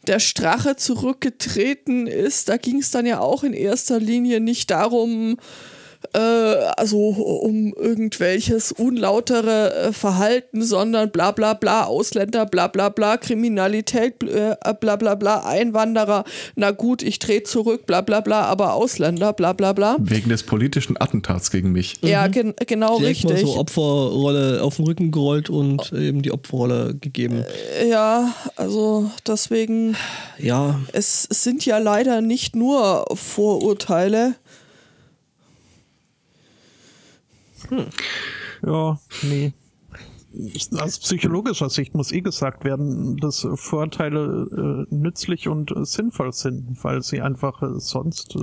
der 0.07 0.19
Strache 0.19 0.75
zurückgetreten 0.75 2.07
ist, 2.07 2.49
da 2.49 2.57
ging 2.57 2.79
es 2.79 2.89
dann 2.89 3.05
ja 3.05 3.19
auch 3.19 3.43
in 3.43 3.53
erster 3.53 3.99
Linie 3.99 4.39
nicht 4.39 4.71
darum, 4.71 5.37
äh, 6.13 6.19
also 6.77 6.97
um 6.97 7.73
irgendwelches 7.73 8.71
unlautere 8.71 9.73
äh, 9.73 9.93
Verhalten, 9.93 10.63
sondern 10.63 11.11
bla 11.11 11.31
bla 11.31 11.53
bla, 11.53 11.85
Ausländer, 11.85 12.45
bla 12.45 12.67
bla 12.67 12.89
bla, 12.89 13.17
Kriminalität, 13.17 14.23
äh, 14.23 14.55
bla 14.79 14.95
bla 14.95 15.15
bla, 15.15 15.45
Einwanderer, 15.45 16.23
na 16.55 16.71
gut, 16.71 17.03
ich 17.03 17.19
drehe 17.19 17.43
zurück, 17.43 17.85
bla 17.85 18.01
bla 18.01 18.21
bla, 18.21 18.43
aber 18.43 18.73
Ausländer, 18.73 19.33
bla 19.33 19.53
bla 19.53 19.73
bla. 19.73 19.97
Wegen 19.99 20.29
des 20.29 20.43
politischen 20.43 20.99
Attentats 20.99 21.51
gegen 21.51 21.71
mich. 21.71 21.97
Ja, 22.01 22.27
mhm. 22.27 22.31
gen 22.31 22.53
genau 22.67 22.97
Direkt 22.97 23.25
richtig. 23.25 23.43
Mal 23.43 23.53
so 23.53 23.59
Opferrolle 23.59 24.63
auf 24.63 24.77
den 24.77 24.85
Rücken 24.85 25.11
gerollt 25.11 25.49
und 25.49 25.91
eben 25.93 26.21
die 26.21 26.31
Opferrolle 26.31 26.95
gegeben. 26.95 27.45
Äh, 27.79 27.89
ja, 27.89 28.33
also 28.55 29.11
deswegen. 29.27 29.95
Ja. 30.37 30.79
Es, 30.93 31.27
es 31.29 31.43
sind 31.43 31.65
ja 31.65 31.77
leider 31.77 32.21
nicht 32.21 32.55
nur 32.55 33.05
Vorurteile. 33.13 34.35
Hm. 37.69 37.87
Ja, 38.61 38.99
nee 39.21 39.53
aus 40.79 40.99
psychologischer 40.99 41.69
Sicht 41.69 41.95
muss 41.95 42.11
eh 42.11 42.21
gesagt 42.21 42.63
werden, 42.63 43.17
dass 43.17 43.47
Vorteile 43.55 44.85
äh, 44.89 44.95
nützlich 44.95 45.47
und 45.47 45.71
äh, 45.71 45.85
sinnvoll 45.85 46.33
sind, 46.33 46.83
weil 46.83 47.01
sie 47.01 47.21
einfach 47.21 47.61
äh, 47.61 47.79
sonst 47.79 48.35
äh, 48.35 48.39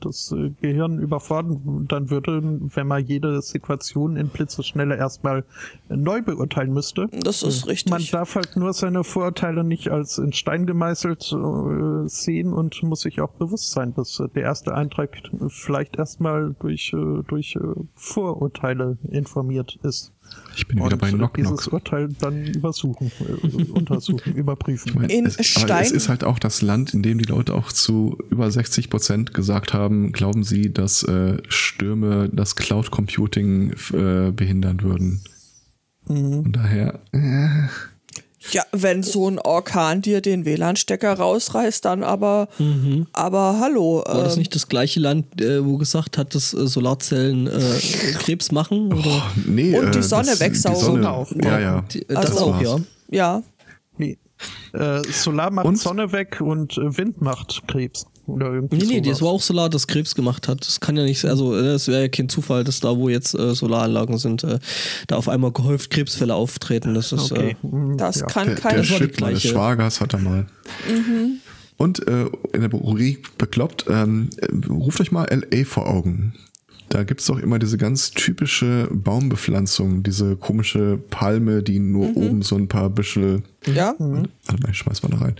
das 0.00 0.32
äh, 0.32 0.50
Gehirn 0.60 0.98
überfordern 0.98 1.86
dann 1.88 2.10
würde, 2.10 2.42
wenn 2.42 2.86
man 2.86 3.04
jede 3.04 3.40
Situation 3.42 4.16
in 4.16 4.28
Blitzeschnelle 4.28 4.96
erstmal 4.96 5.44
neu 5.88 6.22
beurteilen 6.22 6.72
müsste. 6.72 7.08
Das 7.12 7.42
ist 7.42 7.66
richtig. 7.66 7.90
Man 7.90 8.02
darf 8.10 8.34
halt 8.34 8.56
nur 8.56 8.72
seine 8.72 9.04
Vorurteile 9.04 9.64
nicht 9.64 9.90
als 9.90 10.18
in 10.18 10.32
Stein 10.32 10.66
gemeißelt 10.66 11.32
äh, 11.32 12.08
sehen 12.08 12.52
und 12.52 12.82
muss 12.82 13.00
sich 13.00 13.20
auch 13.20 13.32
bewusst 13.32 13.70
sein, 13.70 13.94
dass 13.94 14.22
der 14.34 14.42
erste 14.42 14.74
Eintrag 14.74 15.10
vielleicht 15.48 15.96
erstmal 15.96 16.54
durch, 16.58 16.94
durch 17.28 17.58
Vorurteile 17.94 18.98
informiert 19.10 19.78
ist. 19.82 20.12
Ich 20.58 20.66
bin 20.66 20.84
wieder 20.84 20.96
bei 20.96 21.10
Knock 21.10 21.34
Knock. 21.34 21.54
Dieses 21.54 21.68
Urteil 21.68 22.08
dann 22.20 22.44
übersuchen, 22.46 23.12
äh, 23.20 23.70
untersuchen, 23.70 24.32
überprüfen. 24.34 24.88
Ich 24.88 24.94
mein, 24.96 25.08
in 25.08 25.26
es, 25.26 25.46
Stein. 25.46 25.70
Aber 25.70 25.80
es 25.80 25.92
ist 25.92 26.08
halt 26.08 26.24
auch 26.24 26.40
das 26.40 26.62
Land, 26.62 26.94
in 26.94 27.02
dem 27.02 27.18
die 27.18 27.26
Leute 27.26 27.54
auch 27.54 27.70
zu 27.70 28.18
über 28.30 28.50
60 28.50 28.90
Prozent 28.90 29.34
gesagt 29.34 29.72
haben, 29.72 30.10
glauben 30.12 30.42
sie, 30.42 30.72
dass 30.72 31.04
äh, 31.04 31.38
Stürme 31.48 32.28
das 32.32 32.56
Cloud 32.56 32.90
Computing 32.90 33.72
äh, 33.92 34.32
behindern 34.32 34.82
würden. 34.82 35.20
Mhm. 36.08 36.42
Von 36.42 36.52
daher. 36.52 37.00
Äh, 37.12 37.68
ja, 38.50 38.62
wenn 38.72 39.02
so 39.02 39.28
ein 39.28 39.38
Orkan 39.38 40.02
dir 40.02 40.20
den 40.20 40.44
WLAN-Stecker 40.44 41.14
rausreißt, 41.14 41.84
dann 41.84 42.02
aber, 42.02 42.48
mhm. 42.58 43.06
aber 43.12 43.58
hallo. 43.60 44.02
War 44.06 44.24
das 44.24 44.34
ähm, 44.34 44.40
nicht 44.40 44.54
das 44.54 44.68
gleiche 44.68 45.00
Land, 45.00 45.40
äh, 45.40 45.64
wo 45.64 45.76
gesagt 45.76 46.18
hat, 46.18 46.34
dass 46.34 46.54
äh, 46.54 46.66
Solarzellen 46.66 47.46
äh, 47.46 47.78
Krebs 48.18 48.52
machen? 48.52 48.92
Oder? 48.92 49.04
Oh, 49.06 49.22
nee, 49.46 49.78
Und 49.78 49.94
die 49.94 50.02
Sonne 50.02 50.30
das, 50.30 50.40
wegsaugen. 50.40 50.78
Die 50.78 50.84
Sonne, 50.84 51.10
auch. 51.10 51.30
Ja, 51.42 51.58
ja. 51.58 51.84
Die, 51.92 52.06
das 52.06 52.32
also, 52.32 52.52
auch, 52.52 52.60
ja. 52.60 52.76
Ja. 53.10 53.42
Nee. 53.96 54.18
Äh, 54.72 55.02
Solar 55.04 55.50
macht 55.50 55.66
und? 55.66 55.76
Sonne 55.76 56.12
weg 56.12 56.40
und 56.40 56.76
äh, 56.78 56.96
Wind 56.96 57.20
macht 57.20 57.62
Krebs. 57.66 58.06
Oder 58.28 58.52
irgendwie 58.52 58.76
nee, 58.76 58.84
nee, 58.86 59.00
das 59.00 59.22
war 59.22 59.28
auch 59.28 59.40
Solar, 59.40 59.70
das 59.70 59.86
Krebs 59.86 60.14
gemacht 60.14 60.48
hat. 60.48 60.66
Das 60.66 60.80
kann 60.80 60.96
ja 60.96 61.02
nicht, 61.02 61.24
also 61.24 61.56
es 61.56 61.88
wäre 61.88 62.02
ja 62.02 62.08
kein 62.08 62.28
Zufall, 62.28 62.62
dass 62.62 62.80
da, 62.80 62.96
wo 62.96 63.08
jetzt 63.08 63.34
äh, 63.34 63.54
Solaranlagen 63.54 64.18
sind, 64.18 64.44
äh, 64.44 64.58
da 65.06 65.16
auf 65.16 65.28
einmal 65.28 65.50
gehäuft 65.52 65.90
Krebsfälle 65.90 66.34
auftreten. 66.34 66.94
Das 66.94 67.12
ist, 67.12 67.32
okay. 67.32 67.56
äh, 67.62 67.96
das 67.96 68.20
ja. 68.20 68.26
kann 68.26 68.54
kein 68.54 68.76
Der, 68.76 68.82
der 68.82 68.98
Chip 68.98 69.20
meines 69.20 69.42
Schwagers 69.42 70.00
hat 70.00 70.12
er 70.12 70.20
mal. 70.20 70.46
Mhm. 70.88 71.40
Und 71.78 72.06
äh, 72.06 72.26
in 72.52 72.60
der 72.60 72.70
Rubrik 72.70 73.38
bekloppt, 73.38 73.86
ähm, 73.88 74.30
ruft 74.68 75.00
euch 75.00 75.12
mal 75.12 75.26
LA 75.30 75.64
vor 75.64 75.88
Augen. 75.88 76.34
Da 76.88 77.04
gibt 77.04 77.20
es 77.20 77.26
doch 77.26 77.38
immer 77.38 77.58
diese 77.58 77.78
ganz 77.78 78.10
typische 78.10 78.88
Baumbepflanzung, 78.90 80.02
diese 80.02 80.36
komische 80.36 80.98
Palme, 81.10 81.62
die 81.62 81.78
nur 81.78 82.16
oben 82.16 82.42
so 82.42 82.56
ein 82.56 82.68
paar 82.68 82.90
Büschel. 82.90 83.42
Ja, 83.66 83.94
Warte 83.98 84.62
mal, 84.62 84.70
ich 84.70 84.78
schmeiß 84.78 85.02
mal 85.02 85.10
da 85.10 85.18
rein. 85.18 85.36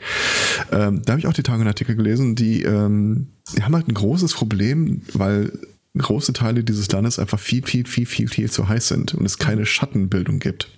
Ähm, 0.73 1.03
da 1.05 1.13
habe 1.13 1.21
ich 1.21 1.27
auch 1.27 1.33
die 1.33 1.43
Tage 1.43 1.61
einen 1.61 1.69
Artikel 1.69 1.97
gelesen, 1.97 2.35
die, 2.35 2.63
ähm, 2.63 3.29
die 3.57 3.63
haben 3.63 3.75
halt 3.75 3.89
ein 3.89 3.95
großes 3.95 4.35
Problem, 4.35 5.03
weil 5.15 5.53
große 5.97 6.33
Teile 6.33 6.65
dieses 6.65 6.91
Landes 6.91 7.19
einfach 7.19 7.39
viel, 7.39 7.65
viel, 7.65 7.87
viel, 7.87 8.07
viel, 8.07 8.29
viel 8.29 8.51
zu 8.51 8.69
heiß 8.69 8.89
sind 8.89 9.15
und 9.15 9.25
es 9.25 9.39
keine 9.39 9.67
Schattenbildung 9.67 10.39
gibt. 10.39 10.69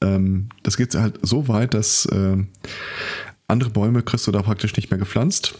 Ähm, 0.00 0.48
das 0.62 0.76
geht 0.76 0.94
halt 0.94 1.18
so 1.22 1.48
weit, 1.48 1.74
dass 1.74 2.08
ähm, 2.12 2.48
andere 3.46 3.70
Bäume 3.70 4.02
kriegst 4.02 4.26
du 4.26 4.32
da 4.32 4.42
praktisch 4.42 4.76
nicht 4.76 4.90
mehr 4.90 4.98
gepflanzt. 4.98 5.54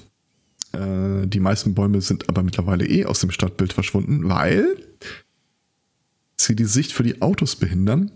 Äh, 0.74 1.26
die 1.26 1.40
meisten 1.40 1.74
Bäume 1.74 2.00
sind 2.00 2.28
aber 2.28 2.42
mittlerweile 2.42 2.86
eh 2.86 3.04
aus 3.04 3.20
dem 3.20 3.30
Stadtbild 3.30 3.72
verschwunden, 3.72 4.28
weil 4.28 4.76
sie 6.36 6.56
die 6.56 6.64
Sicht 6.64 6.92
für 6.92 7.02
die 7.02 7.22
Autos 7.22 7.56
behindern 7.56 8.10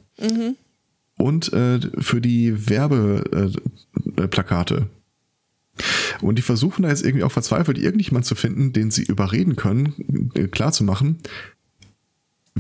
und 1.16 1.52
äh, 1.52 1.80
für 1.98 2.20
die 2.20 2.68
Werbeplakate. 2.68 3.60
Äh, 4.16 4.28
Plakate. 4.28 4.86
Und 6.20 6.36
die 6.36 6.42
versuchen 6.42 6.82
da 6.82 6.88
jetzt 6.88 7.04
irgendwie 7.04 7.24
auch 7.24 7.32
verzweifelt 7.32 7.78
irgendjemand 7.78 8.24
zu 8.24 8.34
finden, 8.34 8.72
den 8.72 8.90
sie 8.90 9.04
überreden 9.04 9.56
können, 9.56 10.30
äh, 10.34 10.48
klarzumachen, 10.48 11.18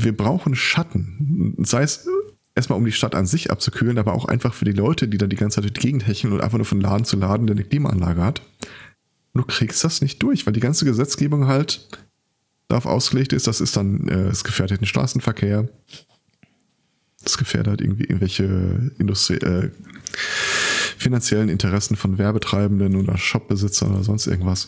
wir 0.04 0.16
brauchen 0.16 0.54
Schatten. 0.54 1.56
Sei 1.58 1.82
es 1.82 2.06
erstmal 2.54 2.78
um 2.78 2.84
die 2.84 2.92
Stadt 2.92 3.14
an 3.14 3.26
sich 3.26 3.50
abzukühlen, 3.50 3.98
aber 3.98 4.14
auch 4.14 4.26
einfach 4.26 4.54
für 4.54 4.64
die 4.64 4.72
Leute, 4.72 5.08
die 5.08 5.18
da 5.18 5.26
die 5.26 5.36
ganze 5.36 5.56
Zeit 5.56 5.64
durch 5.64 5.72
die 5.74 5.80
Gegend 5.80 6.06
hecheln 6.06 6.32
und 6.32 6.40
einfach 6.40 6.58
nur 6.58 6.64
von 6.64 6.80
Laden 6.80 7.04
zu 7.04 7.16
Laden, 7.16 7.46
der 7.46 7.56
eine 7.56 7.64
Klimaanlage 7.64 8.22
hat. 8.22 8.42
Du 9.34 9.44
kriegst 9.44 9.84
das 9.84 10.02
nicht 10.02 10.22
durch, 10.22 10.46
weil 10.46 10.52
die 10.52 10.60
ganze 10.60 10.84
Gesetzgebung 10.84 11.46
halt 11.46 11.86
darauf 12.68 12.86
ausgelegt 12.86 13.32
ist, 13.32 13.46
das 13.46 13.60
ist 13.60 13.76
dann, 13.76 14.08
äh, 14.08 14.28
es 14.28 14.44
gefährdet 14.44 14.80
den 14.80 14.86
Straßenverkehr. 14.86 15.68
Das 17.22 17.38
gefährdet 17.38 17.80
irgendwie 17.80 18.04
irgendwelche 18.04 18.92
Industrie, 18.98 19.36
äh, 19.36 19.70
finanziellen 20.98 21.48
Interessen 21.48 21.96
von 21.96 22.18
Werbetreibenden 22.18 22.96
oder 22.96 23.16
Shopbesitzern 23.18 23.94
oder 23.94 24.04
sonst 24.04 24.26
irgendwas. 24.26 24.66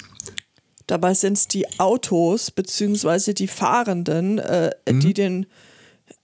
dabei 0.87 1.15
sind 1.15 1.35
es 1.35 1.47
die 1.49 1.67
Autos 1.79 2.51
beziehungsweise 2.51 3.33
die 3.35 3.47
Fahrenden, 3.47 4.39
äh, 4.39 4.71
die 4.89 5.15
den, 5.15 5.47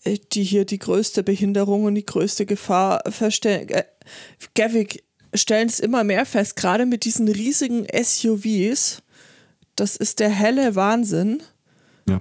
äh, 0.02 0.18
die 0.32 0.42
hier 0.42 0.64
die 0.64 0.78
größte 0.78 1.22
Behinderung 1.22 1.84
und 1.84 1.94
die 1.94 2.06
größte 2.06 2.46
Gefahr 2.46 3.02
verstellen. 3.08 3.68
Äh, 3.68 3.84
Gavik 4.54 5.04
stellen 5.34 5.68
es 5.68 5.80
immer 5.80 6.04
mehr 6.04 6.26
fest, 6.26 6.56
gerade 6.56 6.86
mit 6.86 7.04
diesen 7.04 7.28
riesigen 7.28 7.86
SUVs. 7.92 9.02
Das 9.74 9.96
ist 9.96 10.20
der 10.20 10.30
helle 10.30 10.74
Wahnsinn. 10.74 11.42
Ja. 12.08 12.20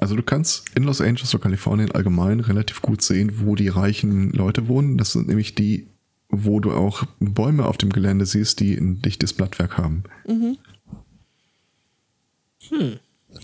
Also 0.00 0.16
du 0.16 0.22
kannst 0.22 0.64
in 0.74 0.82
Los 0.82 1.00
Angeles 1.00 1.34
oder 1.34 1.44
Kalifornien 1.44 1.92
allgemein 1.92 2.40
relativ 2.40 2.82
gut 2.82 3.02
sehen, 3.02 3.40
wo 3.40 3.54
die 3.54 3.68
reichen 3.68 4.30
Leute 4.32 4.66
wohnen. 4.68 4.98
Das 4.98 5.12
sind 5.12 5.28
nämlich 5.28 5.54
die, 5.54 5.86
wo 6.28 6.58
du 6.60 6.72
auch 6.72 7.04
Bäume 7.20 7.66
auf 7.66 7.78
dem 7.78 7.90
Gelände 7.90 8.26
siehst, 8.26 8.58
die 8.60 8.74
ein 8.74 9.02
dichtes 9.02 9.32
Blattwerk 9.32 9.78
haben. 9.78 10.02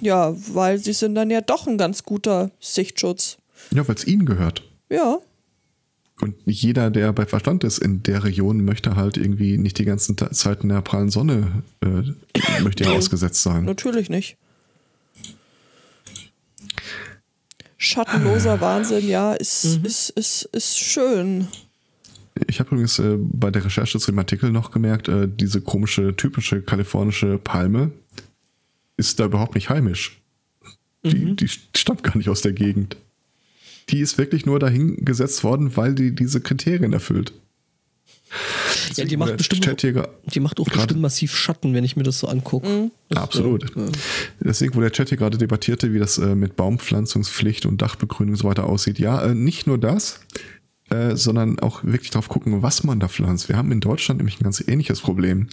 Ja, 0.01 0.35
weil 0.53 0.79
sie 0.79 0.93
sind 0.93 1.15
dann 1.15 1.31
ja 1.31 1.41
doch 1.41 1.67
ein 1.67 1.79
ganz 1.79 2.03
guter 2.05 2.51
Sichtschutz. 2.61 3.39
Ja, 3.71 3.87
weil 3.87 3.95
es 3.95 4.07
ihnen 4.07 4.27
gehört. 4.27 4.63
Ja, 4.91 5.19
Und 6.21 6.35
jeder, 6.47 6.91
der 6.91 7.13
bei 7.13 7.27
Verstand 7.27 7.63
ist 7.63 7.79
in 7.79 8.03
der 8.03 8.25
Region, 8.25 8.65
möchte 8.65 8.97
halt 8.97 9.17
irgendwie 9.17 9.57
nicht 9.57 9.79
die 9.79 9.85
ganze 9.85 10.17
Ta- 10.17 10.33
Zeit 10.33 10.63
in 10.65 10.69
der 10.69 10.81
prallen 10.83 11.11
Sonne 11.11 11.63
äh, 11.81 12.61
möchte 12.63 12.85
ja 12.85 12.91
ausgesetzt 12.91 13.43
sein. 13.43 13.65
natürlich 13.65 14.11
nicht. 14.11 14.37
Schattenloser 17.77 18.61
Wahnsinn, 18.61 19.07
ja, 19.09 19.35
ist, 19.35 19.65
ist, 19.85 20.11
ist, 20.11 20.43
ist 20.53 20.79
schön. 20.79 21.47
Ich 22.49 22.59
habe 22.59 22.71
übrigens 22.71 22.99
äh, 22.99 23.17
bei 23.19 23.51
der 23.51 23.65
Recherche 23.65 23.99
zu 23.99 24.11
dem 24.11 24.19
Artikel 24.19 24.51
noch 24.51 24.71
gemerkt, 24.73 25.09
äh, 25.09 25.29
diese 25.29 25.61
komische, 25.61 26.17
typische 26.17 26.61
kalifornische 26.63 27.39
Palme 27.39 27.93
ist 28.97 29.21
da 29.21 29.27
überhaupt 29.27 29.55
nicht 29.55 29.71
heimisch. 29.71 30.21
Die, 31.05 31.37
die 31.37 31.49
stammt 31.49 32.03
gar 32.03 32.17
nicht 32.17 32.29
aus 32.29 32.41
der 32.43 32.53
Gegend. 32.53 32.97
Die 33.91 34.01
ist 34.01 34.19
wirklich 34.19 34.47
nur 34.47 34.59
dahin 34.59 35.05
gesetzt 35.05 35.45
worden, 35.45 35.77
weil 35.77 35.95
die 35.95 36.15
diese 36.15 36.41
Kriterien 36.41 36.93
erfüllt. 36.93 37.33
Ja, 38.97 39.05
die 39.05 39.17
macht 39.17 39.37
bestimmt 39.37 39.83
Die 39.83 40.41
macht 40.41 40.61
auch 40.61 40.69
bestimmt 40.69 41.01
massiv 41.01 41.35
Schatten, 41.35 41.73
wenn 41.75 41.85
ich 41.85 41.97
mir 41.97 42.03
das 42.03 42.19
so 42.19 42.27
angucke. 42.27 42.91
Das, 43.09 43.23
Absolut. 43.23 43.77
äh, 43.77 43.91
Deswegen, 44.41 44.75
wo 44.75 44.81
der 44.81 44.93
Chat 44.93 45.09
hier 45.09 45.19
gerade 45.19 45.39
debattierte, 45.39 45.93
wie 45.95 45.99
das 45.99 46.19
äh, 46.19 46.35
mit 46.35 46.57
Baumpflanzungspflicht 46.57 47.65
und 47.65 47.81
Dachbegrünung 47.81 48.35
und 48.35 48.39
so 48.39 48.49
weiter 48.49 48.67
aussieht. 48.67 48.99
Ja, 48.99 49.23
äh, 49.23 49.35
nicht 49.35 49.67
nur 49.67 49.79
das, 49.79 50.21
äh, 50.91 51.17
sondern 51.17 51.59
auch 51.59 51.85
wirklich 51.85 52.11
drauf 52.11 52.29
gucken, 52.29 52.63
was 52.63 52.85
man 52.85 53.01
da 53.01 53.09
pflanzt. 53.09 53.49
Wir 53.49 53.57
haben 53.57 53.73
in 53.73 53.81
Deutschland 53.81 54.19
nämlich 54.19 54.41
ein 54.41 54.45
ganz 54.45 54.63
ähnliches 54.67 55.01
Problem. 55.01 55.49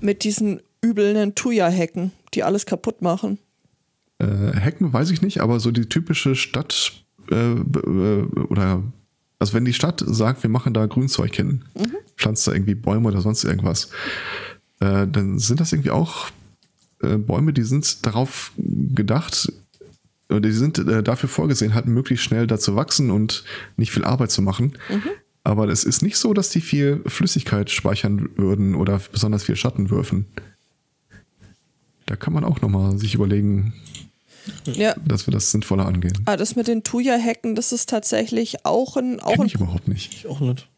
Mit 0.00 0.24
diesen 0.24 0.60
übelnen 0.80 1.34
Thuja-Hecken, 1.34 2.12
die 2.34 2.42
alles 2.44 2.66
kaputt 2.66 3.02
machen. 3.02 3.38
Äh, 4.18 4.52
Hecken 4.52 4.92
weiß 4.92 5.10
ich 5.10 5.20
nicht, 5.20 5.40
aber 5.40 5.60
so 5.60 5.70
die 5.70 5.88
typische 5.88 6.34
Stadt 6.34 7.04
äh, 7.30 7.52
äh, 7.52 8.22
oder 8.48 8.82
also 9.38 9.52
wenn 9.52 9.64
die 9.64 9.74
Stadt 9.74 10.02
sagt, 10.06 10.42
wir 10.42 10.50
machen 10.50 10.72
da 10.72 10.86
Grünzeug 10.86 11.34
hin, 11.34 11.62
pflanzt 12.16 12.46
da 12.46 12.52
irgendwie 12.52 12.74
Bäume 12.74 13.08
oder 13.08 13.20
sonst 13.20 13.44
irgendwas, 13.44 13.90
äh, 14.80 15.06
dann 15.06 15.38
sind 15.38 15.60
das 15.60 15.72
irgendwie 15.72 15.90
auch 15.90 16.28
äh, 17.02 17.16
Bäume, 17.16 17.52
die 17.52 17.62
sind 17.62 18.06
darauf 18.06 18.52
gedacht, 18.56 19.52
oder 20.28 20.40
die 20.40 20.52
sind 20.52 20.78
äh, 20.78 21.02
dafür 21.02 21.28
vorgesehen, 21.28 21.74
halt 21.74 21.86
möglichst 21.86 22.24
schnell 22.24 22.46
da 22.46 22.58
zu 22.58 22.74
wachsen 22.76 23.10
und 23.10 23.44
nicht 23.76 23.92
viel 23.92 24.04
Arbeit 24.04 24.30
zu 24.30 24.42
machen. 24.42 24.72
Aber 25.44 25.68
es 25.68 25.84
ist 25.84 26.02
nicht 26.02 26.16
so, 26.16 26.34
dass 26.34 26.50
die 26.50 26.60
viel 26.60 27.02
Flüssigkeit 27.06 27.70
speichern 27.70 28.30
würden 28.36 28.74
oder 28.74 29.00
besonders 29.12 29.44
viel 29.44 29.54
Schatten 29.54 29.90
würfen. 29.90 30.26
Da 32.06 32.16
kann 32.16 32.32
man 32.32 32.42
auch 32.42 32.60
nochmal 32.60 32.98
sich 32.98 33.14
überlegen, 33.14 33.72
Ja, 34.66 34.94
dass 35.06 35.26
wir 35.26 35.32
das 35.32 35.50
sinnvoller 35.50 35.86
angehen. 35.86 36.12
ah, 36.26 36.36
das 36.36 36.56
mit 36.56 36.68
den 36.68 36.82
Thuja-Hecken, 36.82 37.54
das 37.54 37.72
ist 37.72 37.88
tatsächlich 37.88 38.64
auch 38.64 38.96
ein, 38.96 39.20
auch 39.20 39.32
Kenn 39.32 39.40
ein 39.42 39.46
ich 39.46 39.54
überhaupt 39.54 39.88
nicht. 39.88 40.12
ich 40.14 40.26
auch 40.26 40.40
nicht. 40.40 40.68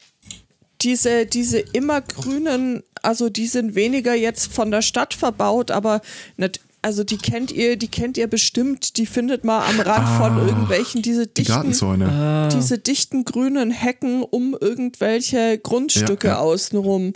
diese, 0.81 1.25
diese 1.25 1.59
immergrünen, 1.59 2.83
also 3.01 3.29
die 3.29 3.47
sind 3.47 3.75
weniger 3.75 4.13
jetzt 4.15 4.51
von 4.51 4.71
der 4.71 4.81
Stadt 4.81 5.13
verbaut, 5.13 5.71
aber 5.71 6.01
nicht, 6.37 6.61
also 6.81 7.03
die 7.03 7.17
kennt 7.17 7.51
ihr, 7.51 7.75
die 7.75 7.89
kennt 7.89 8.17
ihr 8.17 8.27
bestimmt, 8.27 8.95
die 8.97 9.05
findet 9.05 9.43
man 9.43 9.61
am 9.63 9.79
Rand 9.81 10.07
Ah, 10.07 10.17
von 10.29 10.47
irgendwelchen, 10.47 11.01
diese 11.01 11.27
Die 11.27 11.33
dichten, 11.33 11.51
Gartenzäune. 11.53 12.47
diese 12.53 12.77
dichten 12.77 13.25
grünen 13.25 13.71
Hecken 13.71 14.23
um 14.23 14.55
irgendwelche 14.59 15.57
Grundstücke 15.57 16.29
Ja, 16.29 16.33
ja. 16.35 16.39
außenrum. 16.39 17.11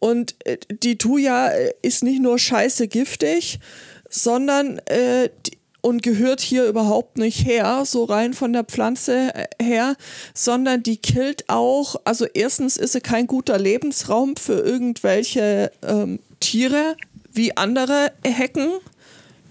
Und 0.00 0.34
äh, 0.44 0.58
die 0.82 0.98
Thuja 0.98 1.48
äh, 1.50 1.72
ist 1.82 2.02
nicht 2.02 2.20
nur 2.20 2.38
scheiße 2.40 2.88
giftig, 2.88 3.60
sondern 4.10 4.78
äh, 4.86 5.28
die, 5.46 5.57
und 5.80 6.02
gehört 6.02 6.40
hier 6.40 6.66
überhaupt 6.66 7.18
nicht 7.18 7.46
her, 7.46 7.84
so 7.84 8.04
rein 8.04 8.34
von 8.34 8.52
der 8.52 8.64
Pflanze 8.64 9.32
äh, 9.34 9.46
her, 9.62 9.96
sondern 10.34 10.82
die 10.82 10.96
killt 10.96 11.48
auch, 11.48 11.96
also 12.04 12.26
erstens 12.26 12.76
ist 12.76 12.92
sie 12.92 13.00
kein 13.00 13.26
guter 13.26 13.58
Lebensraum 13.58 14.36
für 14.36 14.58
irgendwelche 14.60 15.70
ähm, 15.82 16.18
Tiere 16.40 16.96
wie 17.32 17.56
andere 17.56 18.12
Hecken, 18.24 18.70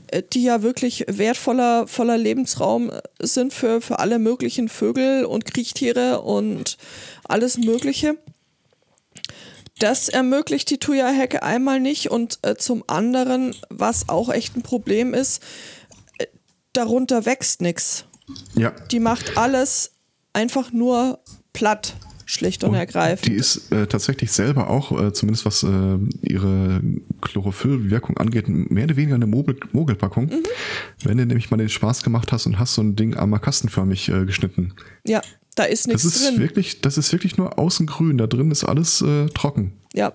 äh, 0.08 0.22
die 0.34 0.44
ja 0.44 0.62
wirklich 0.62 1.06
wertvoller 1.08 1.88
voller 1.88 2.18
Lebensraum 2.18 2.90
äh, 2.90 3.02
sind 3.20 3.54
für, 3.54 3.82
für 3.82 4.00
alle 4.00 4.20
möglichen 4.20 4.70
Vögel 4.70 5.26
und 5.26 5.46
Kriechtiere 5.46 6.22
und 6.22 6.78
alles 7.24 7.58
Mögliche. 7.58 8.18
Das 9.80 10.10
ermöglicht 10.10 10.72
die 10.72 10.80
Thuja-Hecke 10.80 11.44
einmal 11.44 11.80
nicht 11.80 12.10
und 12.10 12.40
äh, 12.42 12.56
zum 12.56 12.84
anderen, 12.88 13.56
was 13.70 14.10
auch 14.10 14.30
echt 14.30 14.56
ein 14.56 14.64
Problem 14.64 15.14
ist, 15.14 15.42
darunter 16.78 17.26
wächst 17.26 17.62
nichts. 17.62 18.06
Ja. 18.56 18.72
Die 18.92 19.00
macht 19.00 19.38
alles 19.38 19.92
einfach 20.34 20.72
nur 20.72 21.20
platt, 21.54 21.96
schlicht 22.26 22.64
und, 22.64 22.72
Und 22.72 22.76
ergreifend. 22.76 23.28
Die 23.28 23.34
ist 23.34 23.72
äh, 23.72 23.88
tatsächlich 23.88 24.32
selber 24.32 24.70
auch, 24.70 24.92
äh, 24.92 25.14
zumindest 25.14 25.46
was 25.46 25.64
äh, 25.64 25.98
ihre 26.22 26.82
Chlorophyllwirkung 27.22 28.18
angeht, 28.18 28.48
mehr 28.48 28.84
oder 28.84 28.96
weniger 28.98 29.16
eine 29.16 29.28
Mogel 29.28 29.58
Mogelpackung. 29.72 30.26
Mhm. 30.26 30.44
Wenn 31.04 31.18
du 31.18 31.26
nämlich 31.26 31.50
mal 31.50 31.58
den 31.58 31.70
Spaß 31.70 32.04
gemacht 32.04 32.32
hast 32.32 32.46
und 32.46 32.60
hast 32.60 32.76
so 32.76 32.82
ein 32.82 32.96
Ding 32.96 33.16
einmal 33.16 33.40
kastenförmig 33.40 34.10
äh, 34.10 34.26
geschnitten. 34.26 34.74
ja, 35.06 35.22
da 35.56 35.64
ist 35.64 35.88
nichts 35.88 36.04
Das 36.04 36.14
ist 36.14 36.28
drin. 36.30 36.40
wirklich, 36.40 36.82
das 36.82 37.00
ist 37.00 37.12
wirklich 37.12 37.38
nur 37.38 37.58
außen 37.58 37.88
grün. 37.88 38.20
Da 38.20 38.28
drin 38.28 38.52
ist 38.52 38.64
alles 38.64 39.02
äh, 39.02 39.26
trocken. 39.30 39.74
Ja. 39.94 40.14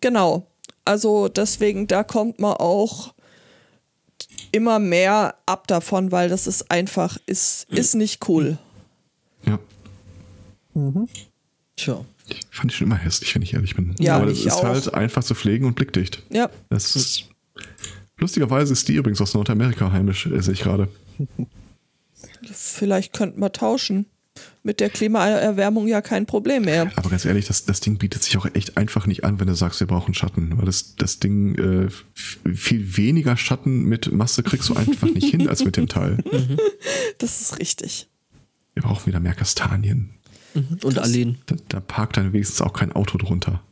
Genau. 0.00 0.50
Also 0.84 1.28
deswegen, 1.28 1.86
da 1.86 2.02
kommt 2.02 2.40
man 2.40 2.54
auch 2.54 3.13
immer 4.54 4.78
mehr 4.78 5.34
ab 5.46 5.66
davon, 5.66 6.12
weil 6.12 6.28
das 6.28 6.46
ist 6.46 6.70
einfach, 6.70 7.18
ist, 7.26 7.66
ist 7.70 7.94
nicht 7.94 8.28
cool. 8.28 8.58
Ja. 9.44 9.58
Tja. 11.76 12.04
Fand 12.50 12.70
ich 12.72 12.78
schon 12.78 12.86
immer 12.86 12.96
hässlich, 12.96 13.34
wenn 13.34 13.42
ich 13.42 13.54
ehrlich 13.54 13.76
bin. 13.76 13.94
Ja, 13.98 14.16
Aber 14.16 14.26
das 14.26 14.38
ich 14.38 14.46
ist 14.46 14.54
auch. 14.54 14.64
halt 14.64 14.94
einfach 14.94 15.22
zu 15.22 15.34
pflegen 15.34 15.66
und 15.66 15.74
blickdicht. 15.74 16.22
Ja. 16.30 16.48
Das 16.70 16.96
ist 16.96 17.24
Lustigerweise 18.16 18.72
ist 18.72 18.88
die 18.88 18.94
übrigens 18.94 19.20
aus 19.20 19.34
Nordamerika 19.34 19.90
heimisch, 19.90 20.26
äh, 20.26 20.40
sehe 20.40 20.54
ich 20.54 20.60
gerade. 20.62 20.88
Vielleicht 22.52 23.12
könnten 23.12 23.40
wir 23.40 23.52
tauschen. 23.52 24.06
Mit 24.62 24.80
der 24.80 24.90
Klimaerwärmung 24.90 25.86
ja 25.86 26.00
kein 26.00 26.26
Problem 26.26 26.64
mehr. 26.64 26.90
Aber 26.96 27.10
ganz 27.10 27.24
ehrlich, 27.24 27.46
das, 27.46 27.66
das 27.66 27.80
Ding 27.80 27.98
bietet 27.98 28.22
sich 28.22 28.36
auch 28.36 28.46
echt 28.54 28.76
einfach 28.76 29.06
nicht 29.06 29.24
an, 29.24 29.38
wenn 29.38 29.46
du 29.46 29.54
sagst, 29.54 29.80
wir 29.80 29.86
brauchen 29.86 30.14
Schatten. 30.14 30.56
Weil 30.56 30.64
das, 30.64 30.96
das 30.96 31.20
Ding, 31.20 31.54
äh, 31.56 31.88
viel 32.14 32.96
weniger 32.96 33.36
Schatten 33.36 33.84
mit 33.84 34.10
Masse 34.10 34.42
kriegst 34.42 34.70
du 34.70 34.74
einfach 34.74 35.08
nicht 35.08 35.30
hin 35.30 35.48
als 35.48 35.64
mit 35.64 35.76
dem 35.76 35.88
Teil. 35.88 36.18
Das 37.18 37.40
ist 37.40 37.60
richtig. 37.60 38.08
Wir 38.74 38.82
brauchen 38.82 39.06
wieder 39.06 39.20
mehr 39.20 39.34
Kastanien. 39.34 40.10
Und 40.82 40.98
Alleen. 40.98 41.38
Da, 41.46 41.56
da 41.68 41.80
parkt 41.80 42.16
dann 42.16 42.32
wenigstens 42.32 42.60
auch 42.60 42.72
kein 42.72 42.92
Auto 42.92 43.18
drunter. 43.18 43.62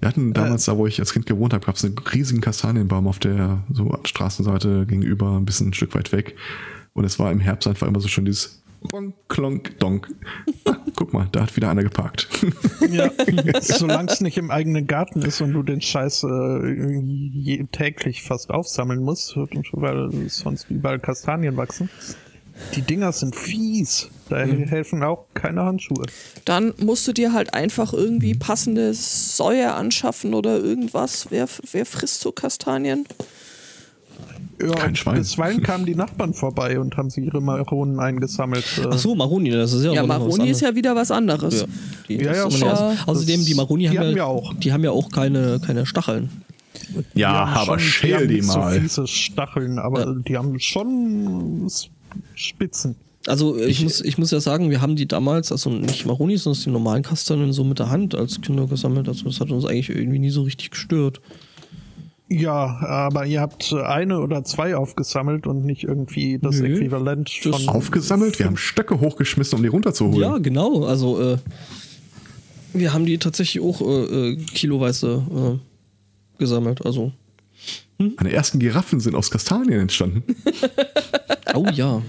Wir 0.00 0.08
hatten 0.08 0.32
damals, 0.32 0.66
da 0.66 0.76
wo 0.76 0.86
ich 0.86 1.00
als 1.00 1.12
Kind 1.12 1.26
gewohnt 1.26 1.52
habe, 1.52 1.66
gab 1.66 1.76
es 1.76 1.84
einen 1.84 1.98
riesigen 1.98 2.40
Kastanienbaum 2.40 3.08
auf 3.08 3.18
der 3.18 3.64
so 3.72 3.98
Straßenseite 4.04 4.86
gegenüber, 4.86 5.36
ein 5.36 5.44
bisschen 5.44 5.68
ein 5.68 5.74
Stück 5.74 5.94
weit 5.94 6.12
weg. 6.12 6.36
Und 6.98 7.04
es 7.04 7.20
war 7.20 7.30
im 7.30 7.38
Herbst 7.38 7.68
einfach 7.68 7.86
immer 7.86 8.00
so 8.00 8.08
schön 8.08 8.24
dieses 8.24 8.60
Bonk, 8.90 9.14
Klonk, 9.28 9.78
Donk. 9.78 10.08
Ah, 10.64 10.78
guck 10.96 11.12
mal, 11.12 11.28
da 11.30 11.42
hat 11.42 11.54
wieder 11.54 11.70
einer 11.70 11.84
geparkt. 11.84 12.28
Ja, 12.90 13.10
solange 13.60 14.10
es 14.10 14.20
nicht 14.20 14.38
im 14.38 14.50
eigenen 14.50 14.86
Garten 14.86 15.22
ist 15.22 15.40
und 15.40 15.52
du 15.52 15.62
den 15.62 15.80
Scheiß 15.80 16.24
äh, 16.24 17.64
täglich 17.70 18.22
fast 18.22 18.50
aufsammeln 18.50 19.00
musst, 19.00 19.36
weil 19.36 20.10
sonst 20.28 20.70
überall 20.70 20.98
Kastanien 20.98 21.56
wachsen. 21.56 21.90
Die 22.74 22.82
Dinger 22.82 23.12
sind 23.12 23.36
fies. 23.36 24.08
Da 24.28 24.38
helfen 24.38 25.02
auch 25.04 25.26
keine 25.34 25.64
Handschuhe. 25.64 26.06
Dann 26.44 26.72
musst 26.78 27.06
du 27.06 27.12
dir 27.12 27.32
halt 27.32 27.54
einfach 27.54 27.92
irgendwie 27.92 28.34
passende 28.34 28.94
Säue 28.94 29.72
anschaffen 29.72 30.34
oder 30.34 30.58
irgendwas. 30.58 31.28
Wer, 31.30 31.48
wer 31.70 31.86
frisst 31.86 32.20
so 32.22 32.32
Kastanien? 32.32 33.06
Ja, 34.60 34.74
Kein 34.74 34.96
Schwein. 34.96 35.16
Bisweilen 35.18 35.62
kamen 35.62 35.86
die 35.86 35.94
Nachbarn 35.94 36.34
vorbei 36.34 36.80
und 36.80 36.96
haben 36.96 37.10
sie 37.10 37.20
ihre 37.20 37.40
Maronen 37.40 38.00
eingesammelt. 38.00 38.64
Äh, 38.82 38.88
Ach 38.90 38.98
so, 38.98 39.14
Maroni, 39.14 39.50
das 39.50 39.72
ist 39.72 39.84
ja, 39.84 39.92
Ja, 39.92 40.00
aber 40.02 40.18
Maroni 40.18 40.32
ist 40.32 40.40
anderes. 40.40 40.60
ja 40.62 40.74
wieder 40.74 40.96
was 40.96 41.10
anderes. 41.10 41.60
Ja, 41.60 41.66
die, 42.08 42.14
Ja, 42.24 42.34
ja, 42.34 42.44
aus- 42.44 43.06
Außerdem, 43.06 43.44
die 43.44 43.54
Maroni 43.54 43.88
Die 43.88 43.98
haben, 43.98 44.08
ja, 44.10 44.14
wir 44.16 44.26
auch. 44.26 44.54
die 44.54 44.72
haben 44.72 44.82
ja 44.84 44.90
auch 44.90 45.10
keine, 45.10 45.60
keine 45.64 45.86
Stacheln. 45.86 46.30
die 47.14 47.24
haben 47.24 47.78
schon- 47.78 48.08
die 48.08 48.14
haben 48.14 48.26
nicht 48.26 48.44
So 48.44 48.58
mal. 48.58 48.80
fiese 48.80 49.06
Stacheln, 49.06 49.78
aber 49.78 50.00
Ja. 50.06 50.14
die 50.26 50.36
haben 50.36 50.58
schon 50.58 51.68
Spitzen. 52.34 52.96
Also 53.26 53.58
ich, 53.58 53.82
muss, 53.82 54.00
ich 54.00 54.16
muss 54.16 54.30
ja 54.30 54.40
sagen, 54.40 54.70
wir 54.70 54.80
haben 54.80 54.96
die 54.96 55.06
damals, 55.06 55.52
also 55.52 55.68
nicht 55.70 56.06
Maroni, 56.06 56.36
sondern 56.38 56.62
die 56.62 56.70
normalen 56.70 57.02
Kastanien 57.02 57.52
so 57.52 57.62
mit 57.62 57.78
der 57.78 57.90
Hand 57.90 58.14
als 58.14 58.40
Kinder 58.40 58.66
gesammelt. 58.66 59.06
Also 59.08 59.24
das 59.24 59.40
hat 59.40 59.50
uns 59.50 59.64
eigentlich 59.66 59.90
irgendwie 59.90 60.18
nie 60.18 60.30
so 60.30 60.42
richtig 60.42 60.70
gestört. 60.70 61.20
Ja, 62.30 62.78
aber 62.86 63.24
ihr 63.24 63.40
habt 63.40 63.72
eine 63.72 64.20
oder 64.20 64.44
zwei 64.44 64.76
aufgesammelt 64.76 65.46
und 65.46 65.64
nicht 65.64 65.84
irgendwie 65.84 66.38
das 66.38 66.56
Nö, 66.60 66.74
Äquivalent 66.76 67.30
das- 67.42 67.56
von. 67.64 67.68
Aufgesammelt, 67.74 68.38
wir 68.38 68.44
haben 68.46 68.56
Stöcke 68.58 69.00
hochgeschmissen, 69.00 69.56
um 69.56 69.62
die 69.62 69.68
runterzuholen. 69.68 70.20
Ja, 70.20 70.36
genau. 70.38 70.84
Also 70.84 71.20
äh, 71.22 71.38
wir 72.74 72.92
haben 72.92 73.06
die 73.06 73.16
tatsächlich 73.18 73.62
auch 73.64 73.80
äh, 73.80 74.32
äh, 74.32 74.36
kiloweise 74.36 75.58
äh, 75.58 76.38
gesammelt. 76.38 76.84
Also, 76.84 77.12
Meine 77.96 78.30
ersten 78.32 78.58
Giraffen 78.58 79.00
sind 79.00 79.14
aus 79.14 79.30
Kastanien 79.30 79.80
entstanden. 79.80 80.22
oh 81.54 81.64
ja. 81.72 82.02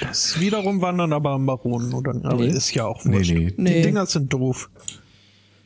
Das 0.00 0.40
wiederum 0.40 0.80
waren 0.82 0.98
dann 0.98 1.12
aber 1.12 1.38
Maronen, 1.38 1.92
oder? 1.94 2.14
Aber 2.24 2.44
Nee. 2.44 2.48
ist 2.48 2.74
ja 2.74 2.84
auch 2.86 3.04
Nee, 3.04 3.16
wurscht. 3.18 3.30
nee. 3.32 3.50
Die 3.56 3.62
Nee. 3.62 3.82
Dinger 3.82 4.06
sind 4.06 4.32
doof. 4.32 4.68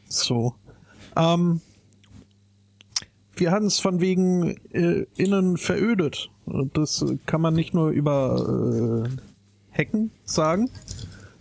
So. 0.08 0.54
Ähm, 1.16 1.60
wir 3.40 3.50
hatten 3.50 3.66
es 3.66 3.80
von 3.80 4.00
wegen 4.00 4.56
äh, 4.72 5.06
innen 5.16 5.56
verödet. 5.56 6.30
Das 6.74 7.04
kann 7.26 7.40
man 7.40 7.54
nicht 7.54 7.74
nur 7.74 7.90
über 7.90 9.06
äh, 9.06 9.08
Hecken 9.70 10.10
sagen, 10.24 10.70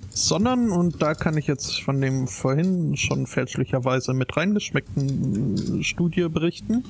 sondern, 0.10 0.72
und 0.72 1.02
da 1.02 1.14
kann 1.14 1.38
ich 1.38 1.48
jetzt 1.48 1.82
von 1.82 2.02
dem 2.02 2.28
vorhin 2.28 2.96
schon 2.98 3.28
fälschlicherweise 3.28 4.14
mit 4.14 4.36
reingeschmeckten 4.36 5.80
äh, 5.80 5.84
Studie 5.84 6.28
berichten, 6.30 6.84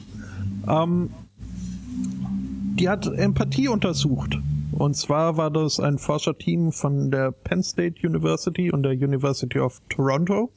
ähm, 0.67 1.09
die 2.79 2.87
hat 2.87 3.07
Empathie 3.07 3.67
untersucht. 3.67 4.37
Und 4.71 4.95
zwar 4.95 5.35
war 5.35 5.51
das 5.51 5.79
ein 5.79 5.97
Forscherteam 5.97 6.71
von 6.71 7.11
der 7.11 7.31
Penn 7.31 7.63
State 7.63 8.07
University 8.07 8.71
und 8.71 8.83
der 8.83 8.93
University 8.93 9.59
of 9.59 9.81
Toronto. 9.89 10.51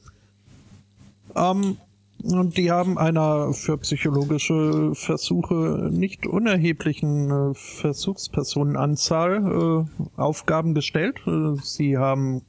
Ähm, 1.35 1.77
und 2.23 2.57
die 2.57 2.71
haben 2.71 2.97
einer 2.97 3.53
für 3.53 3.77
psychologische 3.77 4.95
Versuche 4.95 5.89
nicht 5.91 6.25
unerheblichen 6.25 7.29
äh, 7.29 7.53
Versuchspersonenanzahl 7.53 9.85
äh, 9.87 10.19
Aufgaben 10.19 10.73
gestellt. 10.73 11.19
Äh, 11.27 11.55
sie 11.61 11.97
haben 11.97 12.41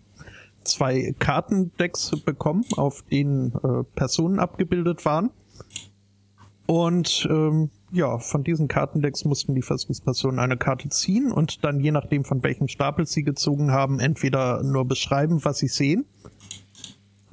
zwei 0.63 1.15
Kartendecks 1.19 2.13
bekommen, 2.25 2.65
auf 2.77 3.03
denen 3.03 3.53
äh, 3.53 3.83
Personen 3.97 4.39
abgebildet 4.39 5.05
waren. 5.05 5.31
Und 6.67 7.29
ähm, 7.31 7.71
ja, 7.93 8.19
von 8.19 8.43
diesen 8.43 8.69
Kartendecks 8.69 9.25
mussten 9.25 9.55
die 9.55 9.63
Versuchspersonen 9.63 10.39
eine 10.39 10.57
Karte 10.57 10.89
ziehen 10.89 11.31
und 11.31 11.65
dann 11.65 11.81
je 11.81 11.91
nachdem 11.91 12.25
von 12.25 12.43
welchem 12.43 12.69
Stapel 12.69 13.07
sie 13.07 13.23
gezogen 13.23 13.71
haben, 13.71 14.01
entweder 14.01 14.63
nur 14.63 14.87
beschreiben, 14.87 15.45
was 15.45 15.59
sie 15.59 15.69
sehen, 15.69 16.07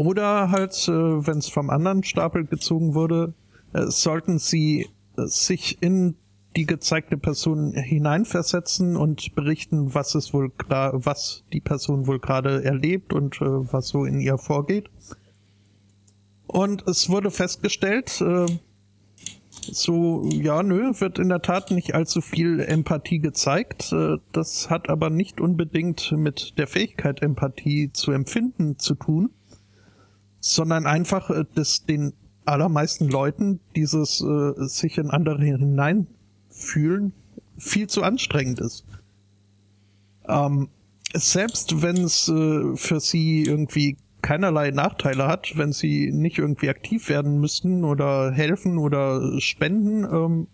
oder 0.02 0.50
halt, 0.50 0.88
äh, 0.88 0.92
wenn 0.92 1.38
es 1.38 1.48
vom 1.48 1.70
anderen 1.70 2.04
Stapel 2.04 2.46
gezogen 2.46 2.96
wurde, 2.96 3.34
äh, 3.74 3.86
sollten 3.86 4.40
sie 4.40 4.90
äh, 5.16 5.26
sich 5.26 5.82
in 5.82 6.16
die 6.56 6.66
gezeigte 6.66 7.18
Person 7.18 7.74
hineinversetzen 7.74 8.98
und 8.98 9.36
berichten, 9.36 9.94
was 9.94 10.16
es 10.16 10.34
wohl 10.34 10.52
was 10.68 11.44
die 11.54 11.62
Person 11.62 12.08
wohl 12.08 12.20
gerade 12.20 12.64
erlebt 12.64 13.14
und 13.14 13.36
äh, 13.42 13.46
was 13.46 13.90
so 13.90 14.04
in 14.04 14.20
ihr 14.20 14.38
vorgeht. 14.38 14.90
Und 16.48 16.86
es 16.88 17.08
wurde 17.08 17.32
festgestellt, 17.32 18.22
so, 19.62 20.24
ja, 20.26 20.64
nö, 20.64 20.92
wird 21.00 21.18
in 21.18 21.30
der 21.30 21.42
Tat 21.42 21.72
nicht 21.72 21.96
allzu 21.96 22.20
viel 22.20 22.60
Empathie 22.60 23.20
gezeigt. 23.20 23.96
Das 24.34 24.70
hat 24.70 24.90
aber 24.90 25.10
nicht 25.10 25.40
unbedingt 25.40 26.12
mit 26.12 26.58
der 26.58 26.68
Fähigkeit, 26.68 27.22
Empathie 27.22 27.94
zu 27.94 28.12
empfinden, 28.12 28.78
zu 28.80 28.96
tun, 28.96 29.30
sondern 30.42 30.86
einfach, 30.86 31.30
äh, 31.30 31.46
dass 31.56 31.86
den 31.86 32.14
allermeisten 32.44 33.08
Leuten 33.08 33.62
dieses 33.76 34.22
äh, 34.22 34.54
sich 34.68 34.98
in 34.98 35.10
andere 35.10 35.42
hineinfühlen 35.42 37.14
viel 37.58 37.88
zu 37.88 38.04
anstrengend 38.04 38.60
ist. 38.60 38.86
Ähm, 40.28 40.70
selbst 41.14 41.82
wenn 41.82 41.98
es 41.98 42.28
äh, 42.28 42.76
für 42.76 43.00
sie 43.00 43.44
irgendwie 43.44 43.98
keinerlei 44.22 44.72
Nachteile 44.72 45.28
hat, 45.28 45.58
wenn 45.58 45.72
sie 45.72 46.12
nicht 46.12 46.38
irgendwie 46.38 46.70
aktiv 46.70 47.10
werden 47.10 47.40
müssten 47.40 47.84
oder 47.84 48.32
helfen 48.32 48.78
oder 48.78 49.40
spenden, 49.40 50.04
ähm, 50.04 50.48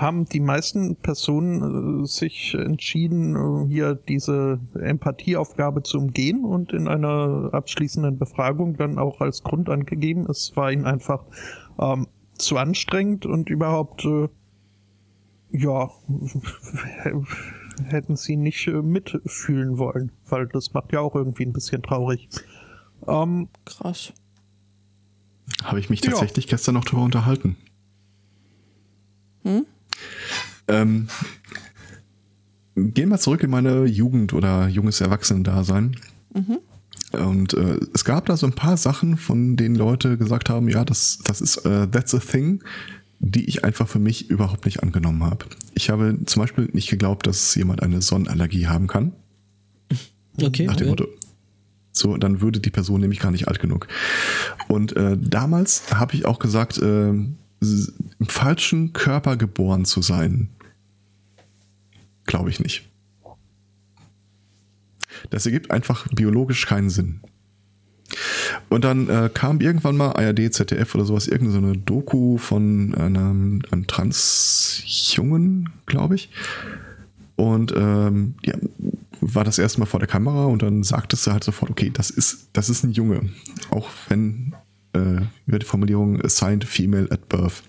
haben 0.00 0.26
die 0.26 0.40
meisten 0.40 0.96
Personen 0.96 2.02
äh, 2.02 2.06
sich 2.06 2.54
entschieden, 2.54 3.34
äh, 3.36 3.68
hier 3.68 3.94
diese 3.94 4.60
Empathieaufgabe 4.74 5.82
zu 5.82 5.98
umgehen 5.98 6.44
und 6.44 6.72
in 6.72 6.86
einer 6.86 7.50
abschließenden 7.52 8.18
Befragung 8.18 8.76
dann 8.76 8.98
auch 8.98 9.20
als 9.20 9.42
Grund 9.42 9.68
angegeben, 9.70 10.26
es 10.28 10.54
war 10.56 10.70
ihnen 10.70 10.84
einfach 10.84 11.24
ähm, 11.78 12.06
zu 12.36 12.58
anstrengend 12.58 13.24
und 13.26 13.48
überhaupt 13.48 14.04
äh, 14.04 14.28
ja, 15.50 15.90
hätten 17.88 18.16
sie 18.16 18.36
nicht 18.36 18.66
äh, 18.66 18.82
mitfühlen 18.82 19.78
wollen, 19.78 20.12
weil 20.28 20.46
das 20.48 20.74
macht 20.74 20.92
ja 20.92 21.00
auch 21.00 21.14
irgendwie 21.14 21.46
ein 21.46 21.52
bisschen 21.52 21.82
traurig. 21.82 22.28
Ähm, 23.06 23.48
Krass. 23.64 24.12
Habe 25.64 25.80
ich 25.80 25.88
mich 25.88 26.04
Ja. 26.04 26.10
tatsächlich 26.10 26.48
gestern 26.48 26.74
noch 26.74 26.84
darüber 26.84 27.04
unterhalten. 27.04 27.56
Ähm, 30.68 31.08
gehen 32.76 33.08
wir 33.08 33.18
zurück 33.18 33.42
in 33.42 33.50
meine 33.50 33.84
Jugend 33.84 34.32
oder 34.32 34.68
junges 34.68 35.00
Erwachsenendasein. 35.00 35.96
Und 37.12 37.54
äh, 37.54 37.78
es 37.94 38.04
gab 38.04 38.26
da 38.26 38.36
so 38.36 38.46
ein 38.46 38.52
paar 38.52 38.76
Sachen, 38.76 39.16
von 39.16 39.56
denen 39.56 39.74
Leute 39.74 40.18
gesagt 40.18 40.50
haben, 40.50 40.68
ja, 40.68 40.84
das, 40.84 41.18
das 41.24 41.40
ist 41.40 41.58
äh, 41.58 41.88
that's 41.88 42.14
a 42.14 42.18
thing, 42.18 42.62
die 43.18 43.44
ich 43.46 43.64
einfach 43.64 43.88
für 43.88 43.98
mich 43.98 44.28
überhaupt 44.28 44.66
nicht 44.66 44.82
angenommen 44.82 45.24
habe. 45.24 45.46
Ich 45.74 45.88
habe 45.88 46.18
zum 46.26 46.42
Beispiel 46.42 46.68
nicht 46.72 46.90
geglaubt, 46.90 47.26
dass 47.26 47.54
jemand 47.54 47.82
eine 47.82 48.02
Sonnenallergie 48.02 48.66
haben 48.66 48.86
kann. 48.86 49.12
Okay. 50.40 50.66
Nach 50.66 50.76
dem 50.76 50.86
ja. 50.86 50.90
Motto, 50.90 51.06
so, 51.92 52.16
dann 52.18 52.42
würde 52.42 52.60
die 52.60 52.70
Person 52.70 53.00
nämlich 53.00 53.20
gar 53.20 53.30
nicht 53.30 53.48
alt 53.48 53.58
genug. 53.58 53.88
Und 54.68 54.94
äh, 54.96 55.16
damals 55.18 55.94
habe 55.94 56.14
ich 56.14 56.26
auch 56.26 56.38
gesagt, 56.38 56.76
äh, 56.76 57.14
im 58.18 58.26
falschen 58.26 58.92
Körper 58.92 59.36
geboren 59.36 59.84
zu 59.84 60.02
sein, 60.02 60.48
glaube 62.26 62.50
ich 62.50 62.60
nicht. 62.60 62.84
Das 65.30 65.46
ergibt 65.46 65.70
einfach 65.70 66.06
biologisch 66.08 66.66
keinen 66.66 66.90
Sinn. 66.90 67.20
Und 68.68 68.84
dann 68.84 69.08
äh, 69.08 69.30
kam 69.32 69.60
irgendwann 69.60 69.96
mal 69.96 70.12
ARD, 70.12 70.52
ZDF 70.52 70.94
oder 70.94 71.04
sowas, 71.04 71.26
irgendeine 71.26 71.76
Doku 71.76 72.38
von 72.38 72.94
einem, 72.94 73.62
einem 73.70 73.86
Trans-Jungen, 73.86 75.70
glaube 75.86 76.14
ich. 76.14 76.30
Und 77.36 77.72
ähm, 77.76 78.34
ja, 78.44 78.54
war 79.20 79.44
das 79.44 79.58
erste 79.58 79.80
Mal 79.80 79.86
vor 79.86 80.00
der 80.00 80.08
Kamera 80.08 80.46
und 80.46 80.62
dann 80.62 80.82
sagtest 80.82 81.26
du 81.26 81.32
halt 81.32 81.44
sofort, 81.44 81.70
okay, 81.70 81.90
das 81.92 82.10
ist, 82.10 82.48
das 82.52 82.68
ist 82.70 82.84
ein 82.84 82.92
Junge. 82.92 83.28
Auch 83.70 83.88
wenn 84.08 84.54
äh, 84.92 85.22
über 85.46 85.58
die 85.58 85.66
Formulierung 85.66 86.20
assigned 86.22 86.64
female 86.64 87.08
at 87.10 87.28
birth. 87.28 87.62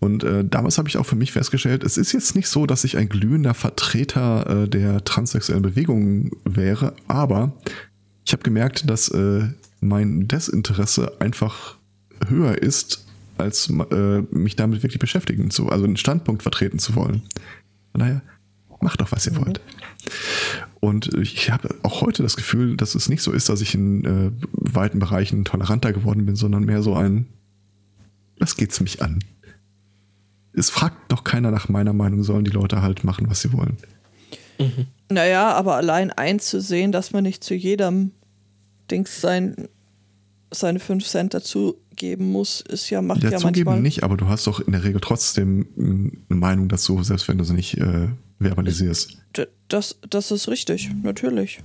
Und 0.00 0.24
äh, 0.24 0.44
damals 0.44 0.78
habe 0.78 0.88
ich 0.88 0.96
auch 0.96 1.06
für 1.06 1.16
mich 1.16 1.32
festgestellt, 1.32 1.84
es 1.84 1.96
ist 1.96 2.12
jetzt 2.12 2.34
nicht 2.34 2.48
so, 2.48 2.66
dass 2.66 2.84
ich 2.84 2.96
ein 2.96 3.08
glühender 3.08 3.54
Vertreter 3.54 4.64
äh, 4.64 4.68
der 4.68 5.04
transsexuellen 5.04 5.62
Bewegung 5.62 6.32
wäre, 6.44 6.94
aber 7.06 7.52
ich 8.24 8.32
habe 8.32 8.42
gemerkt, 8.42 8.88
dass 8.88 9.08
äh, 9.08 9.48
mein 9.80 10.28
Desinteresse 10.28 11.20
einfach 11.20 11.76
höher 12.28 12.58
ist, 12.60 13.06
als 13.38 13.70
äh, 13.70 14.22
mich 14.30 14.56
damit 14.56 14.82
wirklich 14.82 15.00
beschäftigen 15.00 15.50
zu, 15.50 15.68
also 15.68 15.84
einen 15.84 15.96
Standpunkt 15.96 16.42
vertreten 16.42 16.78
zu 16.78 16.94
wollen. 16.94 17.22
Von 17.92 18.00
daher, 18.00 18.22
macht 18.80 19.00
doch, 19.00 19.12
was 19.12 19.26
ihr 19.26 19.36
wollt. 19.36 19.60
Und 20.84 21.14
ich 21.14 21.48
habe 21.52 21.76
auch 21.84 22.00
heute 22.00 22.24
das 22.24 22.34
Gefühl, 22.34 22.76
dass 22.76 22.96
es 22.96 23.08
nicht 23.08 23.22
so 23.22 23.30
ist, 23.30 23.48
dass 23.48 23.60
ich 23.60 23.72
in 23.76 24.04
äh, 24.04 24.32
weiten 24.50 24.98
Bereichen 24.98 25.44
toleranter 25.44 25.92
geworden 25.92 26.26
bin, 26.26 26.34
sondern 26.34 26.64
mehr 26.64 26.82
so 26.82 26.94
ein, 26.94 27.26
was 28.40 28.56
geht's 28.56 28.80
mich 28.80 29.00
an? 29.00 29.20
Es 30.52 30.70
fragt 30.70 31.12
doch 31.12 31.22
keiner 31.22 31.52
nach 31.52 31.68
meiner 31.68 31.92
Meinung, 31.92 32.24
sollen 32.24 32.44
die 32.44 32.50
Leute 32.50 32.82
halt 32.82 33.04
machen, 33.04 33.30
was 33.30 33.42
sie 33.42 33.52
wollen. 33.52 33.76
Naja, 35.08 35.52
aber 35.52 35.76
allein 35.76 36.10
einzusehen, 36.10 36.90
dass 36.90 37.12
man 37.12 37.22
nicht 37.22 37.44
zu 37.44 37.54
jedem 37.54 38.10
Dings 38.90 39.20
sein, 39.20 39.68
seine 40.50 40.80
5 40.80 41.06
Cent 41.06 41.32
dazu 41.34 41.76
geben 41.94 42.32
muss, 42.32 42.60
ist 42.60 42.90
ja, 42.90 43.02
macht 43.02 43.22
Ja, 43.22 43.30
ja 43.30 43.38
zugeben 43.38 43.66
manchmal. 43.66 43.82
nicht, 43.82 44.02
aber 44.02 44.16
du 44.16 44.26
hast 44.26 44.48
doch 44.48 44.58
in 44.58 44.72
der 44.72 44.82
Regel 44.82 45.00
trotzdem 45.00 45.66
mh, 45.76 46.10
eine 46.28 46.38
Meinung 46.40 46.68
dazu, 46.68 47.04
selbst 47.04 47.28
wenn 47.28 47.38
du 47.38 47.44
sie 47.44 47.54
nicht 47.54 47.78
äh, 47.78 48.08
verbalisierst. 48.42 49.18
Das, 49.68 49.98
das 50.08 50.30
ist 50.30 50.48
richtig, 50.48 50.90
natürlich. 51.02 51.60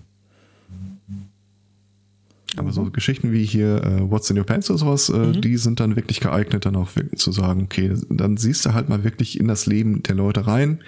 Aber 2.55 2.71
so 2.71 2.86
Geschichten 2.89 3.32
wie 3.34 3.45
hier 3.45 3.84
äh, 3.84 4.09
What's 4.09 4.30
in 4.30 4.38
Your 4.38 4.45
Pants 4.45 4.69
oder 4.69 4.80
sowas, 4.80 5.09
äh, 5.09 5.17
Mhm. 5.17 5.41
die 5.41 5.57
sind 5.57 5.80
dann 5.80 5.95
wirklich 5.95 6.21
geeignet, 6.21 6.65
dann 6.65 6.75
auch 6.75 6.95
wirklich 6.95 7.19
zu 7.19 7.32
sagen, 7.32 7.63
okay, 7.63 7.93
dann 8.09 8.38
siehst 8.38 8.65
du 8.65 8.73
halt 8.73 8.89
mal 8.89 9.03
wirklich 9.03 9.39
in 9.39 9.47
das 9.47 9.65
Leben 9.65 10.01
der 10.03 10.15
Leute 10.15 10.47
rein. 10.47 10.82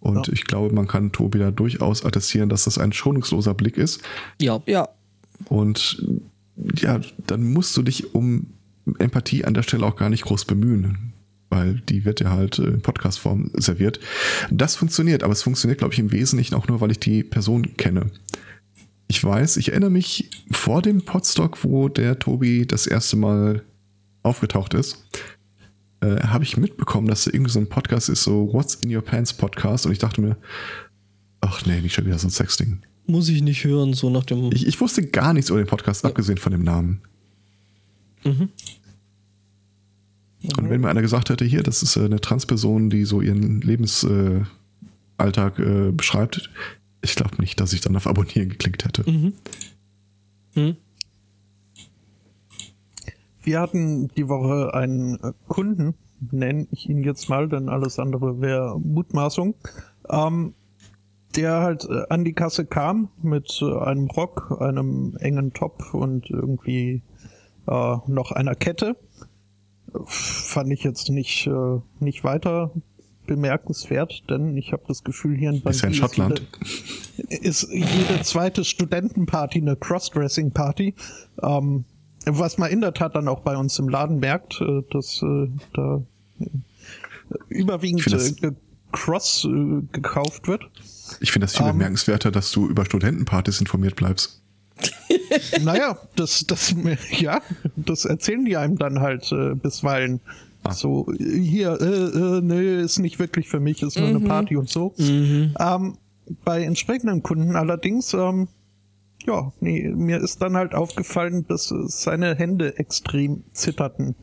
Und 0.00 0.26
Ja. 0.28 0.32
ich 0.32 0.44
glaube, 0.44 0.74
man 0.74 0.86
kann 0.86 1.10
Tobi 1.12 1.38
da 1.38 1.50
durchaus 1.50 2.04
attestieren, 2.04 2.48
dass 2.48 2.64
das 2.64 2.78
ein 2.78 2.92
schonungsloser 2.92 3.54
Blick 3.54 3.76
ist. 3.78 4.02
Ja. 4.40 4.62
Ja, 4.66 4.88
Und 5.46 6.02
ja, 6.76 7.00
dann 7.26 7.52
musst 7.52 7.76
du 7.76 7.82
dich 7.82 8.14
um 8.14 8.48
Empathie 8.98 9.44
an 9.44 9.54
der 9.54 9.62
Stelle 9.62 9.84
auch 9.84 9.96
gar 9.96 10.10
nicht 10.10 10.24
groß 10.24 10.44
bemühen, 10.44 11.12
weil 11.56 11.80
die 11.88 12.04
wird 12.04 12.20
ja 12.20 12.30
halt 12.30 12.58
äh, 12.58 12.64
in 12.64 12.82
Podcast-Form 12.82 13.50
serviert. 13.54 13.98
Das 14.50 14.76
funktioniert, 14.76 15.22
aber 15.22 15.32
es 15.32 15.42
funktioniert, 15.42 15.78
glaube 15.78 15.94
ich, 15.94 15.98
im 15.98 16.12
Wesentlichen 16.12 16.54
auch 16.54 16.68
nur, 16.68 16.80
weil 16.80 16.90
ich 16.90 17.00
die 17.00 17.24
Person 17.24 17.76
kenne. 17.76 18.10
Ich 19.08 19.22
weiß, 19.22 19.56
ich 19.56 19.70
erinnere 19.70 19.90
mich 19.90 20.30
vor 20.50 20.82
dem 20.82 21.02
Podstock, 21.02 21.64
wo 21.64 21.88
der 21.88 22.18
Tobi 22.18 22.66
das 22.66 22.86
erste 22.86 23.16
Mal 23.16 23.62
aufgetaucht 24.22 24.74
ist, 24.74 25.06
äh, 26.00 26.20
habe 26.20 26.44
ich 26.44 26.56
mitbekommen, 26.56 27.06
dass 27.06 27.24
da 27.24 27.30
irgendwie 27.32 27.52
so 27.52 27.60
ein 27.60 27.68
Podcast 27.68 28.08
ist, 28.08 28.24
so 28.24 28.52
What's 28.52 28.74
in 28.74 28.94
Your 28.94 29.02
Pants 29.02 29.32
Podcast. 29.32 29.86
Und 29.86 29.92
ich 29.92 29.98
dachte 29.98 30.20
mir, 30.20 30.36
ach 31.40 31.64
nee, 31.64 31.80
nicht 31.80 31.94
schon 31.94 32.04
wieder 32.04 32.18
so 32.18 32.26
ein 32.26 32.30
Sexding. 32.30 32.82
Muss 33.06 33.28
ich 33.28 33.40
nicht 33.40 33.64
hören, 33.64 33.94
so 33.94 34.10
nach 34.10 34.24
dem. 34.24 34.50
Ich, 34.52 34.66
ich 34.66 34.80
wusste 34.80 35.06
gar 35.06 35.32
nichts 35.32 35.48
über 35.48 35.60
den 35.60 35.68
Podcast, 35.68 36.04
abgesehen 36.04 36.38
von 36.38 36.50
dem 36.50 36.64
Namen. 36.64 37.00
Mhm. 38.24 38.48
Und 40.56 40.70
wenn 40.70 40.80
mir 40.80 40.88
einer 40.88 41.02
gesagt 41.02 41.30
hätte, 41.30 41.44
hier, 41.44 41.62
das 41.62 41.82
ist 41.82 41.96
äh, 41.96 42.04
eine 42.04 42.20
Transperson, 42.20 42.90
die 42.90 43.04
so 43.04 43.20
ihren 43.20 43.60
Lebensalltag 43.60 44.46
äh, 45.58 45.88
äh, 45.88 45.92
beschreibt, 45.92 46.50
ich 47.02 47.14
glaube 47.14 47.36
nicht, 47.38 47.60
dass 47.60 47.72
ich 47.72 47.80
dann 47.80 47.96
auf 47.96 48.06
Abonnieren 48.06 48.48
geklickt 48.50 48.84
hätte. 48.84 49.08
Mhm. 49.10 49.32
Mhm. 50.54 50.76
Wir 53.42 53.60
hatten 53.60 54.08
die 54.08 54.28
Woche 54.28 54.74
einen 54.74 55.20
äh, 55.20 55.32
Kunden, 55.46 55.94
nenne 56.32 56.66
ich 56.70 56.88
ihn 56.88 57.04
jetzt 57.04 57.28
mal, 57.28 57.48
denn 57.48 57.68
alles 57.68 57.98
andere 57.98 58.40
wäre 58.40 58.80
Mutmaßung, 58.80 59.54
ähm, 60.10 60.54
der 61.36 61.60
halt 61.60 61.84
äh, 61.84 62.04
an 62.08 62.24
die 62.24 62.32
Kasse 62.32 62.64
kam 62.66 63.08
mit 63.22 63.62
einem 63.62 64.06
Rock, 64.06 64.56
einem 64.60 65.16
engen 65.20 65.52
Top 65.52 65.94
und 65.94 66.28
irgendwie 66.30 67.02
äh, 67.68 67.96
noch 68.06 68.32
einer 68.32 68.54
Kette. 68.54 68.96
Fand 70.04 70.70
ich 70.72 70.82
jetzt 70.84 71.08
nicht, 71.10 71.46
äh, 71.46 71.80
nicht 72.00 72.24
weiter 72.24 72.70
bemerkenswert, 73.26 74.22
denn 74.30 74.56
ich 74.56 74.72
habe 74.72 74.84
das 74.86 75.02
Gefühl, 75.02 75.36
hier 75.36 75.50
in 75.50 75.56
Ist 75.56 75.64
ja 75.82 75.88
in 75.88 75.92
Bangui 75.92 75.94
Schottland. 75.94 76.42
jede, 77.16 77.44
ist 77.44 77.68
jede 77.72 78.22
zweite 78.22 78.64
Studentenparty 78.64 79.60
eine 79.60 79.74
Crossdressing-Party. 79.76 80.94
Ähm, 81.42 81.84
was 82.24 82.58
man 82.58 82.70
in 82.70 82.80
der 82.80 82.94
Tat 82.94 83.14
dann 83.16 83.26
auch 83.28 83.40
bei 83.40 83.56
uns 83.56 83.78
im 83.78 83.88
Laden 83.88 84.18
merkt, 84.20 84.60
äh, 84.60 84.82
dass 84.90 85.22
äh, 85.22 85.48
da 85.74 86.02
äh, 86.40 86.46
überwiegend 87.48 88.10
das- 88.12 88.32
äh, 88.42 88.52
Cross 88.92 89.44
äh, 89.44 89.82
gekauft 89.92 90.46
wird. 90.48 90.62
Ich 91.20 91.32
finde 91.32 91.46
das 91.46 91.56
viel 91.56 91.66
Ähm. 91.66 91.72
bemerkenswerter, 91.72 92.30
dass 92.30 92.52
du 92.52 92.68
über 92.68 92.84
Studentenpartys 92.84 93.60
informiert 93.60 93.96
bleibst. 93.96 94.42
naja, 95.62 95.98
das, 96.16 96.46
das, 96.46 96.74
ja, 97.10 97.40
das 97.76 98.04
erzählen 98.04 98.44
die 98.44 98.56
einem 98.56 98.78
dann 98.78 99.00
halt 99.00 99.30
äh, 99.32 99.54
bisweilen. 99.54 100.20
Ah. 100.64 100.72
So, 100.72 101.06
hier, 101.18 101.80
äh, 101.80 101.84
äh, 101.84 102.40
nee, 102.42 102.80
ist 102.82 102.98
nicht 102.98 103.18
wirklich 103.18 103.48
für 103.48 103.60
mich, 103.60 103.82
ist 103.82 103.98
nur 103.98 104.08
eine 104.08 104.20
Party 104.20 104.56
und 104.56 104.68
so. 104.68 104.94
Ähm, 104.98 105.98
bei 106.44 106.62
entsprechenden 106.62 107.22
Kunden 107.22 107.54
allerdings, 107.54 108.12
ähm, 108.14 108.48
ja, 109.24 109.52
nee, 109.60 109.88
mir 109.88 110.18
ist 110.18 110.42
dann 110.42 110.56
halt 110.56 110.74
aufgefallen, 110.74 111.46
dass 111.48 111.68
seine 111.68 112.34
Hände 112.34 112.78
extrem 112.78 113.44
zitterten. 113.52 114.16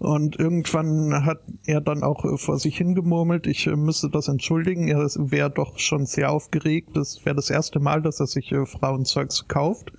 Und 0.00 0.40
irgendwann 0.40 1.26
hat 1.26 1.42
er 1.66 1.82
dann 1.82 2.02
auch 2.02 2.24
äh, 2.24 2.38
vor 2.38 2.58
sich 2.58 2.78
hingemurmelt, 2.78 3.46
ich 3.46 3.66
äh, 3.66 3.76
müsste 3.76 4.08
das 4.08 4.28
entschuldigen, 4.28 4.88
er 4.88 5.00
wäre 5.00 5.50
doch 5.50 5.78
schon 5.78 6.06
sehr 6.06 6.32
aufgeregt. 6.32 6.96
Das 6.96 7.26
wäre 7.26 7.36
das 7.36 7.50
erste 7.50 7.80
Mal, 7.80 8.00
dass 8.00 8.18
er 8.18 8.26
sich 8.26 8.50
äh, 8.50 8.64
Frauenzeugs 8.64 9.46
kauft. 9.46 9.92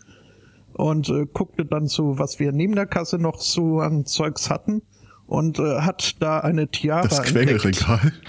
Und 0.73 1.11
guckte 1.33 1.65
dann 1.65 1.87
so, 1.87 2.17
was 2.17 2.39
wir 2.39 2.53
neben 2.53 2.73
der 2.75 2.85
Kasse 2.85 3.19
noch 3.19 3.41
so 3.41 3.81
an 3.81 4.05
Zeugs 4.05 4.49
hatten. 4.49 4.81
Und 5.27 5.59
äh, 5.59 5.81
hat 5.81 6.21
da 6.21 6.39
eine 6.39 6.69
Tiara 6.69 7.07
Das. 7.07 7.21
Quengelregal. 7.21 8.13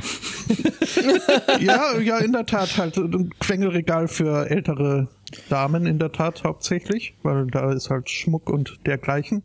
Ja, 1.60 1.98
ja, 1.98 2.18
in 2.18 2.32
der 2.32 2.44
Tat 2.44 2.76
halt 2.76 2.96
ein 2.98 3.30
Quengelregal 3.38 4.08
für 4.08 4.50
ältere 4.50 5.08
Damen 5.48 5.86
in 5.86 5.98
der 5.98 6.12
Tat 6.12 6.44
hauptsächlich, 6.44 7.14
weil 7.22 7.46
da 7.46 7.72
ist 7.72 7.88
halt 7.88 8.10
Schmuck 8.10 8.50
und 8.50 8.80
dergleichen. 8.86 9.42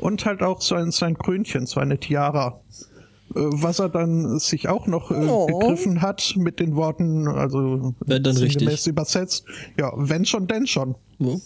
Und 0.00 0.24
halt 0.24 0.42
auch 0.42 0.60
so 0.62 0.74
ein, 0.74 0.90
so 0.90 1.04
ein 1.06 1.16
Krönchen, 1.18 1.66
so 1.66 1.80
eine 1.80 1.98
Tiara. 1.98 2.60
Äh, 3.34 3.40
Was 3.52 3.78
er 3.78 3.88
dann 3.88 4.38
sich 4.38 4.68
auch 4.68 4.86
noch 4.86 5.10
äh, 5.10 5.14
Oh. 5.14 5.46
gegriffen 5.46 6.00
hat 6.02 6.34
mit 6.36 6.58
den 6.58 6.74
Worten, 6.74 7.28
also 7.28 7.94
Wenn 8.00 8.22
dann 8.22 8.34
sinngemäß 8.34 8.72
richtig. 8.72 8.90
übersetzt, 8.92 9.44
ja, 9.78 9.92
wenn 9.96 10.24
schon, 10.24 10.46
denn 10.48 10.66
schon. 10.66 10.94
Ja. 11.18 11.36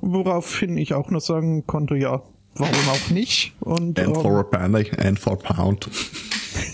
Woraufhin 0.00 0.76
ich 0.76 0.92
auch 0.94 1.10
nur 1.10 1.20
sagen 1.20 1.66
konnte, 1.66 1.96
ja, 1.96 2.22
warum 2.54 2.88
auch 2.90 3.10
nicht? 3.10 3.54
Und 3.60 3.98
And 3.98 4.08
ähm, 4.08 4.14
for 4.14 4.38
a 4.40 4.42
penny, 4.42 4.90
and 4.98 5.18
for 5.18 5.32
a 5.32 5.36
pound. 5.54 5.88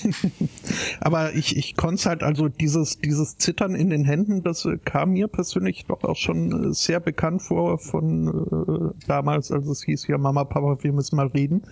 Aber 1.00 1.34
ich, 1.34 1.57
ich 1.57 1.76
konnte 1.76 2.09
halt 2.09 2.22
also 2.22 2.48
dieses, 2.48 2.98
dieses 2.98 3.36
Zittern 3.36 3.74
in 3.74 3.90
den 3.90 4.05
Händen, 4.05 4.42
das 4.42 4.64
äh, 4.64 4.78
kam 4.78 5.12
mir 5.12 5.28
persönlich 5.28 5.84
doch 5.86 6.05
auch 6.05 6.16
schon 6.16 6.70
äh, 6.70 6.74
sehr 6.74 7.00
bekannt 7.00 7.42
vor 7.42 7.78
von 7.78 8.28
äh, 8.28 9.07
damals, 9.07 9.50
als 9.50 9.66
es 9.66 9.82
hieß, 9.84 10.07
ja 10.09 10.18
Mama, 10.18 10.44
Papa, 10.44 10.78
wir 10.82 10.92
müssen 10.92 11.16
mal 11.16 11.28
reden. 11.28 11.62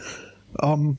Ähm, 0.62 0.98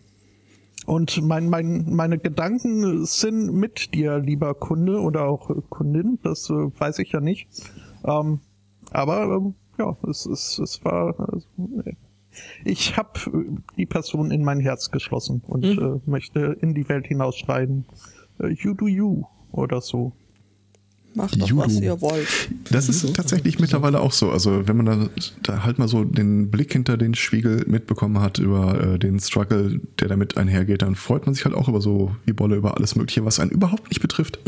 und 0.85 1.21
mein, 1.21 1.49
mein, 1.49 1.93
meine 1.93 2.17
Gedanken 2.17 3.05
sind 3.05 3.53
mit 3.53 3.93
dir, 3.93 4.17
lieber 4.17 4.55
Kunde 4.55 4.99
oder 4.99 5.25
auch 5.27 5.49
äh, 5.49 5.61
Kundin, 5.69 6.19
das 6.23 6.49
äh, 6.49 6.53
weiß 6.53 6.99
ich 6.99 7.11
ja 7.11 7.21
nicht. 7.21 7.47
Ähm, 8.03 8.39
aber 8.91 9.23
ähm, 9.23 9.55
ja, 9.77 9.95
es, 10.09 10.25
es, 10.25 10.59
es 10.59 10.83
war. 10.83 11.15
Also, 11.19 11.47
ich 12.63 12.97
habe 12.97 13.19
die 13.77 13.85
Person 13.85 14.31
in 14.31 14.43
mein 14.43 14.59
Herz 14.59 14.91
geschlossen 14.91 15.41
und 15.47 15.65
äh, 15.65 15.99
möchte 16.05 16.57
in 16.61 16.73
die 16.73 16.87
Welt 16.89 17.07
hinausschreien. 17.07 17.85
Äh, 18.39 18.49
you 18.49 18.73
do 18.73 18.87
you 18.87 19.23
oder 19.51 19.81
so. 19.81 20.13
macht 21.13 21.41
doch, 21.41 21.47
Judo. 21.47 21.65
was 21.65 21.79
ihr 21.79 22.01
wollt. 22.01 22.27
Das 22.71 22.87
ist 22.87 23.15
tatsächlich 23.15 23.59
mittlerweile 23.59 23.99
auch 23.99 24.13
so. 24.13 24.31
Also 24.31 24.67
wenn 24.67 24.77
man 24.77 24.85
da, 24.85 25.09
da 25.43 25.63
halt 25.63 25.77
mal 25.77 25.87
so 25.87 26.03
den 26.03 26.49
Blick 26.49 26.71
hinter 26.71 26.97
den 26.97 27.15
Spiegel 27.15 27.65
mitbekommen 27.67 28.19
hat 28.19 28.39
über 28.39 28.93
äh, 28.93 28.99
den 28.99 29.19
Struggle, 29.19 29.81
der 29.99 30.07
damit 30.07 30.37
einhergeht, 30.37 30.81
dann 30.81 30.95
freut 30.95 31.25
man 31.25 31.35
sich 31.35 31.45
halt 31.45 31.55
auch 31.55 31.67
über 31.67 31.81
so 31.81 32.15
wie 32.25 32.33
Bolle 32.33 32.55
über 32.55 32.77
alles 32.77 32.95
Mögliche, 32.95 33.25
was 33.25 33.39
einen 33.39 33.51
überhaupt 33.51 33.89
nicht 33.89 34.01
betrifft. 34.01 34.39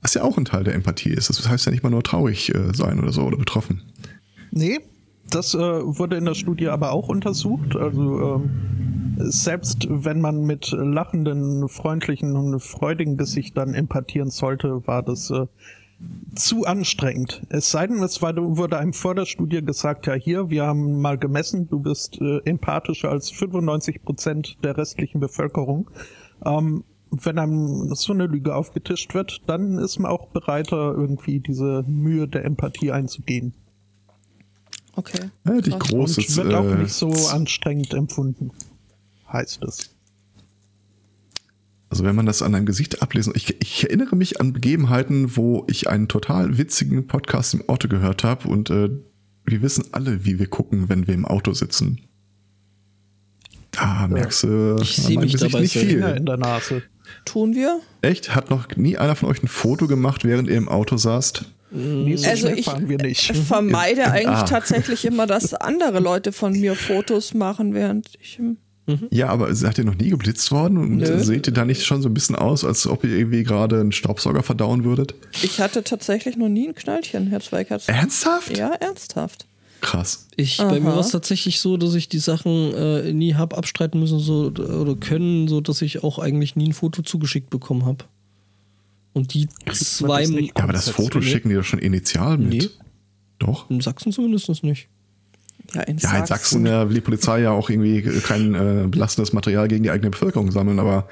Was 0.00 0.14
ja 0.14 0.22
auch 0.22 0.36
ein 0.36 0.44
Teil 0.44 0.64
der 0.64 0.74
Empathie 0.74 1.10
ist. 1.10 1.28
Das 1.28 1.48
heißt 1.48 1.66
ja 1.66 1.70
nicht 1.70 1.84
mal 1.84 1.90
nur 1.90 2.02
traurig 2.02 2.52
äh, 2.54 2.74
sein 2.74 2.98
oder 2.98 3.12
so 3.12 3.22
oder 3.22 3.36
betroffen. 3.36 3.82
Nee, 4.50 4.80
Das 5.32 5.54
äh, 5.54 5.58
wurde 5.58 6.16
in 6.16 6.26
der 6.26 6.34
Studie 6.34 6.68
aber 6.68 6.92
auch 6.92 7.08
untersucht. 7.08 7.74
Also 7.74 8.36
ähm, 8.36 9.16
selbst 9.18 9.86
wenn 9.88 10.20
man 10.20 10.44
mit 10.44 10.72
lachenden, 10.72 11.68
freundlichen 11.68 12.36
und 12.36 12.60
freudigen 12.60 13.16
Gesichtern 13.16 13.74
empathieren 13.74 14.30
sollte, 14.30 14.86
war 14.86 15.02
das 15.02 15.30
äh, 15.30 15.46
zu 16.34 16.64
anstrengend. 16.64 17.42
Es 17.48 17.70
sei 17.70 17.86
denn, 17.86 18.02
es 18.02 18.20
war, 18.20 18.34
wurde 18.36 18.78
einem 18.78 18.92
vor 18.92 19.14
der 19.14 19.24
Studie 19.24 19.64
gesagt, 19.64 20.06
ja 20.06 20.14
hier, 20.14 20.50
wir 20.50 20.66
haben 20.66 21.00
mal 21.00 21.16
gemessen, 21.16 21.68
du 21.68 21.80
bist 21.80 22.20
äh, 22.20 22.38
empathischer 22.44 23.10
als 23.10 23.30
95 23.30 24.02
Prozent 24.02 24.58
der 24.64 24.76
restlichen 24.76 25.20
Bevölkerung. 25.20 25.90
Ähm, 26.44 26.84
wenn 27.10 27.38
einem 27.38 27.94
so 27.94 28.12
eine 28.12 28.26
Lüge 28.26 28.54
aufgetischt 28.54 29.14
wird, 29.14 29.42
dann 29.46 29.78
ist 29.78 29.98
man 29.98 30.10
auch 30.10 30.28
bereiter, 30.28 30.94
irgendwie 30.96 31.40
diese 31.40 31.84
Mühe 31.86 32.26
der 32.26 32.44
Empathie 32.44 32.90
einzugehen. 32.90 33.54
Okay. 34.94 35.30
Ja, 35.46 35.60
die 35.60 35.70
große 35.70 36.20
Und 36.20 36.36
wird 36.36 36.54
auch 36.54 36.74
nicht 36.76 36.92
so 36.92 37.10
anstrengend 37.28 37.94
empfunden, 37.94 38.50
heißt 39.32 39.62
es. 39.64 39.90
Also 41.88 42.04
wenn 42.04 42.16
man 42.16 42.24
das 42.26 42.40
an 42.42 42.54
einem 42.54 42.66
Gesicht 42.66 43.02
ablesen, 43.02 43.32
ich, 43.36 43.60
ich 43.60 43.84
erinnere 43.84 44.16
mich 44.16 44.40
an 44.40 44.52
Begebenheiten, 44.52 45.36
wo 45.36 45.64
ich 45.68 45.88
einen 45.88 46.08
total 46.08 46.56
witzigen 46.56 47.06
Podcast 47.06 47.52
im 47.54 47.68
Auto 47.68 47.88
gehört 47.88 48.24
habe 48.24 48.48
und 48.48 48.70
äh, 48.70 48.88
wir 49.44 49.60
wissen 49.62 49.84
alle, 49.92 50.24
wie 50.24 50.38
wir 50.38 50.46
gucken, 50.46 50.88
wenn 50.88 51.06
wir 51.06 51.14
im 51.14 51.26
Auto 51.26 51.52
sitzen. 51.52 52.00
Da 53.72 54.06
merkst 54.08 54.44
du 54.44 54.76
Ich 54.80 54.98
an 54.98 55.04
seh 55.04 55.14
meinem 55.14 55.24
mich 55.24 55.32
Gesicht 55.32 55.54
dabei 55.54 55.62
nicht 55.62 55.72
viel. 55.76 56.00
in 56.02 56.26
der 56.26 56.36
Nase. 56.36 56.82
Tun 57.24 57.54
wir? 57.54 57.80
Echt? 58.02 58.34
Hat 58.34 58.50
noch 58.50 58.74
nie 58.76 58.96
einer 58.96 59.16
von 59.16 59.28
euch 59.28 59.42
ein 59.42 59.48
Foto 59.48 59.86
gemacht, 59.86 60.24
während 60.24 60.48
ihr 60.48 60.56
im 60.56 60.68
Auto 60.68 60.96
saßt? 60.96 61.44
Nee, 61.72 62.16
so 62.16 62.28
Also 62.28 62.48
ich- 62.48 62.64
fahren 62.66 62.88
wir 62.88 62.98
nicht. 62.98 63.34
Vermeide 63.46 64.10
eigentlich 64.10 64.26
Ah. 64.28 64.42
tatsächlich 64.44 65.04
immer, 65.04 65.26
dass 65.26 65.54
andere 65.54 66.00
Leute 66.00 66.32
von 66.32 66.52
mir 66.52 66.74
Fotos 66.74 67.34
machen, 67.34 67.74
während 67.74 68.08
ich 68.20 68.38
im 68.38 68.58
Ja, 69.10 69.28
aber 69.28 69.54
seid 69.54 69.78
ihr 69.78 69.84
noch 69.84 69.94
nie 69.96 70.10
geblitzt 70.10 70.50
worden 70.50 70.76
und 70.76 70.96
Nö. 70.96 71.18
seht 71.20 71.46
ihr 71.46 71.52
da 71.52 71.64
nicht 71.64 71.84
schon 71.84 72.02
so 72.02 72.08
ein 72.08 72.14
bisschen 72.14 72.34
aus, 72.36 72.64
als 72.64 72.86
ob 72.86 73.04
ihr 73.04 73.10
irgendwie 73.16 73.44
gerade 73.44 73.80
einen 73.80 73.92
Staubsauger 73.92 74.42
verdauen 74.42 74.84
würdet? 74.84 75.14
Ich 75.42 75.60
hatte 75.60 75.84
tatsächlich 75.84 76.36
noch 76.36 76.48
nie 76.48 76.68
ein 76.68 76.74
Knöllchen, 76.74 77.28
Herr 77.28 77.40
Zweikatz. 77.40 77.86
Ernsthaft? 77.88 78.56
Ja, 78.58 78.72
ernsthaft. 78.74 79.46
Krass. 79.80 80.26
Ich, 80.36 80.58
bei 80.58 80.78
mir 80.78 80.86
war 80.86 80.98
es 81.00 81.10
tatsächlich 81.10 81.58
so, 81.60 81.76
dass 81.76 81.94
ich 81.94 82.08
die 82.08 82.18
Sachen 82.18 82.72
äh, 82.74 83.12
nie 83.12 83.34
hab 83.34 83.56
abstreiten 83.56 83.98
müssen 83.98 84.18
so, 84.20 84.46
oder 84.52 84.94
können, 84.96 85.48
so 85.48 85.60
dass 85.60 85.80
ich 85.82 86.02
auch 86.04 86.18
eigentlich 86.18 86.54
nie 86.56 86.68
ein 86.68 86.72
Foto 86.72 87.02
zugeschickt 87.02 87.50
bekommen 87.50 87.84
habe. 87.86 88.04
Und 89.12 89.34
die 89.34 89.48
zwei 89.72 90.22
das? 90.22 90.30
Ja, 90.30 90.50
aber 90.54 90.72
das 90.72 90.88
Foto 90.88 91.18
Nee. 91.18 91.24
schicken 91.26 91.48
die 91.50 91.54
doch 91.54 91.64
schon 91.64 91.78
initial 91.78 92.38
mit. 92.38 92.48
Nee. 92.50 92.68
Doch. 93.38 93.68
in 93.70 93.80
Sachsen 93.80 94.12
zumindest 94.12 94.48
nicht. 94.62 94.88
Ja, 95.74 95.82
in 95.82 95.98
Ja, 95.98 96.18
in 96.18 96.26
Sachsen 96.26 96.66
äh, 96.66 96.88
will 96.88 96.94
die 96.94 97.00
Polizei 97.00 97.40
ja 97.40 97.50
auch 97.50 97.68
irgendwie 97.70 98.02
kein 98.20 98.54
äh, 98.54 98.86
belastendes 98.88 99.32
Material 99.32 99.68
gegen 99.68 99.82
die 99.82 99.90
eigene 99.90 100.10
Bevölkerung 100.10 100.50
sammeln, 100.50 100.78
aber 100.78 101.08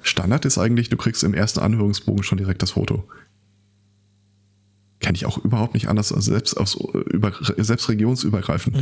Standard 0.00 0.44
ist 0.44 0.58
eigentlich, 0.58 0.88
du 0.88 0.96
kriegst 0.96 1.24
im 1.24 1.34
ersten 1.34 1.60
Anhörungsbogen 1.60 2.22
schon 2.22 2.38
direkt 2.38 2.62
das 2.62 2.72
Foto. 2.72 3.04
Kenne 5.02 5.16
ich 5.16 5.26
auch 5.26 5.38
überhaupt 5.38 5.74
nicht 5.74 5.88
anders, 5.88 6.12
als 6.12 6.26
selbst, 6.26 6.56
aus, 6.56 6.76
äh, 6.76 6.98
über, 7.10 7.32
selbst 7.58 7.88
regionsübergreifend. 7.88 8.76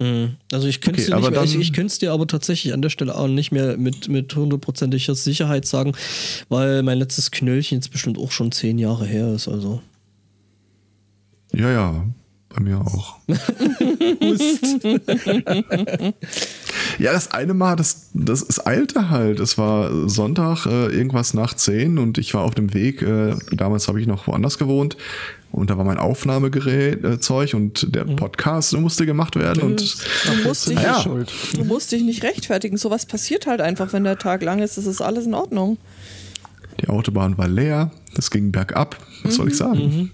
Mhm. 0.00 0.36
Also 0.52 0.68
ich 0.68 0.80
könnte 0.80 1.00
es 1.00 1.10
Okay, 1.10 1.20
dir, 1.20 1.86
es 1.86 1.98
dir 1.98 2.12
aber 2.12 2.26
tatsächlich 2.26 2.72
an 2.72 2.80
der 2.80 2.90
Stelle 2.90 3.16
auch 3.16 3.26
nicht 3.26 3.52
mehr 3.52 3.76
mit, 3.76 4.08
mit 4.08 4.34
hundertprozentiger 4.34 5.14
Sicherheit 5.14 5.66
sagen, 5.66 5.92
weil 6.48 6.82
mein 6.82 6.98
letztes 6.98 7.30
Knöllchen 7.32 7.78
jetzt 7.78 7.90
bestimmt 7.90 8.18
auch 8.18 8.30
schon 8.30 8.52
zehn 8.52 8.78
Jahre 8.78 9.04
her 9.04 9.34
ist. 9.34 9.48
Also. 9.48 9.82
Ja, 11.52 11.70
ja, 11.70 12.06
bei 12.48 12.62
mir 12.62 12.80
auch. 12.80 13.16
Ja, 16.98 17.12
das 17.12 17.30
eine 17.32 17.54
Mal, 17.54 17.76
das, 17.76 18.10
das 18.14 18.42
es 18.42 18.64
eilte 18.64 19.10
halt. 19.10 19.40
Es 19.40 19.58
war 19.58 20.08
Sonntag, 20.08 20.66
äh, 20.66 20.86
irgendwas 20.86 21.34
nach 21.34 21.54
10 21.54 21.98
und 21.98 22.18
ich 22.18 22.34
war 22.34 22.42
auf 22.42 22.54
dem 22.54 22.72
Weg. 22.74 23.02
Äh, 23.02 23.34
damals 23.52 23.88
habe 23.88 24.00
ich 24.00 24.06
noch 24.06 24.26
woanders 24.26 24.58
gewohnt 24.58 24.96
und 25.52 25.70
da 25.70 25.78
war 25.78 25.84
mein 25.84 25.98
Aufnahmegerät 25.98 27.04
äh, 27.04 27.20
Zeug 27.20 27.54
und 27.54 27.94
der 27.94 28.04
Podcast 28.04 28.72
musste 28.78 29.06
gemacht 29.06 29.36
werden 29.36 29.62
und 29.62 29.80
Du 29.80 30.48
musst, 30.48 30.68
dich, 30.68 30.78
Ja. 30.78 31.00
Schuld. 31.00 31.32
du 31.54 31.64
musst 31.64 31.92
dich 31.92 32.02
nicht 32.02 32.22
rechtfertigen. 32.22 32.76
Sowas 32.76 33.06
passiert 33.06 33.46
halt 33.46 33.60
einfach, 33.60 33.92
wenn 33.92 34.04
der 34.04 34.18
Tag 34.18 34.42
lang 34.42 34.60
ist. 34.60 34.76
Das 34.78 34.86
ist 34.86 35.00
alles 35.00 35.26
in 35.26 35.34
Ordnung. 35.34 35.78
die 36.80 36.88
Autobahn 36.88 37.38
war 37.38 37.48
leer. 37.48 37.90
Das 38.14 38.30
ging 38.30 38.52
bergab. 38.52 38.96
Was 39.22 39.36
soll 39.36 39.48
ich 39.48 39.56
sagen? 39.56 40.10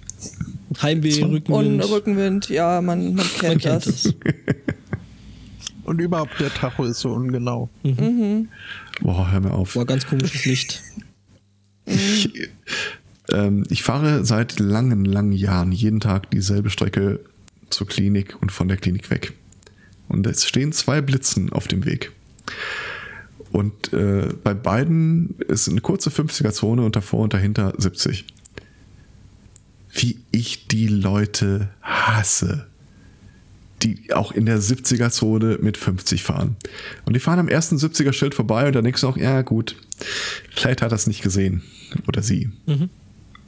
Heimweh, 0.82 1.22
Und 1.22 1.32
Rückenwind. 1.32 1.90
Rückenwind, 1.90 2.48
ja, 2.48 2.80
man, 2.80 3.14
man 3.14 3.26
kennt, 3.38 3.64
Man 3.64 3.80
kennt 3.80 3.86
das. 3.86 4.14
Und 5.90 6.00
überhaupt 6.00 6.38
der 6.38 6.54
Tacho 6.54 6.84
ist 6.84 7.00
so 7.00 7.10
ungenau. 7.10 7.68
Boah, 9.00 9.32
hör 9.32 9.40
mir 9.40 9.50
auf. 9.50 9.74
War 9.74 9.84
ganz 9.84 10.06
komisches 10.06 10.44
Licht. 10.44 10.84
Ich, 11.84 12.30
ähm, 13.32 13.64
ich 13.70 13.82
fahre 13.82 14.24
seit 14.24 14.60
langen, 14.60 15.04
langen 15.04 15.32
Jahren 15.32 15.72
jeden 15.72 15.98
Tag 15.98 16.30
dieselbe 16.30 16.70
Strecke 16.70 17.18
zur 17.70 17.88
Klinik 17.88 18.40
und 18.40 18.52
von 18.52 18.68
der 18.68 18.76
Klinik 18.76 19.10
weg. 19.10 19.32
Und 20.06 20.28
es 20.28 20.46
stehen 20.46 20.70
zwei 20.70 21.00
Blitzen 21.00 21.52
auf 21.52 21.66
dem 21.66 21.84
Weg. 21.84 22.12
Und 23.50 23.92
äh, 23.92 24.28
bei 24.44 24.54
beiden 24.54 25.34
ist 25.48 25.68
eine 25.68 25.80
kurze 25.80 26.10
50er-Zone 26.10 26.82
und 26.82 26.94
davor 26.94 27.24
und 27.24 27.34
dahinter 27.34 27.74
70. 27.76 28.26
Wie 29.92 30.20
ich 30.30 30.68
die 30.68 30.86
Leute 30.86 31.70
hasse, 31.82 32.69
die 33.82 34.12
auch 34.12 34.32
in 34.32 34.46
der 34.46 34.60
70er-Zone 34.60 35.58
mit 35.60 35.76
50 35.76 36.22
fahren. 36.22 36.56
Und 37.04 37.14
die 37.14 37.20
fahren 37.20 37.38
am 37.38 37.48
ersten 37.48 37.76
70er-Schild 37.76 38.34
vorbei 38.34 38.66
und 38.66 38.74
dann 38.74 38.84
denkst 38.84 39.00
du 39.00 39.08
auch, 39.08 39.16
ja 39.16 39.42
gut, 39.42 39.76
vielleicht 40.54 40.82
hat 40.82 40.92
er 40.92 40.96
es 40.96 41.06
nicht 41.06 41.22
gesehen. 41.22 41.62
Oder 42.06 42.22
sie. 42.22 42.50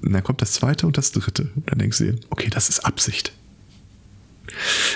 Und 0.02 0.12
dann 0.12 0.22
kommt 0.22 0.42
das 0.42 0.52
zweite 0.52 0.86
und 0.86 0.98
das 0.98 1.12
dritte. 1.12 1.50
Und 1.54 1.70
dann 1.70 1.78
denkst 1.78 1.98
du 1.98 2.04
dir, 2.04 2.18
okay, 2.30 2.50
das 2.50 2.68
ist 2.68 2.80
Absicht. 2.80 3.32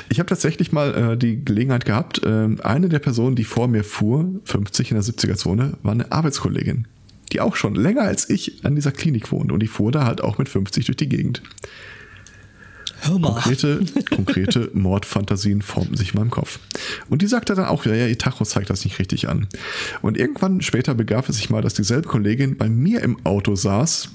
Ich 0.09 0.19
habe 0.19 0.29
tatsächlich 0.29 0.73
mal 0.73 1.13
äh, 1.13 1.17
die 1.17 1.43
Gelegenheit 1.45 1.85
gehabt, 1.85 2.21
ähm, 2.25 2.61
eine 2.63 2.89
der 2.89 2.99
Personen, 2.99 3.37
die 3.37 3.45
vor 3.45 3.69
mir 3.69 3.85
fuhr, 3.85 4.29
50 4.45 4.91
in 4.91 4.97
der 4.97 5.05
70er-Zone, 5.05 5.79
war 5.83 5.93
eine 5.93 6.11
Arbeitskollegin, 6.13 6.87
die 7.33 7.41
auch 7.41 7.57
schon 7.57 7.75
länger 7.75 8.03
als 8.03 8.29
ich 8.29 8.65
an 8.65 8.75
dieser 8.75 8.93
Klinik 8.93 9.33
wohnt 9.33 9.53
und 9.53 9.61
die 9.61 9.69
fuhr 9.69 9.93
da 9.93 10.05
halt 10.05 10.21
auch 10.21 10.39
mit 10.39 10.49
50 10.49 10.87
durch 10.87 10.97
die 10.97 11.09
Gegend. 11.09 11.43
Hör 13.07 13.19
mal. 13.19 13.41
Konkrete, 13.41 13.81
konkrete 14.15 14.71
Mordfantasien 14.75 15.63
formten 15.63 15.97
sich 15.97 16.15
in 16.15 16.21
meinem 16.21 16.31
Kopf. 16.31 16.59
Und 17.09 17.23
die 17.23 17.27
sagte 17.27 17.55
dann 17.55 17.67
auch, 17.67 17.87
ja, 17.87 17.95
ja, 17.95 18.07
ihr 18.07 18.19
Tacho 18.19 18.45
zeigt 18.45 18.71
das 18.71 18.85
nicht 18.85 18.99
richtig 18.99 19.29
an. 19.29 19.47
Und 20.03 20.17
irgendwann 20.17 20.61
später 20.61 20.95
begab 20.95 21.29
es 21.29 21.37
sich 21.37 21.51
mal, 21.51 21.63
dass 21.63 21.75
dieselbe 21.75 22.09
Kollegin 22.09 22.57
bei 22.57 22.69
mir 22.69 23.03
im 23.03 23.25
Auto 23.25 23.55
saß, 23.55 24.11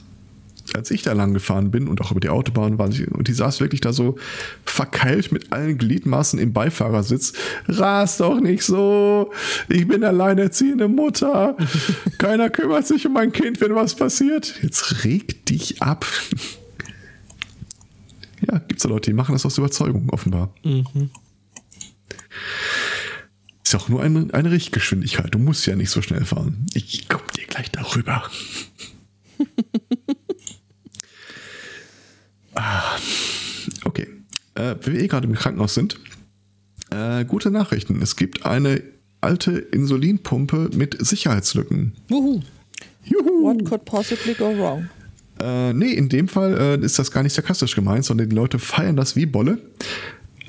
als 0.74 0.92
ich 0.92 1.02
da 1.02 1.14
lang 1.14 1.34
gefahren 1.34 1.72
bin 1.72 1.88
und 1.88 2.02
auch 2.02 2.12
über 2.12 2.20
die 2.20 2.30
Autobahn 2.30 2.78
war 2.78 2.92
sie, 2.92 3.06
und 3.06 3.28
die 3.28 3.34
saß 3.34 3.60
wirklich 3.60 3.82
da 3.82 3.94
so 3.94 4.18
verkeilt 4.64 5.32
mit 5.32 5.52
allen 5.52 5.78
Gliedmaßen 5.78 6.40
im 6.40 6.54
Beifahrersitz. 6.54 7.34
Ras 7.68 8.18
doch 8.18 8.40
nicht 8.40 8.64
so. 8.64 9.32
Ich 9.70 9.88
bin 9.88 10.04
alleinerziehende 10.04 10.88
Mutter. 10.88 11.58
Keiner 12.18 12.50
kümmert 12.50 12.88
sich 12.88 13.06
um 13.06 13.14
mein 13.14 13.32
Kind, 13.32 13.60
wenn 13.62 13.76
was 13.76 13.96
passiert. 13.96 14.56
Jetzt 14.62 15.04
reg 15.04 15.46
dich 15.46 15.82
ab. 15.82 16.06
Ja, 18.48 18.60
gibt's 18.60 18.84
da 18.84 18.90
Leute, 18.90 19.12
die 19.12 19.16
machen 19.16 19.34
das 19.34 19.46
aus 19.46 19.58
Überzeugung, 19.58 20.10
offenbar. 20.10 20.54
Ist 23.64 23.74
ja 23.74 23.80
auch 23.80 23.90
nur 23.90 24.02
eine, 24.02 24.34
eine 24.34 24.52
Richtgeschwindigkeit. 24.52 25.34
Du 25.34 25.40
musst 25.40 25.66
ja 25.66 25.76
nicht 25.76 25.92
so 25.92 26.02
schnell 26.02 26.26
fahren. 26.26 26.66
Ich 26.74 27.08
komm 27.08 27.22
dir 27.36 27.46
gleich 27.46 27.72
darüber. 27.72 28.24
ah, 32.56 32.98
okay. 33.86 34.08
Äh, 34.56 34.76
wenn 34.82 34.94
wir 34.94 35.02
eh 35.02 35.08
gerade 35.08 35.28
im 35.28 35.36
Krankenhaus 35.36 35.74
sind, 35.74 36.00
äh, 36.90 37.26
gute 37.26 37.52
Nachrichten. 37.52 38.02
Es 38.02 38.16
gibt 38.16 38.46
eine 38.46 38.82
alte 39.22 39.52
Insulinpumpe 39.52 40.72
mit 40.74 41.06
Sicherheitslücken. 41.06 41.94
Wuhu. 42.10 42.42
Juhu! 43.04 43.44
What 43.44 43.66
could 43.66 43.86
possibly 43.86 44.34
go 44.34 44.56
wrong? 44.58 44.90
Äh, 45.42 45.74
nee, 45.74 45.92
in 45.92 46.08
dem 46.08 46.28
Fall 46.28 46.58
äh, 46.58 46.86
ist 46.86 47.00
das 47.00 47.12
gar 47.12 47.24
nicht 47.24 47.34
sarkastisch 47.34 47.76
gemeint, 47.76 48.06
sondern 48.06 48.30
die 48.30 48.36
Leute 48.36 48.60
feiern 48.60 48.96
das 48.96 49.16
wie 49.16 49.26
Bolle. 49.26 49.58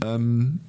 Ähm, 0.04 0.60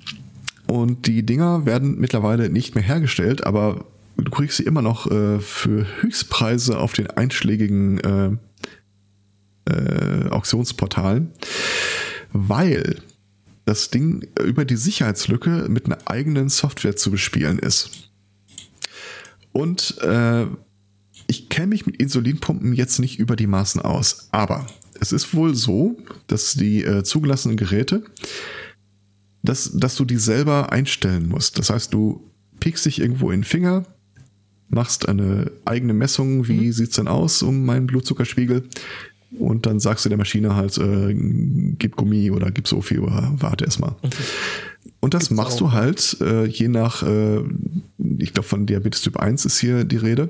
und 0.68 1.08
die 1.08 1.26
Dinger 1.26 1.66
werden 1.66 2.00
mittlerweile 2.00 2.50
nicht 2.50 2.74
mehr 2.76 2.84
hergestellt, 2.84 3.46
aber 3.46 3.86
du 4.18 4.32
kriegst 4.32 4.58
sie 4.58 4.64
immer 4.64 4.82
noch 4.82 5.12
äh, 5.12 5.40
für 5.40 5.86
Höchstpreise 6.02 6.78
auf 6.80 6.94
den 6.94 7.08
einschlägigen 7.08 8.00
äh, 8.00 8.30
äh, 9.70 10.30
Auktionsportalen, 10.30 11.34
weil 12.32 13.02
das 13.66 13.90
Ding 13.90 14.26
über 14.42 14.66
die 14.66 14.76
Sicherheitslücke 14.76 15.68
mit 15.70 15.86
einer 15.86 16.00
eigenen 16.06 16.50
Software 16.50 16.96
zu 16.96 17.12
bespielen 17.12 17.60
ist. 17.60 18.10
Und 19.52 19.98
äh, 20.02 20.48
ich 21.28 21.50
kenne 21.50 21.68
mich 21.68 21.86
mit 21.86 21.98
Insulinpumpen 21.98 22.74
jetzt 22.74 23.00
nicht 23.00 23.20
über 23.20 23.36
die 23.36 23.48
Maßen 23.48 23.82
aus, 23.82 24.30
aber 24.32 24.68
es 25.00 25.12
ist 25.12 25.34
wohl 25.34 25.56
so, 25.56 25.98
dass 26.28 26.54
die 26.54 26.84
äh, 26.84 27.04
zugelassenen 27.04 27.58
Geräte 27.58 28.04
dass, 29.44 29.72
dass 29.74 29.96
du 29.96 30.06
die 30.06 30.18
selber 30.18 30.72
einstellen 30.72 31.28
musst. 31.28 31.60
Das 31.60 31.70
heißt, 31.70 31.94
du 31.94 32.32
piekst 32.60 32.86
dich 32.86 33.00
irgendwo 33.00 33.30
in 33.30 33.42
den 33.42 33.44
Finger, 33.44 33.86
machst 34.70 35.08
eine 35.08 35.52
eigene 35.66 35.94
Messung, 35.94 36.48
wie 36.48 36.68
mhm. 36.68 36.72
sieht's 36.72 36.96
denn 36.96 37.08
aus 37.08 37.44
um 37.44 37.66
meinen 37.66 37.86
Blutzuckerspiegel 37.86 38.64
und 39.38 39.66
dann 39.66 39.80
sagst 39.80 40.06
du 40.06 40.10
der 40.10 40.18
Maschine 40.18 40.56
halt, 40.56 40.78
äh, 40.78 41.14
gib 41.78 41.98
Gummi 41.98 42.32
oder 42.32 42.52
gib 42.52 42.68
so 42.68 42.82
viel 42.82 43.00
oder 43.00 43.34
warte 43.36 43.66
erstmal. 43.66 43.92
Mhm. 43.92 44.10
Und 45.02 45.14
das 45.14 45.24
Gibt's 45.24 45.36
machst 45.36 45.56
auch. 45.56 45.60
du 45.60 45.72
halt 45.74 46.18
äh, 46.22 46.46
je 46.46 46.70
nach, 46.70 47.04
äh, 47.04 47.42
ich 48.20 48.34
glaube 48.34 48.48
von 48.48 48.66
Diabetes 48.66 49.02
Typ 49.02 49.18
1 49.18 49.46
ist 49.46 49.60
hier 49.60 49.84
die 49.84 49.98
Rede, 49.98 50.30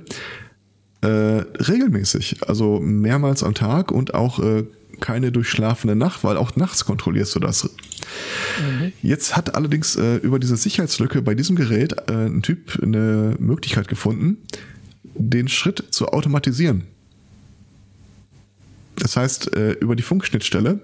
äh, 1.03 1.45
regelmäßig, 1.61 2.47
also 2.47 2.79
mehrmals 2.79 3.43
am 3.43 3.53
Tag 3.53 3.91
und 3.91 4.13
auch 4.13 4.39
äh, 4.39 4.63
keine 5.01 5.31
durchschlafene 5.31 5.95
Nacht, 5.95 6.23
weil 6.23 6.37
auch 6.37 6.55
nachts 6.55 6.85
kontrollierst 6.85 7.35
du 7.35 7.39
das. 7.39 7.63
Mhm. 7.63 8.93
Jetzt 9.01 9.35
hat 9.35 9.55
allerdings 9.55 9.97
äh, 9.97 10.15
über 10.17 10.39
diese 10.39 10.55
Sicherheitslücke 10.55 11.21
bei 11.21 11.35
diesem 11.35 11.57
Gerät 11.57 11.93
äh, 12.09 12.13
ein 12.13 12.41
Typ 12.41 12.79
eine 12.81 13.35
Möglichkeit 13.37 13.89
gefunden, 13.89 14.37
den 15.03 15.49
Schritt 15.49 15.83
zu 15.91 16.07
automatisieren. 16.07 16.83
Das 18.95 19.17
heißt, 19.17 19.55
äh, 19.55 19.71
über 19.73 19.97
die 19.97 20.03
Funkschnittstelle 20.03 20.79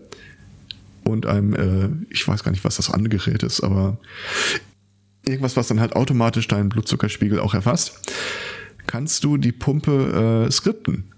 und 1.06 1.26
einem, 1.26 1.54
äh, 1.54 2.14
ich 2.14 2.28
weiß 2.28 2.44
gar 2.44 2.52
nicht, 2.52 2.66
was 2.66 2.76
das 2.76 2.90
andere 2.90 3.18
Gerät 3.18 3.44
ist, 3.44 3.62
aber 3.62 3.98
irgendwas, 5.26 5.56
was 5.56 5.68
dann 5.68 5.80
halt 5.80 5.96
automatisch 5.96 6.48
deinen 6.48 6.70
Blutzuckerspiegel 6.70 7.40
auch 7.40 7.54
erfasst, 7.54 8.12
kannst 8.90 9.24
du 9.24 9.38
die 9.38 9.52
Pumpe 9.52 10.48
äh, 10.48 10.52
skripten. 10.52 11.14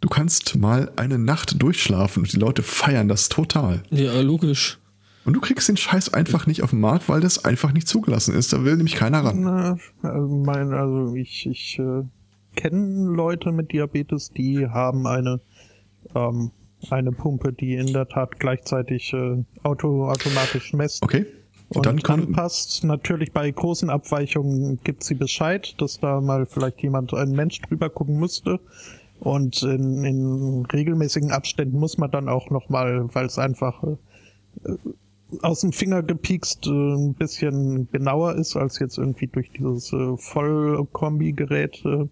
Du 0.00 0.08
kannst 0.08 0.54
mal 0.56 0.92
eine 0.94 1.18
Nacht 1.18 1.60
durchschlafen 1.60 2.22
und 2.22 2.32
die 2.32 2.36
Leute 2.36 2.62
feiern 2.62 3.08
das 3.08 3.28
total. 3.28 3.82
Ja, 3.90 4.20
logisch. 4.20 4.78
Und 5.24 5.32
du 5.32 5.40
kriegst 5.40 5.68
den 5.68 5.76
Scheiß 5.76 6.14
einfach 6.14 6.46
nicht 6.46 6.62
auf 6.62 6.70
den 6.70 6.78
Markt, 6.78 7.08
weil 7.08 7.20
das 7.20 7.44
einfach 7.44 7.72
nicht 7.72 7.88
zugelassen 7.88 8.34
ist. 8.34 8.52
Da 8.52 8.64
will 8.64 8.76
nämlich 8.76 8.94
keiner 8.94 9.24
ran. 9.24 9.40
Na, 9.40 9.76
also, 10.02 10.28
mein, 10.36 10.72
also 10.72 11.16
ich, 11.16 11.46
ich 11.46 11.80
äh, 11.80 12.02
kenne 12.54 13.10
Leute 13.12 13.50
mit 13.50 13.72
Diabetes, 13.72 14.30
die 14.30 14.68
haben 14.68 15.08
eine 15.08 15.40
ähm, 16.14 16.52
eine 16.90 17.12
Pumpe, 17.12 17.52
die 17.52 17.74
in 17.74 17.92
der 17.92 18.06
Tat 18.08 18.38
gleichzeitig 18.38 19.12
äh, 19.14 19.42
auto, 19.62 20.08
automatisch 20.08 20.72
messt. 20.74 21.02
Okay. 21.02 21.26
Und, 21.74 21.86
und 21.86 22.08
dann 22.08 22.20
anpasst. 22.20 22.84
Natürlich 22.84 23.32
bei 23.32 23.50
großen 23.50 23.90
Abweichungen 23.90 24.78
gibt 24.84 25.04
sie 25.04 25.14
Bescheid, 25.14 25.74
dass 25.80 26.00
da 26.00 26.20
mal 26.20 26.46
vielleicht 26.46 26.82
jemand, 26.82 27.12
ein 27.14 27.32
Mensch 27.32 27.60
drüber 27.62 27.90
gucken 27.90 28.18
müsste. 28.18 28.60
Und 29.20 29.62
in, 29.62 30.04
in 30.04 30.66
regelmäßigen 30.66 31.32
Abständen 31.32 31.78
muss 31.78 31.98
man 31.98 32.10
dann 32.10 32.28
auch 32.28 32.50
nochmal, 32.50 33.08
weil 33.14 33.26
es 33.26 33.38
einfach 33.38 33.82
äh, 33.82 34.76
aus 35.42 35.60
dem 35.60 35.72
Finger 35.72 36.02
gepiekst 36.02 36.66
äh, 36.66 36.70
ein 36.70 37.14
bisschen 37.14 37.88
genauer 37.90 38.34
ist 38.34 38.56
als 38.56 38.78
jetzt 38.78 38.98
irgendwie 38.98 39.26
durch 39.26 39.50
dieses 39.50 39.92
äh, 39.92 40.16
Vollkombi-Gerät 40.16 41.82
äh, 41.84 42.08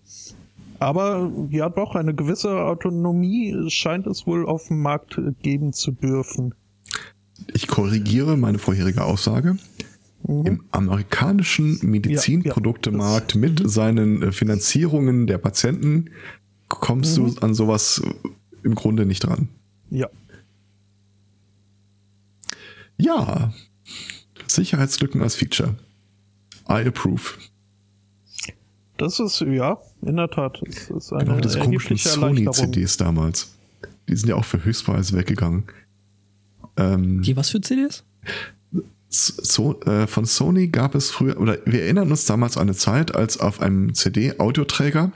aber 0.83 1.31
ja 1.51 1.69
doch, 1.69 1.95
eine 1.95 2.13
gewisse 2.13 2.65
Autonomie 2.65 3.71
scheint 3.71 4.09
es 4.09 4.27
wohl 4.27 4.45
auf 4.47 4.67
dem 4.67 4.83
Markt 4.83 5.21
geben 5.41 5.73
zu 5.73 5.93
dürfen. 5.93 6.55
Ich 7.53 7.67
korrigiere 7.67 8.37
meine 8.37 8.59
vorherige 8.59 9.05
Aussage. 9.05 9.57
Mhm. 10.27 10.47
Im 10.47 10.65
amerikanischen 10.71 11.79
Medizinproduktemarkt 11.83 13.35
ja, 13.35 13.41
ja, 13.41 13.49
mit 13.49 13.63
mhm. 13.63 13.69
seinen 13.69 14.23
äh, 14.23 14.33
Finanzierungen 14.33 15.27
der 15.27 15.39
Patienten 15.39 16.11
kommst 16.69 17.19
mhm. 17.19 17.35
du 17.35 17.41
an 17.41 17.55
sowas 17.55 18.03
im 18.63 18.75
Grunde 18.75 19.07
nicht 19.07 19.25
dran. 19.25 19.49
Ja. 19.91 20.09
Ja. 22.99 23.53
Sicherheitslücken 24.47 25.23
als 25.23 25.35
Feature. 25.35 25.75
I 26.69 26.87
approve. 26.87 27.23
Das 28.99 29.19
ist, 29.19 29.41
ja, 29.41 29.79
in 30.03 30.17
der 30.17 30.31
Tat. 30.31 30.61
Das 30.65 30.91
ist 30.91 31.13
eine 31.13 31.25
genau, 31.25 31.41
diese 31.41 31.59
komischen 31.59 31.97
Sony-CDs 31.97 32.97
damals. 32.99 33.57
Die 34.09 34.15
sind 34.15 34.29
ja 34.29 34.37
auch 34.37 34.45
für 34.45 34.65
Höchstpreise 34.65 35.17
weggegangen. 35.17 35.65
Ähm, 36.77 37.23
die 37.23 37.37
was 37.37 37.51
für 37.51 37.61
CDs? 37.61 38.05
So, 39.09 39.79
äh, 39.83 40.07
von 40.07 40.25
Sony 40.25 40.69
gab 40.69 40.95
es 40.95 41.11
früher, 41.11 41.39
oder 41.39 41.59
wir 41.67 41.83
erinnern 41.83 42.11
uns 42.11 42.25
damals 42.25 42.57
an 42.57 42.63
eine 42.63 42.75
Zeit, 42.75 43.15
als 43.15 43.39
auf 43.39 43.61
einem 43.61 43.95
CD-Audioträger 43.95 45.13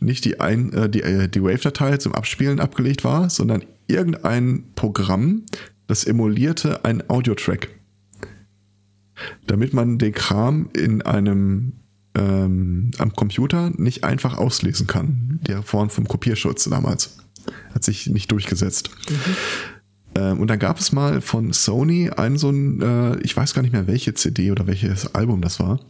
nicht 0.00 0.24
die, 0.24 0.40
ein, 0.40 0.72
äh, 0.72 0.90
die, 0.90 1.02
äh, 1.02 1.28
die 1.28 1.42
Wave-Datei 1.42 1.96
zum 1.98 2.14
Abspielen 2.14 2.60
abgelegt 2.60 3.04
war, 3.04 3.30
sondern 3.30 3.64
irgendein 3.86 4.64
Programm, 4.74 5.44
das 5.86 6.04
emulierte 6.04 6.84
einen 6.84 7.08
Audiotrack. 7.08 7.68
Damit 9.46 9.74
man 9.74 9.98
den 9.98 10.12
Kram 10.12 10.70
in 10.74 11.02
einem 11.02 11.72
ähm, 12.14 12.90
am 12.98 13.14
Computer 13.14 13.70
nicht 13.76 14.04
einfach 14.04 14.38
auslesen 14.38 14.86
kann. 14.86 15.40
Der 15.46 15.62
Form 15.62 15.90
vom 15.90 16.08
Kopierschutz 16.08 16.64
damals. 16.64 17.18
Hat 17.74 17.84
sich 17.84 18.06
nicht 18.08 18.30
durchgesetzt. 18.32 18.90
Mhm. 19.08 19.36
Ähm, 20.14 20.40
und 20.40 20.48
dann 20.48 20.58
gab 20.58 20.78
es 20.78 20.92
mal 20.92 21.20
von 21.20 21.52
Sony 21.52 22.10
einen 22.10 22.36
so 22.36 22.50
ein, 22.50 22.80
äh, 22.80 23.20
ich 23.20 23.36
weiß 23.36 23.54
gar 23.54 23.62
nicht 23.62 23.72
mehr 23.72 23.86
welche 23.86 24.14
CD 24.14 24.50
oder 24.50 24.66
welches 24.66 25.14
Album 25.14 25.40
das 25.40 25.60
war. 25.60 25.80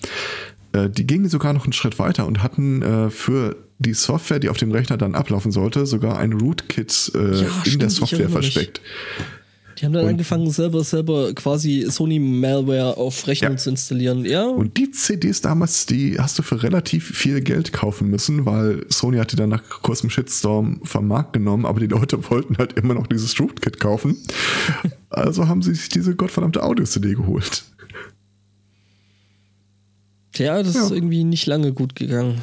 Äh, 0.72 0.90
die 0.90 1.06
gingen 1.06 1.28
sogar 1.28 1.52
noch 1.52 1.64
einen 1.64 1.72
Schritt 1.72 1.98
weiter 1.98 2.26
und 2.26 2.42
hatten 2.42 2.82
äh, 2.82 3.10
für 3.10 3.56
die 3.78 3.94
Software, 3.94 4.38
die 4.38 4.50
auf 4.50 4.58
dem 4.58 4.72
Rechner 4.72 4.98
dann 4.98 5.14
ablaufen 5.14 5.52
sollte, 5.52 5.86
sogar 5.86 6.18
ein 6.18 6.34
Rootkit 6.34 7.12
ja, 7.14 7.46
in 7.64 7.78
der 7.78 7.88
Software 7.88 8.28
versteckt. 8.28 8.82
Mich. 8.82 9.39
Die 9.80 9.86
haben 9.86 9.94
dann 9.94 10.04
und 10.04 10.10
angefangen, 10.10 10.50
selber, 10.50 10.84
selber 10.84 11.32
quasi 11.32 11.86
Sony-Malware 11.88 12.98
auf 12.98 13.26
Rechnung 13.26 13.52
ja. 13.52 13.56
zu 13.56 13.70
installieren, 13.70 14.26
ja. 14.26 14.46
Und 14.46 14.76
die 14.76 14.90
CDs 14.90 15.40
damals, 15.40 15.86
die 15.86 16.18
hast 16.18 16.38
du 16.38 16.42
für 16.42 16.62
relativ 16.62 17.16
viel 17.16 17.40
Geld 17.40 17.72
kaufen 17.72 18.10
müssen, 18.10 18.44
weil 18.44 18.84
Sony 18.90 19.16
hat 19.16 19.32
die 19.32 19.36
dann 19.36 19.48
nach 19.48 19.62
kurzem 19.80 20.10
Shitstorm 20.10 20.80
vom 20.84 21.08
Markt 21.08 21.32
genommen, 21.32 21.64
aber 21.64 21.80
die 21.80 21.86
Leute 21.86 22.18
wollten 22.30 22.58
halt 22.58 22.74
immer 22.74 22.92
noch 22.92 23.06
dieses 23.06 23.40
Rootkit 23.40 23.80
kaufen. 23.80 24.18
also 25.08 25.48
haben 25.48 25.62
sie 25.62 25.74
sich 25.74 25.88
diese 25.88 26.14
gottverdammte 26.14 26.62
Audio-CD 26.62 27.14
geholt. 27.14 27.64
Tja, 30.32 30.62
das 30.62 30.74
ja. 30.74 30.84
ist 30.84 30.90
irgendwie 30.90 31.24
nicht 31.24 31.46
lange 31.46 31.72
gut 31.72 31.96
gegangen. 31.96 32.42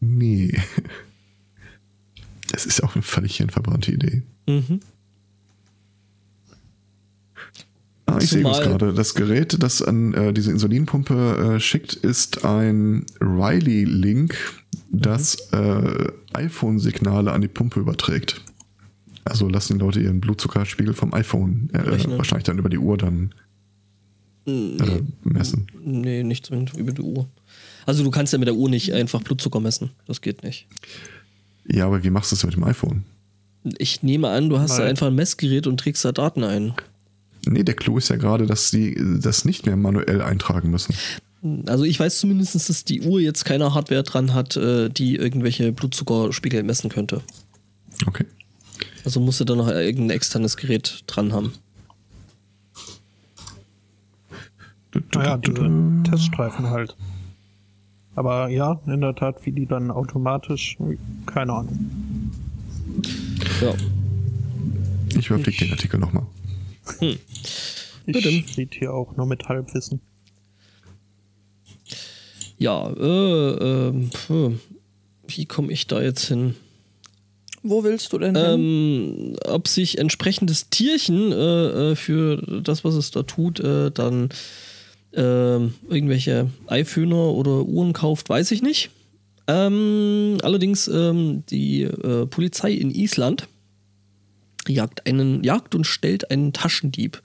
Nee. 0.00 0.60
Das 2.50 2.66
ist 2.66 2.82
auch 2.82 2.96
eine 2.96 3.02
völlig 3.02 3.42
verbrannte 3.48 3.92
Idee. 3.92 4.22
Mhm. 4.48 4.80
Ah, 8.14 8.18
ich 8.20 8.30
sehe 8.30 8.48
es 8.48 8.60
gerade. 8.60 8.92
Das 8.92 9.14
Gerät, 9.14 9.62
das 9.62 9.82
an 9.82 10.14
äh, 10.14 10.32
diese 10.32 10.50
Insulinpumpe 10.50 11.54
äh, 11.56 11.60
schickt, 11.60 11.94
ist 11.94 12.44
ein 12.44 13.06
Riley-Link, 13.20 14.36
das 14.90 15.36
mhm. 15.52 15.58
äh, 15.58 16.38
iPhone-Signale 16.38 17.32
an 17.32 17.40
die 17.40 17.48
Pumpe 17.48 17.80
überträgt. 17.80 18.42
Also 19.24 19.48
lassen 19.48 19.74
die 19.74 19.84
Leute 19.84 20.00
ihren 20.00 20.20
Blutzuckerspiegel 20.20 20.94
vom 20.94 21.14
iPhone 21.14 21.70
äh, 21.72 22.08
wahrscheinlich 22.16 22.44
dann 22.44 22.58
über 22.58 22.68
die 22.68 22.78
Uhr 22.78 22.98
dann 22.98 23.32
nee, 24.44 24.76
äh, 24.78 25.02
messen. 25.22 25.68
Nee, 25.84 26.24
nicht 26.24 26.46
zwingend 26.46 26.76
über 26.76 26.92
die 26.92 27.02
Uhr. 27.02 27.28
Also 27.86 28.02
du 28.02 28.10
kannst 28.10 28.32
ja 28.32 28.38
mit 28.38 28.48
der 28.48 28.56
Uhr 28.56 28.68
nicht 28.68 28.92
einfach 28.92 29.22
Blutzucker 29.22 29.60
messen. 29.60 29.90
Das 30.06 30.20
geht 30.20 30.42
nicht. 30.42 30.66
Ja, 31.68 31.86
aber 31.86 32.02
wie 32.02 32.10
machst 32.10 32.32
du 32.32 32.36
das 32.36 32.44
mit 32.44 32.54
dem 32.54 32.64
iPhone? 32.64 33.04
Ich 33.78 34.02
nehme 34.02 34.28
an, 34.28 34.50
du 34.50 34.58
hast 34.58 34.78
da 34.78 34.84
einfach 34.84 35.06
ein 35.06 35.14
Messgerät 35.14 35.68
und 35.68 35.78
trägst 35.78 36.04
da 36.04 36.10
Daten 36.10 36.42
ein. 36.42 36.74
Nee, 37.46 37.64
der 37.64 37.74
Clou 37.74 37.98
ist 37.98 38.08
ja 38.08 38.16
gerade, 38.16 38.46
dass 38.46 38.70
sie 38.70 38.96
das 39.20 39.44
nicht 39.44 39.66
mehr 39.66 39.76
manuell 39.76 40.22
eintragen 40.22 40.70
müssen. 40.70 40.94
Also 41.66 41.84
ich 41.84 41.98
weiß 41.98 42.20
zumindest, 42.20 42.54
dass 42.54 42.84
die 42.84 43.02
Uhr 43.02 43.20
jetzt 43.20 43.44
keine 43.44 43.74
Hardware 43.74 44.04
dran 44.04 44.32
hat, 44.32 44.56
äh, 44.56 44.88
die 44.88 45.16
irgendwelche 45.16 45.72
Blutzuckerspiegel 45.72 46.62
messen 46.62 46.88
könnte. 46.88 47.20
Okay. 48.06 48.26
Also 49.04 49.18
musste 49.18 49.44
da 49.44 49.56
noch 49.56 49.66
irgendein 49.68 50.10
externes 50.10 50.56
Gerät 50.56 51.02
dran 51.08 51.32
haben. 51.32 51.52
Naja, 55.14 55.36
diese 55.38 55.68
Teststreifen 56.08 56.70
halt. 56.70 56.96
Aber 58.14 58.48
ja, 58.48 58.78
in 58.86 59.00
der 59.00 59.14
Tat, 59.14 59.44
wie 59.44 59.52
die 59.52 59.66
dann 59.66 59.90
automatisch, 59.90 60.76
keine 61.26 61.52
Ahnung. 61.54 62.30
Ja. 63.60 63.74
Ich 65.18 65.30
überfliege 65.30 65.64
den 65.64 65.72
Artikel 65.72 65.98
nochmal. 65.98 66.26
Hm. 66.98 67.18
Ich 68.06 68.50
steht 68.50 68.74
hier 68.74 68.92
auch 68.92 69.16
nur 69.16 69.26
mit 69.26 69.48
Halbwissen. 69.48 70.00
Ja, 72.58 72.90
äh, 72.90 73.88
äh, 73.88 74.54
wie 75.26 75.46
komme 75.46 75.72
ich 75.72 75.86
da 75.86 76.02
jetzt 76.02 76.26
hin? 76.26 76.54
Wo 77.62 77.84
willst 77.84 78.12
du 78.12 78.18
denn 78.18 78.34
ähm, 78.36 79.36
Ob 79.46 79.68
sich 79.68 79.98
entsprechendes 79.98 80.68
Tierchen 80.70 81.32
äh, 81.32 81.90
äh, 81.92 81.96
für 81.96 82.62
das, 82.62 82.84
was 82.84 82.94
es 82.94 83.12
da 83.12 83.22
tut, 83.22 83.60
äh, 83.60 83.90
dann 83.90 84.30
äh, 85.12 85.20
irgendwelche 85.20 86.50
Eifhühner 86.66 87.32
oder 87.32 87.64
Uhren 87.64 87.92
kauft, 87.92 88.28
weiß 88.28 88.50
ich 88.50 88.62
nicht. 88.62 88.90
Ähm, 89.46 90.38
allerdings 90.42 90.88
ähm, 90.88 91.44
die 91.50 91.82
äh, 91.82 92.26
Polizei 92.26 92.72
in 92.72 92.90
Island 92.90 93.48
jagt 94.68 95.06
einen, 95.06 95.42
jagt 95.44 95.74
und 95.74 95.86
stellt 95.86 96.30
einen 96.30 96.52
Taschendieb. 96.52 97.22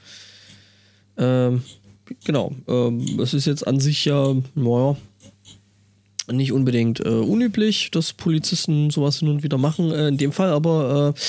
Ähm, 1.18 1.64
genau. 2.26 2.54
Ähm, 2.68 3.20
es 3.20 3.34
ist 3.34 3.46
jetzt 3.46 3.68
an 3.68 3.80
sich 3.80 4.06
ja, 4.06 4.36
naja, 4.56 4.98
nicht 6.32 6.52
unbedingt 6.52 7.00
äh, 7.00 7.10
unüblich, 7.10 7.92
dass 7.92 8.14
Polizisten 8.14 8.90
sowas 8.90 9.20
hin 9.20 9.30
und 9.30 9.44
wieder 9.44 9.58
machen. 9.58 9.92
Äh, 9.92 10.10
in 10.10 10.18
dem 10.18 10.32
Fall 10.32 10.50
aber, 10.50 11.14
äh, 11.16 11.20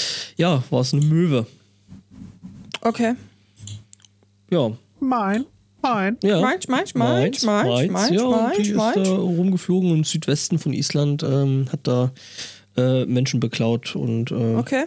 ja, 0.41 0.63
war 0.71 0.81
es 0.81 0.93
eine 0.93 1.05
Möwe. 1.05 1.47
Okay. 2.81 3.15
Ja. 4.51 4.73
Mein, 5.01 5.45
mein. 5.83 6.17
ja. 6.23 6.41
Meins, 6.41 6.69
meins, 6.69 6.95
meins, 6.95 7.43
meins, 7.45 7.91
meins, 7.91 8.11
ja, 8.11 8.25
und 8.25 8.31
meins, 8.31 8.57
die 8.57 8.71
ist 8.71 8.77
meins. 8.77 8.95
da 8.95 9.15
rumgeflogen 9.15 9.91
im 9.91 10.05
Südwesten 10.05 10.59
von 10.59 10.73
Island, 10.73 11.23
ähm, 11.23 11.67
hat 11.71 11.81
da 11.85 12.13
äh, 12.77 13.05
Menschen 13.05 13.41
beklaut 13.41 13.95
und 13.95 14.31
äh, 14.31 14.57
Okay. 14.57 14.85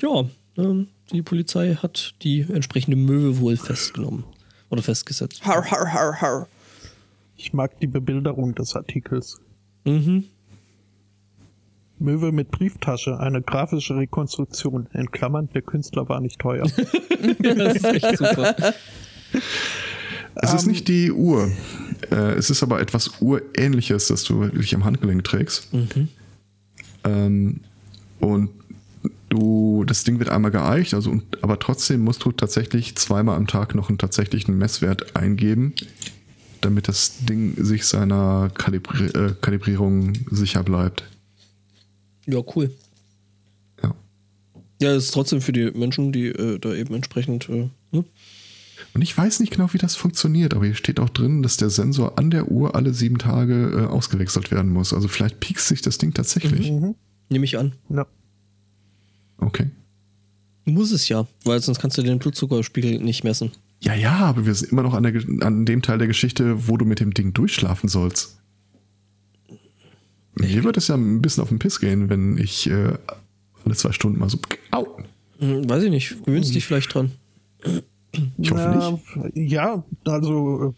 ja, 0.00 0.24
die 0.56 1.22
Polizei 1.22 1.74
hat 1.74 2.14
die 2.22 2.40
entsprechende 2.40 2.96
Möwe 2.96 3.38
wohl 3.38 3.56
festgenommen 3.56 4.24
oder 4.70 4.82
festgesetzt. 4.82 5.44
Har, 5.44 5.70
har, 5.70 5.92
har, 5.92 6.20
har. 6.20 6.48
Ich 7.36 7.52
mag 7.52 7.78
die 7.80 7.86
Bebilderung 7.86 8.54
des 8.54 8.76
Artikels. 8.76 9.40
Mhm. 9.84 10.24
Möwe 11.98 12.32
mit 12.32 12.50
Brieftasche, 12.50 13.18
eine 13.18 13.42
grafische 13.42 13.96
Rekonstruktion. 13.96 14.88
In 14.92 15.10
Klammern, 15.10 15.48
der 15.54 15.62
Künstler 15.62 16.08
war 16.08 16.20
nicht 16.20 16.38
teuer. 16.38 16.66
Ja, 17.40 17.54
das 17.54 17.76
ist 17.76 17.84
echt 17.84 18.18
super. 18.18 18.74
Es 20.34 20.54
ist 20.54 20.66
nicht 20.66 20.88
die 20.88 21.12
Uhr. 21.12 21.52
Äh, 22.10 22.32
es 22.32 22.50
ist 22.50 22.64
aber 22.64 22.80
etwas 22.80 23.20
Urähnliches, 23.20 24.08
das 24.08 24.24
du 24.24 24.40
wirklich 24.40 24.74
am 24.74 24.84
Handgelenk 24.84 25.22
trägst. 25.22 25.68
Ähm, 27.04 27.60
und 28.18 28.50
du, 29.32 29.84
das 29.84 30.04
Ding 30.04 30.18
wird 30.18 30.28
einmal 30.28 30.50
geeicht, 30.50 30.94
also, 30.94 31.10
und, 31.10 31.42
aber 31.42 31.58
trotzdem 31.58 32.02
musst 32.02 32.24
du 32.24 32.32
tatsächlich 32.32 32.96
zweimal 32.96 33.36
am 33.36 33.46
Tag 33.46 33.74
noch 33.74 33.88
einen 33.88 33.98
tatsächlichen 33.98 34.56
Messwert 34.58 35.16
eingeben, 35.16 35.74
damit 36.60 36.88
das 36.88 37.24
Ding 37.24 37.54
sich 37.62 37.86
seiner 37.86 38.50
Kalibri 38.54 39.06
äh, 39.06 39.34
Kalibrierung 39.40 40.12
sicher 40.30 40.62
bleibt. 40.62 41.04
Ja, 42.26 42.40
cool. 42.54 42.72
Ja. 43.82 43.94
Ja, 44.80 44.92
es 44.92 45.06
ist 45.06 45.14
trotzdem 45.14 45.40
für 45.40 45.52
die 45.52 45.70
Menschen, 45.72 46.12
die 46.12 46.26
äh, 46.26 46.58
da 46.58 46.74
eben 46.74 46.94
entsprechend. 46.94 47.48
Äh, 47.48 47.70
ne? 47.90 48.04
Und 48.94 49.02
ich 49.02 49.16
weiß 49.16 49.40
nicht 49.40 49.52
genau, 49.52 49.72
wie 49.72 49.78
das 49.78 49.96
funktioniert, 49.96 50.54
aber 50.54 50.66
hier 50.66 50.74
steht 50.74 51.00
auch 51.00 51.08
drin, 51.08 51.42
dass 51.42 51.56
der 51.56 51.70
Sensor 51.70 52.18
an 52.18 52.30
der 52.30 52.50
Uhr 52.50 52.76
alle 52.76 52.92
sieben 52.92 53.18
Tage 53.18 53.72
äh, 53.74 53.86
ausgewechselt 53.86 54.50
werden 54.50 54.70
muss. 54.70 54.92
Also 54.92 55.08
vielleicht 55.08 55.40
piekst 55.40 55.68
sich 55.68 55.80
das 55.80 55.98
Ding 55.98 56.12
tatsächlich. 56.12 56.70
mhm. 56.70 56.94
Nehme 57.28 57.44
ich 57.46 57.58
an. 57.58 57.72
ja. 57.88 58.06
Okay. 59.42 59.70
Muss 60.64 60.92
es 60.92 61.08
ja, 61.08 61.26
weil 61.44 61.60
sonst 61.60 61.80
kannst 61.80 61.98
du 61.98 62.02
den 62.02 62.18
Blutzuckerspiegel 62.18 63.00
nicht 63.00 63.24
messen. 63.24 63.50
Ja, 63.80 63.94
ja, 63.94 64.18
aber 64.18 64.46
wir 64.46 64.54
sind 64.54 64.70
immer 64.70 64.82
noch 64.82 64.94
an, 64.94 65.02
der, 65.02 65.14
an 65.44 65.66
dem 65.66 65.82
Teil 65.82 65.98
der 65.98 66.06
Geschichte, 66.06 66.68
wo 66.68 66.76
du 66.76 66.84
mit 66.84 67.00
dem 67.00 67.12
Ding 67.12 67.34
durchschlafen 67.34 67.88
sollst. 67.88 68.38
Mir 70.34 70.62
wird 70.62 70.76
es 70.76 70.88
ja 70.88 70.94
ein 70.94 71.20
bisschen 71.20 71.42
auf 71.42 71.48
den 71.48 71.58
Piss 71.58 71.80
gehen, 71.80 72.08
wenn 72.08 72.38
ich 72.38 72.70
äh, 72.70 72.96
alle 73.64 73.74
zwei 73.74 73.92
Stunden 73.92 74.20
mal 74.20 74.30
so. 74.30 74.38
Au! 74.70 74.86
Hm, 75.40 75.68
weiß 75.68 75.82
ich 75.82 75.90
nicht. 75.90 76.24
Gewöhnst 76.24 76.54
dich 76.54 76.64
vielleicht 76.64 76.94
dran. 76.94 77.10
Ich 78.38 78.50
hoffe 78.50 78.98
nicht. 79.16 79.34
nicht. 79.34 79.52
Ja, 79.52 79.84
also 80.04 80.74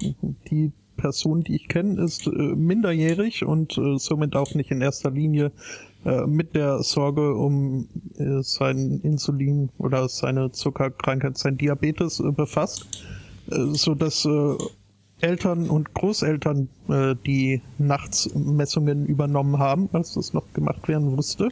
äh, 0.00 0.12
die 0.50 0.72
Person, 0.96 1.42
die 1.42 1.56
ich 1.56 1.68
kenne, 1.68 2.02
ist 2.02 2.26
äh, 2.26 2.30
minderjährig 2.30 3.44
und 3.44 3.76
äh, 3.76 3.98
somit 3.98 4.36
auch 4.36 4.54
nicht 4.54 4.70
in 4.70 4.80
erster 4.80 5.10
Linie 5.10 5.50
äh, 6.04 6.26
mit 6.26 6.54
der 6.54 6.82
Sorge 6.82 7.34
um 7.34 7.88
äh, 8.18 8.42
sein 8.42 9.00
Insulin 9.02 9.70
oder 9.78 10.08
seine 10.08 10.52
Zuckerkrankheit, 10.52 11.38
sein 11.38 11.56
Diabetes 11.56 12.20
äh, 12.20 12.30
befasst, 12.30 12.86
äh, 13.50 13.56
so 13.72 13.94
dass 13.94 14.24
äh, 14.24 14.54
Eltern 15.20 15.70
und 15.70 15.94
Großeltern 15.94 16.68
die 17.24 17.62
Nachtsmessungen 17.78 19.06
übernommen 19.06 19.58
haben, 19.58 19.88
als 19.94 20.12
das 20.14 20.34
noch 20.34 20.52
gemacht 20.52 20.86
werden 20.86 21.14
musste. 21.14 21.48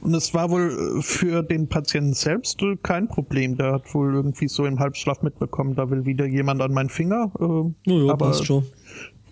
Und 0.00 0.14
es 0.14 0.32
war 0.32 0.50
wohl 0.50 1.02
für 1.02 1.42
den 1.42 1.68
Patienten 1.68 2.14
selbst 2.14 2.62
kein 2.82 3.06
Problem. 3.06 3.58
Der 3.58 3.72
hat 3.72 3.94
wohl 3.94 4.14
irgendwie 4.14 4.48
so 4.48 4.64
im 4.64 4.78
Halbschlaf 4.78 5.20
mitbekommen, 5.22 5.74
da 5.74 5.90
will 5.90 6.06
wieder 6.06 6.24
jemand 6.24 6.62
an 6.62 6.72
meinen 6.72 6.88
Finger. 6.88 7.30
Äh, 7.38 7.90
Ja, 7.90 8.04
ja, 8.06 8.12
aber 8.12 8.28
passt 8.28 8.46
schon. 8.46 8.64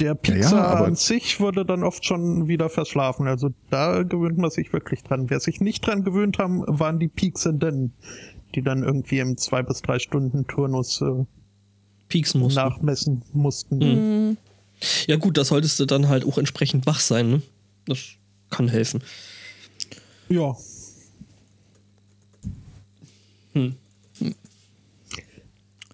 Der 0.01 0.15
Pizza 0.15 0.57
Ja, 0.57 0.81
ja, 0.81 0.85
an 0.85 0.95
sich 0.95 1.41
wurde 1.41 1.65
dann 1.65 1.83
oft 1.85 2.05
schon 2.05 2.49
wieder 2.49 2.69
verschlafen. 2.69 3.27
Also 3.27 3.51
da 3.71 4.03
gewöhnt 4.03 4.39
man 4.39 4.51
sich 4.51 4.73
wirklich 4.73 5.03
dran. 5.03 5.31
Wer 5.31 5.41
sich 5.41 5.61
nicht 5.61 5.87
dran 5.87 6.05
gewöhnt 6.05 6.39
haben, 6.39 6.63
waren 6.67 6.99
die 6.99 7.09
Pieksenden, 7.09 7.93
die 8.55 8.63
dann 8.63 8.83
irgendwie 8.83 9.19
im 9.19 9.37
zwei 9.37 9.63
bis 9.63 9.83
drei 9.83 9.99
Stunden 9.99 10.47
Turnus 10.47 11.01
äh, 11.01 11.25
Pieksen 12.09 12.41
musst 12.41 12.57
du. 12.57 12.61
nachmessen 12.61 13.23
mussten. 13.33 13.79
Mhm. 13.79 14.37
Ja, 15.07 15.17
gut, 15.17 15.37
da 15.37 15.45
solltest 15.45 15.79
du 15.81 15.85
dann 15.85 16.09
halt 16.09 16.25
auch 16.25 16.39
entsprechend 16.39 16.87
wach 16.87 17.01
sein, 17.01 17.31
ne? 17.31 17.43
Das 17.87 17.99
kann 18.51 18.69
helfen. 18.69 19.03
Ja. 20.29 20.57
Hm. 23.55 23.75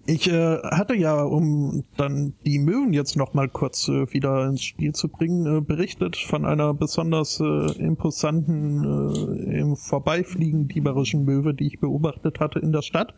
Ich 0.07 0.31
äh, 0.31 0.59
hatte 0.59 0.95
ja, 0.95 1.23
um 1.23 1.85
dann 1.97 2.35
die 2.45 2.59
Möwen 2.59 2.93
jetzt 2.93 3.17
noch 3.17 3.33
mal 3.33 3.49
kurz 3.49 3.89
äh, 3.89 4.13
wieder 4.13 4.47
ins 4.47 4.63
Spiel 4.63 4.93
zu 4.93 5.09
bringen, 5.09 5.47
äh, 5.47 5.61
berichtet 5.63 6.17
von 6.17 6.45
einer 6.45 6.75
besonders 6.75 7.41
äh, 7.41 7.73
imposanten, 7.79 8.85
äh, 8.85 9.61
im 9.61 9.77
Vorbeifliegen 9.77 10.69
dieberischen 10.69 11.25
Möwe, 11.25 11.55
die 11.55 11.69
ich 11.69 11.81
beobachtet 11.81 12.39
hatte 12.39 12.59
in 12.59 12.73
der 12.73 12.83
Stadt. 12.83 13.15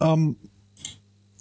Ähm, 0.00 0.36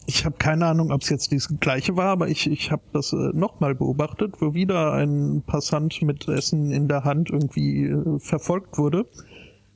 ich 0.06 0.26
habe 0.26 0.36
keine 0.38 0.66
Ahnung, 0.66 0.92
ob 0.92 1.02
es 1.02 1.10
jetzt 1.10 1.32
die 1.32 1.40
gleiche 1.60 1.96
war, 1.96 2.08
aber 2.08 2.28
ich, 2.28 2.52
ich 2.52 2.72
habe 2.72 2.84
das 2.92 3.14
äh, 3.14 3.32
nochmal 3.34 3.74
beobachtet, 3.74 4.36
wo 4.42 4.54
wieder 4.54 4.92
ein 4.94 5.44
Passant 5.48 6.02
mit 6.02 6.28
Essen 6.28 6.72
in 6.72 6.90
der 6.90 7.06
Hand 7.06 7.30
irgendwie 7.30 7.86
äh, 7.86 8.20
verfolgt 8.20 8.78
wurde 8.78 9.06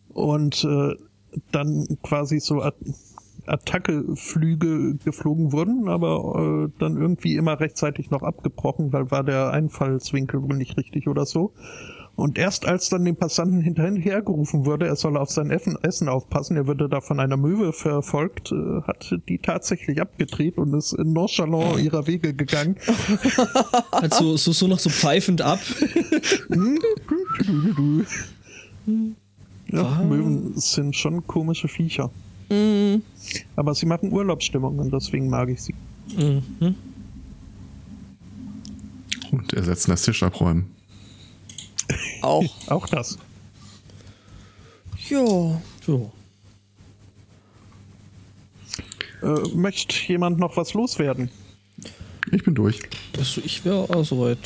und 0.09 0.65
äh, 0.65 0.95
dann 1.51 1.87
quasi 2.03 2.39
so 2.39 2.61
Attackeflüge 3.49 4.95
geflogen 5.03 5.51
wurden, 5.51 5.87
aber 5.87 6.67
äh, 6.67 6.79
dann 6.79 6.97
irgendwie 6.97 7.35
immer 7.35 7.59
rechtzeitig 7.59 8.11
noch 8.11 8.23
abgebrochen, 8.23 8.93
weil 8.93 9.11
war 9.11 9.23
der 9.23 9.51
Einfallswinkel 9.51 10.41
wohl 10.41 10.57
nicht 10.57 10.77
richtig 10.77 11.07
oder 11.07 11.25
so. 11.25 11.53
Und 12.15 12.37
erst 12.37 12.65
als 12.65 12.89
dann 12.89 13.05
dem 13.05 13.15
Passanten 13.15 13.61
hinterher 13.61 14.21
gerufen 14.21 14.65
wurde, 14.65 14.87
er 14.87 14.97
solle 14.97 15.21
auf 15.21 15.29
sein 15.29 15.51
Essen 15.51 16.09
aufpassen, 16.09 16.57
er 16.57 16.67
würde 16.67 16.89
da 16.89 16.99
von 16.99 17.19
einer 17.21 17.37
Möwe 17.37 17.71
verfolgt, 17.71 18.51
äh, 18.51 18.81
hat 18.81 19.15
die 19.29 19.37
tatsächlich 19.37 20.01
abgedreht 20.01 20.57
und 20.57 20.73
ist 20.73 20.97
nonchalant 20.99 21.79
ihrer 21.79 22.07
Wege 22.07 22.33
gegangen. 22.33 22.75
Halt 23.93 24.13
so, 24.13 24.35
so, 24.35 24.51
so 24.51 24.67
noch 24.67 24.79
so 24.79 24.89
pfeifend 24.89 25.41
ab. 25.41 25.59
Ja, 29.71 30.01
Möwen 30.01 30.53
sind 30.55 30.95
schon 30.95 31.27
komische 31.27 31.67
Viecher. 31.67 32.09
Aber 33.55 33.75
sie 33.75 33.85
machen 33.85 34.11
Urlaubsstimmung 34.11 34.79
und 34.79 34.91
deswegen 34.91 35.29
mag 35.29 35.49
ich 35.49 35.61
sie. 35.61 35.75
Mhm. 36.15 36.75
Und 39.31 39.53
ersetzen 39.53 39.91
das 39.91 40.01
Tisch 40.01 40.23
abräumen. 40.23 40.65
Auch. 42.21 42.43
Auch 42.67 42.87
das. 42.87 43.17
Jo. 45.07 45.61
So. 45.85 46.11
Äh, 49.21 49.55
möchte 49.55 49.95
jemand 50.07 50.39
noch 50.39 50.57
was 50.57 50.73
loswerden? 50.73 51.29
Ich 52.31 52.43
bin 52.43 52.55
durch. 52.55 52.79
Das, 53.13 53.37
ich 53.37 53.65
wäre 53.65 53.89
auch 53.89 54.05
soweit. 54.05 54.37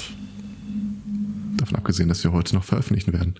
Davon 1.57 1.75
abgesehen, 1.75 2.09
dass 2.09 2.23
wir 2.23 2.31
heute 2.31 2.55
noch 2.55 2.63
veröffentlichen 2.63 3.13
werden. 3.13 3.35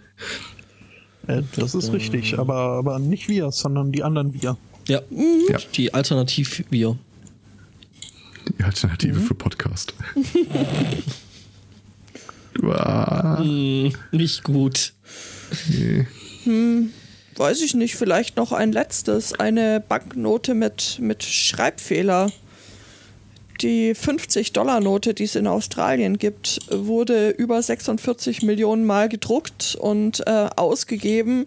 Äh, 1.28 1.44
das 1.56 1.76
ist 1.76 1.92
richtig, 1.94 2.38
aber, 2.38 2.56
aber 2.56 3.00
nicht 3.00 3.30
wir, 3.30 3.52
sondern 3.52 3.92
die 3.92 4.04
anderen 4.04 4.34
wir. 4.34 4.58
Ja. 4.88 5.02
Ja. 5.50 5.58
Die 5.76 5.94
Alternativ-Wir. 5.94 6.98
Die 8.60 8.64
Alternative 8.64 9.20
für 9.20 9.36
Podcast. 9.36 9.94
Hm, 12.56 13.92
nicht 14.12 14.44
gut. 14.44 14.94
nee. 15.68 16.06
Weiß 17.36 17.62
ich 17.62 17.74
nicht, 17.74 17.96
vielleicht 17.96 18.38
noch 18.38 18.52
ein 18.52 18.72
letztes. 18.72 19.34
Eine 19.34 19.80
Banknote 19.80 20.54
mit, 20.54 21.00
mit 21.02 21.24
Schreibfehler. 21.24 22.32
Die 23.62 23.94
50-Dollar-Note, 23.94 25.14
die 25.14 25.24
es 25.24 25.36
in 25.36 25.48
Australien 25.48 26.18
gibt, 26.18 26.60
wurde 26.70 27.30
über 27.30 27.62
46 27.62 28.42
Millionen 28.42 28.86
Mal 28.86 29.10
gedruckt 29.10 29.76
und 29.80 30.26
äh, 30.28 30.50
ausgegeben. 30.56 31.46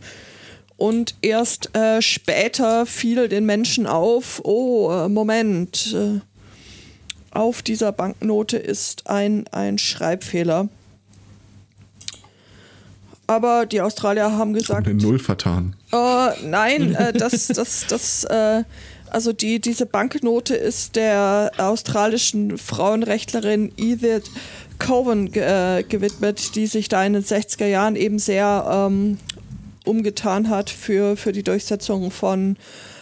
Und 0.76 1.14
erst 1.22 1.74
äh, 1.74 2.02
später 2.02 2.86
fiel 2.86 3.28
den 3.28 3.46
Menschen 3.46 3.86
auf, 3.86 4.40
oh, 4.44 4.90
äh, 4.92 5.08
Moment, 5.08 5.94
äh, 5.94 6.20
auf 7.30 7.62
dieser 7.62 7.92
Banknote 7.92 8.56
ist 8.56 9.08
ein, 9.08 9.46
ein 9.52 9.78
Schreibfehler. 9.78 10.68
Aber 13.26 13.66
die 13.66 13.80
Australier 13.80 14.32
haben 14.32 14.52
gesagt, 14.52 14.86
Eine 14.86 15.02
Null 15.02 15.18
vertan. 15.18 15.74
äh, 15.92 16.30
nein, 16.44 16.96
das, 17.14 17.48
das, 17.48 17.86
das, 17.88 18.24
äh, 18.24 18.62
also 19.16 19.32
die, 19.32 19.60
diese 19.60 19.86
Banknote 19.86 20.54
ist 20.54 20.94
der 20.94 21.50
australischen 21.56 22.58
Frauenrechtlerin 22.58 23.72
Edith 23.78 24.30
ge 24.78 25.42
äh, 25.42 25.82
gewidmet, 25.84 26.54
die 26.54 26.66
sich 26.66 26.90
da 26.90 27.02
in 27.02 27.14
den 27.14 27.24
60er 27.24 27.64
Jahren 27.64 27.96
eben 27.96 28.18
sehr 28.18 28.66
ähm, 28.70 29.16
umgetan 29.86 30.50
hat 30.50 30.68
für, 30.68 31.16
für 31.16 31.32
die 31.32 31.42
Durchsetzung 31.42 32.10
von, 32.10 32.58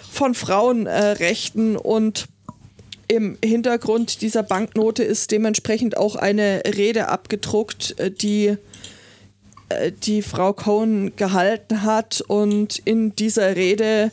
von 0.09 0.35
Frauenrechten. 0.35 1.75
Äh, 1.75 1.79
und 1.79 2.27
im 3.09 3.37
Hintergrund 3.45 4.23
dieser 4.23 4.45
Banknote 4.45 5.03
ist 5.03 5.33
dementsprechend 5.33 5.97
auch 5.97 6.15
eine 6.15 6.63
Rede 6.65 7.09
abgedruckt, 7.09 7.99
äh, 7.99 8.13
die 8.13 8.57
äh, 9.69 9.91
die 9.91 10.23
Frau 10.23 10.53
Cohen 10.53 11.17
gehalten 11.17 11.83
hat. 11.83 12.21
Und 12.21 12.79
in 12.85 13.17
dieser 13.17 13.57
Rede, 13.57 14.13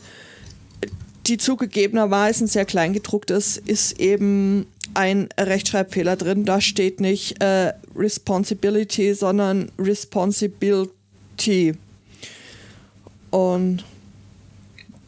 die 1.28 1.38
zugegebenermaßen 1.38 2.48
sehr 2.48 2.66
klein 2.66 2.94
gedruckt 2.94 3.32
ist, 3.32 3.58
ist 3.58 4.00
eben 4.00 4.66
ein 4.94 5.30
Rechtschreibfehler 5.40 6.16
drin. 6.16 6.46
Da 6.46 6.62
steht 6.62 7.00
nicht 7.00 7.42
äh, 7.42 7.74
Responsibility, 7.96 9.14
sondern 9.14 9.72
Responsibility. 9.78 11.74
Und 13.30 13.86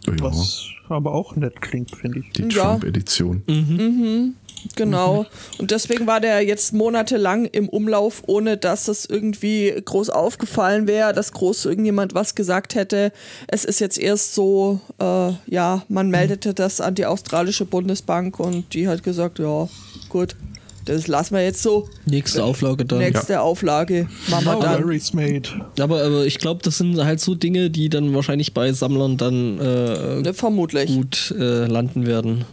ja. 0.06 0.14
was 0.20 0.73
aber 0.94 1.14
auch 1.14 1.36
nett 1.36 1.62
klingt, 1.62 1.96
finde 1.96 2.20
ich. 2.20 2.30
Die 2.32 2.48
Trump-Edition. 2.48 3.44
Mhm. 3.48 3.76
Mhm. 3.78 4.36
Genau. 4.76 5.26
Und 5.58 5.72
deswegen 5.72 6.08
war 6.08 6.20
der 6.20 6.42
jetzt 6.42 6.74
monatelang 6.74 7.46
im 7.46 7.70
Umlauf, 7.70 8.24
ohne 8.28 8.58
dass 8.58 8.88
es 8.88 9.06
irgendwie 9.06 9.74
groß 9.84 10.10
aufgefallen 10.10 10.88
wäre, 10.88 11.14
dass 11.14 11.34
groß 11.34 11.66
irgendjemand 11.66 12.16
was 12.16 12.36
gesagt 12.36 12.76
hätte. 12.76 13.12
Es 13.48 13.66
ist 13.66 13.80
jetzt 13.80 13.98
erst 14.00 14.34
so, 14.34 14.80
äh, 15.00 15.32
ja, 15.48 15.84
man 15.90 16.10
meldete 16.10 16.54
das 16.54 16.82
an 16.82 16.96
die 16.96 17.06
australische 17.06 17.66
Bundesbank 17.66 18.40
und 18.40 18.74
die 18.74 18.88
hat 18.88 19.04
gesagt, 19.04 19.40
ja, 19.40 19.68
gut. 20.10 20.36
Das 20.86 21.08
lassen 21.08 21.36
wir 21.36 21.44
jetzt 21.44 21.62
so. 21.62 21.90
Nächste 22.06 22.44
Auflage 22.44 22.86
dann. 22.86 23.00
Nächste 23.00 23.34
ja. 23.34 23.42
Auflage. 23.42 24.08
Machen 24.30 24.46
wir 24.46 24.60
dann. 24.60 25.44
Aber, 25.80 26.04
aber 26.04 26.26
ich 26.26 26.40
glaube, 26.40 26.62
das 26.64 26.78
sind 26.78 26.98
halt 27.04 27.20
so 27.20 27.36
Dinge, 27.36 27.70
die 27.70 27.90
dann 27.90 28.14
wahrscheinlich 28.14 28.54
bei 28.54 28.72
Sammlern 28.74 29.18
dann 29.18 29.60
äh, 29.60 30.22
ne, 30.22 30.34
vermutlich 30.34 30.94
gut 30.94 31.34
äh, 31.38 31.66
landen 31.66 32.06
werden. 32.06 32.46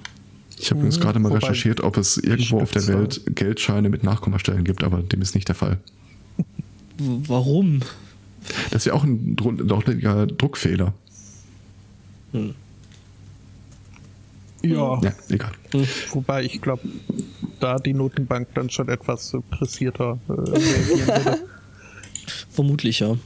Ich 0.58 0.70
habe 0.70 0.80
mhm. 0.80 0.86
uns 0.86 1.00
gerade 1.00 1.18
mal 1.18 1.30
Wobei 1.30 1.38
recherchiert, 1.38 1.80
ob 1.80 1.96
es 1.96 2.18
irgendwo 2.18 2.60
auf 2.60 2.70
der 2.70 2.86
Welt 2.86 3.22
Geldscheine 3.34 3.88
mit 3.88 4.04
Nachkommastellen 4.04 4.64
gibt, 4.64 4.84
aber 4.84 4.98
dem 4.98 5.22
ist 5.22 5.34
nicht 5.34 5.48
der 5.48 5.54
Fall. 5.54 5.78
Warum? 6.98 7.80
Das 8.70 8.82
ist 8.82 8.86
ja 8.86 8.92
auch 8.92 9.04
ein 9.04 9.36
deutlicher 9.36 10.26
Druckfehler. 10.26 10.92
Hm. 12.32 12.54
Ja. 14.62 15.00
ja, 15.02 15.12
egal. 15.30 15.52
Hm. 15.72 15.86
Wobei 16.12 16.44
ich 16.44 16.60
glaube, 16.60 16.82
da 17.60 17.76
die 17.76 17.94
Notenbank 17.94 18.48
dann 18.54 18.70
schon 18.70 18.88
etwas 18.88 19.36
pressierter 19.50 20.18
äh, 20.28 20.32
reagieren 20.32 21.06
würde. 21.06 21.38
Vermutlich, 22.50 23.00
ja. 23.00 23.16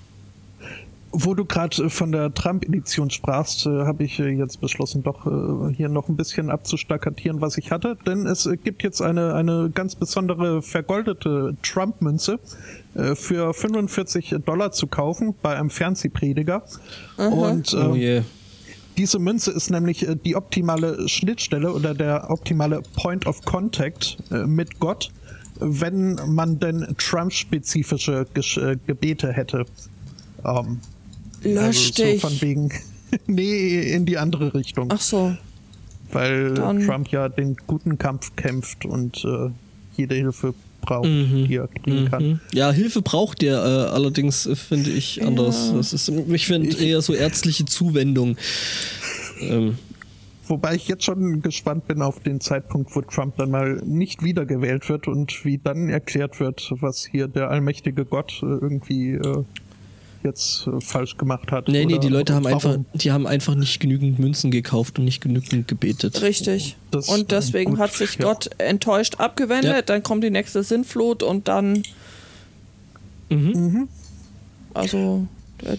Wo 1.17 1.35
du 1.35 1.45
gerade 1.45 1.85
äh, 1.85 1.89
von 1.91 2.13
der 2.13 2.35
Trump-Edition 2.35 3.11
sprachst, 3.11 3.67
äh, 3.67 3.85
habe 3.85 4.05
ich 4.05 4.19
äh, 4.19 4.31
jetzt 4.31 4.61
beschlossen, 4.61 5.03
doch 5.03 5.27
äh, 5.27 5.75
hier 5.75 5.89
noch 5.89 6.09
ein 6.09 6.17
bisschen 6.17 6.51
abzustakatieren, 6.51 7.41
was 7.41 7.57
ich 7.57 7.71
hatte. 7.71 7.97
Denn 8.07 8.27
es 8.27 8.49
gibt 8.65 8.83
jetzt 8.83 9.01
eine, 9.01 9.35
eine 9.35 9.71
ganz 9.73 9.95
besondere 9.95 10.61
vergoldete 10.63 11.57
Trump-Münze 11.63 12.39
für 13.15 13.53
45 13.53 14.37
Dollar 14.47 14.71
zu 14.71 14.87
kaufen 14.87 15.35
bei 15.43 15.57
einem 15.57 15.69
Fernsehprediger. 15.69 16.63
Aha. 17.17 17.27
Und 17.27 17.75
oh 17.75 17.93
yeah. 17.97 18.23
Diese 18.97 19.19
Münze 19.19 19.51
ist 19.51 19.71
nämlich 19.71 20.07
die 20.25 20.37
optimale 20.37 21.09
Schnittstelle 21.09 21.73
oder 21.73 21.95
der 21.95 22.31
optimale 22.31 22.83
Point 22.95 23.27
of 23.27 23.45
Contact 23.45 24.19
mit 24.31 24.79
Gott, 24.79 25.11
wenn 25.61 26.19
man 26.27 26.59
denn 26.59 26.95
Trump-spezifische 26.99 28.27
Gebete 28.87 29.33
hätte. 29.33 29.65
Ähm, 30.45 30.81
Lösch 31.43 31.91
also 31.91 32.05
dich. 32.05 32.21
So 32.21 32.29
von 32.29 32.41
wegen, 32.41 32.73
nee, 33.27 33.93
in 33.93 34.07
die 34.07 34.19
andere 34.19 34.55
Richtung. 34.55 34.89
Ach 34.91 35.01
so. 35.01 35.37
Weil 36.13 36.55
Dann. 36.55 36.85
Trump 36.85 37.09
ja 37.09 37.29
den 37.29 37.57
guten 37.67 37.99
Kampf 37.99 38.37
kämpft 38.37 38.85
und 38.85 39.25
äh, 39.25 39.51
jede 39.97 40.15
Hilfe 40.15 40.55
braucht, 40.85 41.09
mhm. 41.09 41.47
die 41.49 41.57
er 41.57 41.69
kriegen 41.69 42.03
mhm. 42.03 42.11
kann. 42.11 42.41
Ja, 42.53 42.71
Hilfe 42.71 43.03
braucht 43.03 43.43
der 43.43 43.57
äh, 43.57 43.93
allerdings, 43.93 44.47
äh, 44.47 44.57
finde 44.57 44.91
ich, 44.91 45.25
anders. 45.25 45.69
Ja. 45.71 45.77
Das 45.77 45.93
ist, 45.93 46.09
ich 46.09 46.47
finde 46.47 46.77
eher 46.77 47.03
so 47.03 47.15
ärztliche 47.15 47.65
Zuwendung. 47.65 48.37
Ähm. 49.41 49.79
Wobei 50.47 50.75
ich 50.75 50.89
jetzt 50.89 51.05
schon 51.05 51.41
gespannt 51.41 51.87
bin 51.87 52.03
auf 52.03 52.21
den 52.21 52.39
Zeitpunkt, 52.39 52.95
wo 52.95 53.01
Trump 53.01 53.37
dann 53.39 53.51
mal 53.51 53.81
nicht 53.87 54.23
wiedergewählt 54.23 54.89
wird 54.91 55.09
und 55.09 55.45
wie 55.45 55.57
dann 55.57 55.89
erklärt 55.89 56.39
wird, 56.39 56.71
was 56.81 57.07
hier 57.07 57.29
der 57.29 57.51
allmächtige 57.51 58.05
Gott 58.05 58.41
äh, 58.43 58.47
irgendwie 58.47 59.13
äh, 59.13 59.45
jetzt 60.25 60.67
äh, 60.67 60.81
falsch 60.81 61.17
gemacht 61.17 61.53
hat. 61.53 61.69
Nee, 61.69 61.85
nee, 61.87 61.99
die 61.99 62.09
Leute 62.09 62.35
haben 62.35 62.47
einfach, 62.47 62.79
die 62.95 63.13
haben 63.13 63.27
einfach 63.27 63.55
nicht 63.55 63.79
genügend 63.79 64.19
Münzen 64.19 64.51
gekauft 64.51 64.99
und 64.99 65.05
nicht 65.05 65.21
genügend 65.21 65.69
gebetet. 65.69 66.23
Richtig. 66.23 66.77
Das 66.91 67.09
und 67.09 67.31
deswegen 67.31 67.73
gut, 67.73 67.81
hat 67.81 67.93
sich 67.93 68.17
ja. 68.17 68.25
Gott 68.25 68.51
enttäuscht 68.59 69.17
abgewendet, 69.21 69.73
ja. 69.73 69.83
dann 69.83 70.03
kommt 70.03 70.25
die 70.25 70.31
nächste 70.31 70.63
Sinnflut 70.63 71.23
und 71.23 71.49
dann. 71.49 71.83
Mhm. 73.29 73.53
mhm. 73.53 73.89
Also 74.73 75.29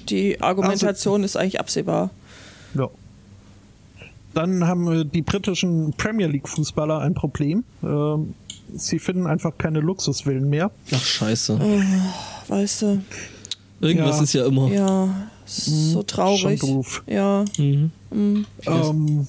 die 0.10 0.42
Argumentation 0.42 1.22
also, 1.22 1.26
ist 1.26 1.36
eigentlich 1.36 1.60
absehbar. 1.60 2.10
Ja. 2.76 2.90
Dann 4.34 4.66
haben 4.66 5.10
die 5.12 5.22
britischen 5.22 5.94
Premier 5.94 6.28
League 6.28 6.48
Fußballer 6.48 7.00
ein 7.00 7.14
Problem. 7.14 7.64
Ähm, 7.84 8.34
sie 8.74 9.00
finden 9.00 9.28
einfach 9.28 9.58
keine 9.58 9.80
Luxuswillen 9.80 10.50
mehr. 10.50 10.72
Ach 10.94 11.04
scheiße. 11.04 11.60
Oh, 11.62 12.52
weißt 12.54 12.82
du. 12.84 13.02
Irgendwas 13.82 14.18
ja. 14.18 14.24
ist 14.24 14.34
ja 14.34 14.46
immer. 14.46 14.68
Ja, 14.70 15.30
so 15.46 16.00
mhm. 16.00 16.08
traurig. 16.08 16.60
Schon 16.60 16.76
doof. 16.76 17.04
Ja. 17.08 17.46
Mhm. 17.58 17.92
Mhm. 18.12 18.46
Ähm, 18.66 19.28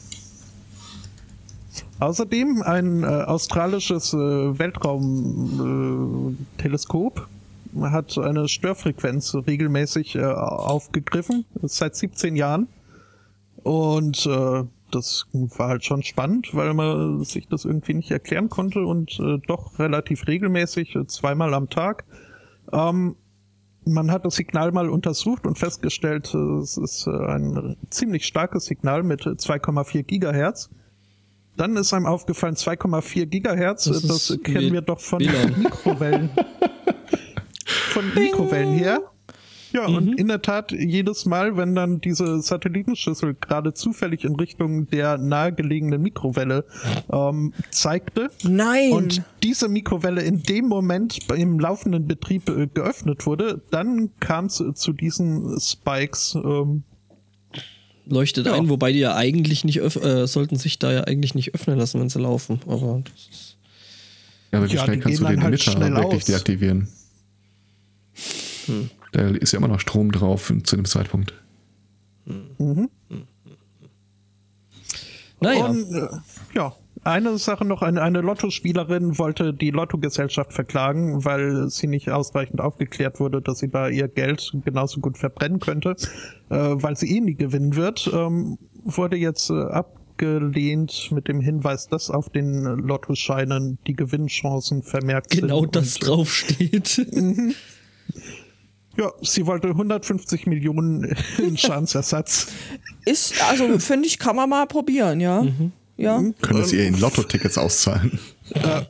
außerdem 1.98 2.62
ein 2.62 3.02
äh, 3.02 3.06
australisches 3.06 4.14
äh, 4.14 4.58
Weltraumteleskop 4.58 7.28
äh, 7.74 7.80
hat 7.80 8.16
eine 8.18 8.48
Störfrequenz 8.48 9.34
regelmäßig 9.34 10.16
äh, 10.16 10.24
aufgegriffen, 10.24 11.44
seit 11.62 11.96
17 11.96 12.36
Jahren. 12.36 12.68
Und 13.62 14.26
äh, 14.26 14.64
das 14.90 15.26
war 15.32 15.68
halt 15.68 15.84
schon 15.84 16.02
spannend, 16.02 16.54
weil 16.54 16.74
man 16.74 17.24
sich 17.24 17.48
das 17.48 17.64
irgendwie 17.64 17.94
nicht 17.94 18.10
erklären 18.10 18.48
konnte 18.48 18.86
und 18.86 19.18
äh, 19.18 19.38
doch 19.46 19.78
relativ 19.78 20.26
regelmäßig, 20.26 20.94
äh, 20.94 21.06
zweimal 21.06 21.54
am 21.54 21.68
Tag. 21.68 22.04
Ähm, 22.72 23.16
man 23.86 24.10
hat 24.10 24.24
das 24.24 24.34
Signal 24.34 24.72
mal 24.72 24.90
untersucht 24.90 25.46
und 25.46 25.58
festgestellt, 25.58 26.34
es 26.34 26.76
ist 26.76 27.06
äh, 27.06 27.10
ein 27.10 27.76
ziemlich 27.90 28.26
starkes 28.26 28.66
Signal 28.66 29.02
mit 29.02 29.22
2,4 29.22 30.02
Gigahertz. 30.02 30.70
Dann 31.56 31.76
ist 31.76 31.94
einem 31.94 32.06
aufgefallen, 32.06 32.54
2,4 32.54 33.26
Gigahertz, 33.26 33.84
das, 33.84 34.02
das 34.02 34.38
kennen 34.42 34.72
wir 34.72 34.82
doch 34.82 35.00
von 35.00 35.18
Mikrowellen. 35.18 36.30
von 37.64 38.14
Mikrowellen 38.14 38.74
her. 38.74 39.00
Ja, 39.72 39.88
mhm. 39.88 39.96
und 39.96 40.20
in 40.20 40.28
der 40.28 40.42
Tat, 40.42 40.72
jedes 40.72 41.24
Mal, 41.24 41.56
wenn 41.56 41.74
dann 41.74 42.00
diese 42.00 42.40
Satellitenschüssel 42.40 43.34
gerade 43.40 43.74
zufällig 43.74 44.24
in 44.24 44.36
Richtung 44.36 44.88
der 44.88 45.18
nahegelegenen 45.18 46.00
Mikrowelle 46.00 46.64
ähm, 47.12 47.52
zeigte 47.70 48.30
Nein. 48.42 48.92
und 48.92 49.22
diese 49.42 49.68
Mikrowelle 49.68 50.22
in 50.22 50.42
dem 50.42 50.66
Moment 50.66 51.18
im 51.30 51.58
laufenden 51.58 52.06
Betrieb 52.06 52.48
äh, 52.48 52.66
geöffnet 52.66 53.26
wurde, 53.26 53.60
dann 53.70 54.10
kam 54.20 54.46
es 54.46 54.62
zu 54.74 54.92
diesen 54.92 55.58
Spikes. 55.60 56.34
Ähm, 56.34 56.82
Leuchtet 58.08 58.46
ja. 58.46 58.54
ein, 58.54 58.68
wobei 58.68 58.92
die 58.92 59.00
ja 59.00 59.16
eigentlich 59.16 59.64
nicht 59.64 59.78
äh, 59.78 60.26
sollten 60.28 60.56
sich 60.56 60.78
da 60.78 60.92
ja 60.92 61.04
eigentlich 61.04 61.34
nicht 61.34 61.54
öffnen 61.54 61.76
lassen, 61.76 62.00
wenn 62.00 62.08
sie 62.08 62.20
laufen. 62.20 62.60
Aber 62.66 63.02
das 63.04 63.28
ist 63.28 63.56
ja, 64.52 64.58
aber 64.58 64.70
wie 64.70 64.76
ja, 64.76 64.84
schnell 64.84 64.98
kannst 65.00 65.20
du 65.20 65.24
den 65.24 65.42
halt 65.42 65.66
Emitter 65.66 65.96
wirklich 65.96 66.20
aus. 66.20 66.24
deaktivieren? 66.24 66.88
Hm. 68.66 68.90
Da 69.16 69.28
ist 69.28 69.52
ja 69.52 69.58
immer 69.58 69.68
noch 69.68 69.80
Strom 69.80 70.12
drauf 70.12 70.52
zu 70.64 70.76
dem 70.76 70.84
Zeitpunkt. 70.84 71.32
Mhm. 72.26 72.90
Naja. 75.40 75.64
Und, 75.64 75.90
äh, 75.90 76.08
ja, 76.54 76.74
eine 77.02 77.38
Sache 77.38 77.64
noch, 77.64 77.80
eine, 77.80 78.02
eine 78.02 78.20
Lottospielerin 78.20 79.18
wollte 79.18 79.54
die 79.54 79.70
Lottogesellschaft 79.70 80.52
verklagen, 80.52 81.24
weil 81.24 81.70
sie 81.70 81.86
nicht 81.86 82.10
ausreichend 82.10 82.60
aufgeklärt 82.60 83.18
wurde, 83.18 83.40
dass 83.40 83.60
sie 83.60 83.70
da 83.70 83.88
ihr 83.88 84.08
Geld 84.08 84.52
genauso 84.66 85.00
gut 85.00 85.16
verbrennen 85.16 85.60
könnte, 85.60 85.96
äh, 86.50 86.54
weil 86.54 86.94
sie 86.96 87.16
eh 87.16 87.20
nie 87.22 87.36
gewinnen 87.36 87.74
wird, 87.74 88.10
ähm, 88.12 88.58
wurde 88.84 89.16
jetzt 89.16 89.48
äh, 89.48 89.62
abgelehnt 89.62 91.10
mit 91.10 91.26
dem 91.28 91.40
Hinweis, 91.40 91.88
dass 91.88 92.10
auf 92.10 92.28
den 92.28 92.64
Lottoscheinen 92.64 93.78
die 93.86 93.94
Gewinnchancen 93.94 94.82
vermerkt 94.82 95.30
genau 95.30 95.60
sind. 95.60 95.72
Genau 95.72 95.80
das 95.80 95.94
draufsteht. 95.94 97.06
Mhm. 98.96 99.02
Ja, 99.02 99.12
sie 99.22 99.46
wollte 99.46 99.68
150 99.68 100.46
Millionen 100.46 101.16
in 101.38 101.56
Schadensersatz. 101.56 102.48
Ist, 103.04 103.34
also 103.48 103.78
finde 103.78 104.06
ich, 104.06 104.18
kann 104.18 104.36
man 104.36 104.48
mal 104.48 104.66
probieren, 104.66 105.20
ja. 105.20 105.42
Mhm. 105.42 105.72
Ja. 105.98 106.18
Können 106.42 106.60
das 106.60 106.74
ihr 106.74 106.86
in 106.86 106.98
Lotto-Tickets 107.00 107.56
auszahlen? 107.56 108.18
Äh, 108.50 108.82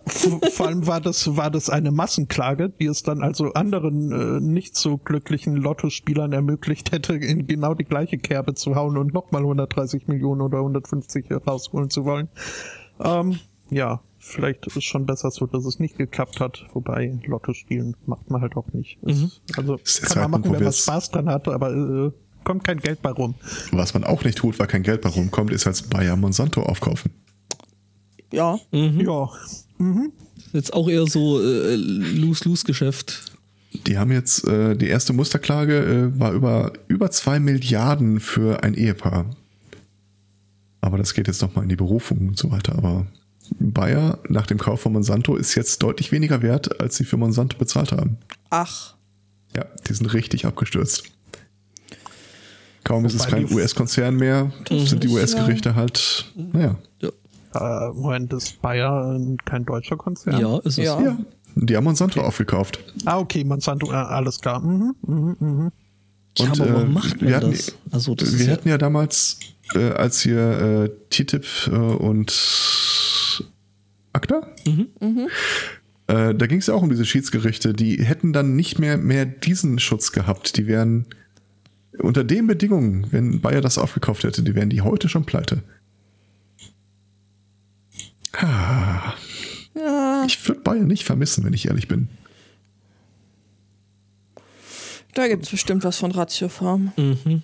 vor 0.51 0.67
allem 0.67 0.89
war 0.89 1.01
das, 1.01 1.37
war 1.37 1.53
das 1.53 1.71
eine 1.71 1.93
Massenklage, 1.93 2.69
die 2.69 2.87
es 2.87 3.05
dann 3.05 3.23
also 3.23 3.53
anderen 3.53 4.11
äh, 4.11 4.41
nicht 4.41 4.77
so 4.77 4.99
glücklichen 4.99 5.57
Lottospielern 5.57 6.33
ermöglicht 6.33 6.91
hätte, 6.91 7.15
in 7.15 7.47
genau 7.47 7.75
die 7.75 7.85
gleiche 7.85 8.19
Kerbe 8.19 8.55
zu 8.55 8.75
hauen 8.75 8.99
und 8.99 9.15
nochmal 9.15 9.43
130 9.43 10.09
Millionen 10.09 10.41
oder 10.41 10.59
150 10.59 11.27
rausholen 11.47 11.91
zu 11.91 12.05
wollen. 12.05 12.29
Ähm, 12.99 13.39
ja, 13.71 14.01
vielleicht 14.27 14.67
ist 14.67 14.77
es 14.77 14.85
schon 14.85 15.07
besser 15.07 15.31
so, 15.31 15.47
dass 15.47 15.65
es 15.65 15.79
nicht 15.79 15.97
geklappt 15.97 16.41
hat. 16.41 16.67
Wobei 16.73 17.19
Lotto 17.25 17.55
spielen 17.55 17.97
macht 18.07 18.31
man 18.31 18.41
halt 18.41 18.57
auch 18.57 18.73
nicht. 18.73 18.99
Es, 19.03 19.41
also 19.57 19.77
ist 19.77 20.03
der 20.03 20.09
kann 20.09 20.31
man 20.31 20.43
Zeitpunkt, 20.43 20.47
machen, 20.47 20.55
wenn 20.55 20.65
man 20.65 20.73
Spaß 20.73 21.11
dran 21.11 21.29
hat, 21.29 21.49
aber 21.49 21.73
äh, 21.73 22.13
kommt 22.45 22.65
kein 22.65 22.79
Geld 22.79 23.03
bei 23.03 23.11
rum. 23.11 23.35
Was 23.73 23.95
man 23.95 24.05
auch 24.05 24.25
nicht 24.25 24.39
tut, 24.39 24.59
weil 24.59 24.67
kein 24.67 24.83
Geld 24.83 25.01
bei 25.03 25.09
rumkommt, 25.09 25.53
ist 25.53 25.67
als 25.67 25.83
Bayer 25.83 26.17
Monsanto 26.17 26.63
aufkaufen. 26.63 27.13
Ja. 28.33 28.59
Ja, 28.73 29.31
Jetzt 30.53 30.73
auch 30.73 30.89
eher 30.89 31.07
so 31.07 31.41
äh, 31.41 31.77
Lose-Lose-Geschäft. 31.77 33.33
Die 33.87 33.99
haben 33.99 34.11
jetzt, 34.11 34.47
äh, 34.47 34.77
die 34.77 34.89
erste 34.89 35.13
Musterklage 35.13 36.13
äh, 36.15 36.21
war 36.21 36.33
über, 36.33 36.73
über 36.89 37.11
zwei 37.11 37.41
Milliarden 37.41 38.21
für 38.21 38.63
ein 38.63 38.75
Ehepaar. 38.75 39.27
Aber 40.81 40.99
das 40.99 41.15
geht 41.15 41.27
jetzt 41.27 41.43
nochmal 41.43 41.65
in 41.65 41.69
die 41.69 41.77
Berufung 41.77 42.29
und 42.29 42.39
so 42.39 42.51
weiter. 42.51 42.77
Aber 42.77 43.07
Bayer 43.59 44.19
nach 44.29 44.47
dem 44.47 44.59
Kauf 44.59 44.81
von 44.81 44.93
Monsanto 44.93 45.37
ist 45.37 45.55
jetzt 45.55 45.83
deutlich 45.83 46.13
weniger 46.13 46.43
wert, 46.43 46.81
als 46.81 46.97
sie 46.97 47.05
für 47.05 47.17
Monsanto 47.17 47.57
bezahlt 47.59 47.93
haben. 47.93 48.19
Ach. 48.51 48.95
Ja, 49.55 49.65
die 49.89 49.95
sind 49.95 50.13
richtig 50.13 50.45
abgestürzt. 50.47 51.05
Kaum 52.85 53.05
ist 53.05 53.15
es 53.15 53.21
Wobei 53.21 53.31
kein 53.31 53.53
US-Konzern 53.53 54.17
mehr, 54.17 54.53
sind 54.69 55.03
die 55.03 55.09
US-Gerichte 55.09 55.75
halt, 55.75 56.27
naja. 56.37 56.77
Ja, 57.01 57.89
äh, 57.89 57.93
Moment, 57.93 58.33
ist 58.33 58.61
Bayer 58.63 59.19
kein 59.45 59.65
deutscher 59.65 59.97
Konzern? 59.97 60.39
ja 60.39 60.59
ist 60.59 60.79
es. 60.79 60.85
Ja. 60.85 61.01
Ja, 61.01 61.19
die 61.57 61.77
haben 61.77 61.85
Monsanto 61.85 62.21
aufgekauft. 62.21 62.79
Ah, 63.05 63.19
okay, 63.19 63.43
Monsanto, 63.43 63.91
äh, 63.91 63.95
alles 63.95 64.41
klar. 64.41 64.61
Mhm, 64.61 64.95
mhm, 65.03 65.37
mhm. 65.41 65.73
Ja, 66.39 66.47
aber 66.53 66.59
warum 66.69 66.91
äh, 66.91 66.93
macht 66.93 67.21
man 67.21 67.29
wir 67.31 67.37
hatten, 67.37 67.51
das? 67.51 67.75
Also, 67.91 68.15
das 68.15 68.29
ist 68.29 68.39
wir 68.39 68.47
ja- 68.47 68.53
hatten 68.53 68.69
ja 68.69 68.79
damals, 68.79 69.39
äh, 69.75 69.91
als 69.93 70.21
hier 70.21 70.39
äh, 70.85 70.89
TTIP 71.11 71.45
äh, 71.69 71.71
und 71.71 72.31
ACTA, 74.17 74.47
Mhm. 74.67 75.29
Äh, 76.09 76.35
da 76.35 76.47
ging 76.47 76.59
es 76.59 76.67
ja 76.69 76.75
auch 76.75 76.83
um 76.83 76.89
diese 76.91 77.05
Schiedsgerichte, 77.05 77.73
die 77.73 78.03
hätten 78.05 78.33
dann 78.33 78.55
nicht 78.55 78.79
mehr, 78.79 78.97
mehr 78.97 79.27
diesen 79.27 79.79
Schutz 79.81 80.13
gehabt. 80.13 80.57
Die 80.57 80.67
wären 80.69 81.07
unter 81.99 82.23
den 82.23 82.47
Bedingungen, 82.47 83.09
wenn 83.11 83.41
Bayer 83.41 83.61
das 83.61 83.77
aufgekauft 83.77 84.23
hätte, 84.23 84.43
die 84.45 84.55
wären 84.55 84.71
die 84.71 84.83
heute 84.83 85.09
schon 85.09 85.25
pleite. 85.25 85.63
Ah, 88.33 89.15
Ja. 89.75 90.25
ich 90.27 90.47
würde 90.49 90.61
Bayer 90.61 90.85
nicht 90.85 91.05
vermissen, 91.05 91.45
wenn 91.45 91.53
ich 91.55 91.67
ehrlich 91.67 91.89
bin. 91.89 92.09
Da 95.15 95.27
gibt 95.29 95.45
es 95.45 95.51
bestimmt 95.51 95.83
was 95.85 95.97
von 95.99 96.13
Ratio 96.13 96.49
Farm. 96.49 96.93
Mhm. 96.97 97.43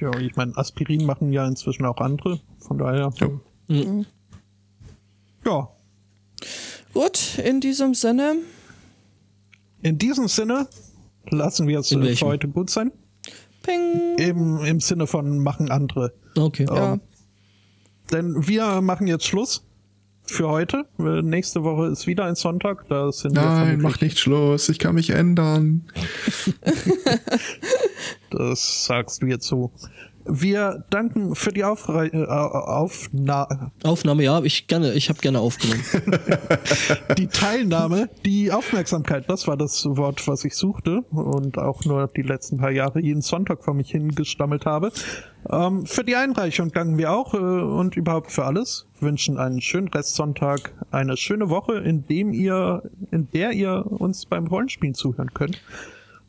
Ja, 0.00 0.16
ich 0.18 0.36
meine, 0.36 0.56
Aspirin 0.56 1.04
machen 1.04 1.32
ja 1.32 1.46
inzwischen 1.46 1.84
auch 1.84 1.98
andere. 1.98 2.40
Von 2.60 2.78
daher. 2.78 3.12
Jo. 3.18 3.40
Mhm. 3.68 4.06
Ja. 5.44 5.68
Gut, 6.98 7.38
in 7.38 7.60
diesem 7.60 7.94
Sinne, 7.94 8.38
In 9.82 9.98
diesem 9.98 10.26
Sinne 10.26 10.66
lassen 11.30 11.68
wir 11.68 11.78
es 11.78 11.90
für 11.90 12.26
heute 12.26 12.48
gut 12.48 12.70
sein. 12.70 12.90
ping. 13.62 14.16
Im, 14.18 14.64
Im 14.64 14.80
Sinne 14.80 15.06
von 15.06 15.38
machen 15.38 15.70
andere. 15.70 16.12
Okay. 16.36 16.66
Ja. 16.68 16.98
Denn 18.10 18.48
wir 18.48 18.80
machen 18.80 19.06
jetzt 19.06 19.26
Schluss 19.26 19.64
für 20.24 20.48
heute. 20.48 20.86
Äh, 20.98 21.22
Nächste 21.22 21.62
Woche 21.62 21.86
ist 21.86 22.08
wieder 22.08 22.24
ein 22.24 22.34
Sonntag. 22.34 22.88
Da 22.88 23.12
sind 23.12 23.36
wir 23.36 23.42
Nein, 23.42 23.80
mach 23.80 24.00
nicht 24.00 24.18
Schluss, 24.18 24.68
ich 24.68 24.80
kann 24.80 24.96
mich 24.96 25.10
ändern. 25.10 25.84
Das 28.30 28.84
sagst 28.84 29.22
du 29.22 29.26
jetzt 29.26 29.46
so. 29.46 29.72
Wir 30.28 30.84
danken 30.90 31.34
für 31.34 31.52
die 31.52 31.64
Aufrei 31.64 32.08
äh, 32.08 32.24
Aufna 32.26 33.72
Aufnahme, 33.82 34.22
ja, 34.22 34.42
ich 34.42 34.66
gerne, 34.66 34.92
ich 34.92 35.08
habe 35.08 35.18
gerne 35.20 35.40
aufgenommen. 35.40 35.82
die 37.18 37.28
Teilnahme, 37.28 38.10
die 38.24 38.52
Aufmerksamkeit, 38.52 39.24
das 39.28 39.46
war 39.46 39.56
das 39.56 39.84
Wort, 39.86 40.28
was 40.28 40.44
ich 40.44 40.54
suchte 40.54 41.00
und 41.10 41.58
auch 41.58 41.84
nur 41.84 42.08
die 42.08 42.22
letzten 42.22 42.58
paar 42.58 42.70
Jahre 42.70 43.00
jeden 43.00 43.22
Sonntag 43.22 43.64
vor 43.64 43.74
mich 43.74 43.90
hingestammelt 43.90 44.66
habe. 44.66 44.92
Ähm, 45.50 45.86
für 45.86 46.04
die 46.04 46.16
Einreichung 46.16 46.72
danken 46.72 46.98
wir 46.98 47.12
auch 47.12 47.34
äh, 47.34 47.38
und 47.38 47.96
überhaupt 47.96 48.30
für 48.30 48.44
alles. 48.44 48.86
Wünschen 49.00 49.38
einen 49.38 49.60
schönen 49.60 49.88
Restsonntag, 49.88 50.72
eine 50.90 51.16
schöne 51.16 51.48
Woche, 51.48 51.76
in 51.76 52.06
dem 52.06 52.32
ihr, 52.32 52.82
in 53.10 53.30
der 53.30 53.52
ihr 53.52 53.84
uns 53.86 54.26
beim 54.26 54.46
Rollenspielen 54.46 54.94
zuhören 54.94 55.32
könnt. 55.32 55.62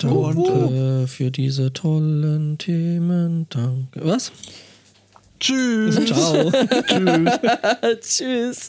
Äh, 0.03 1.07
für 1.07 1.31
diese 1.31 1.73
tollen 1.73 2.57
Themen, 2.57 3.47
danke. 3.49 3.99
Was? 4.03 4.31
tschüss. 5.39 6.05
Ciao. 6.05 6.51
Tschüss. 6.87 7.39
Tschüss. 8.01 8.67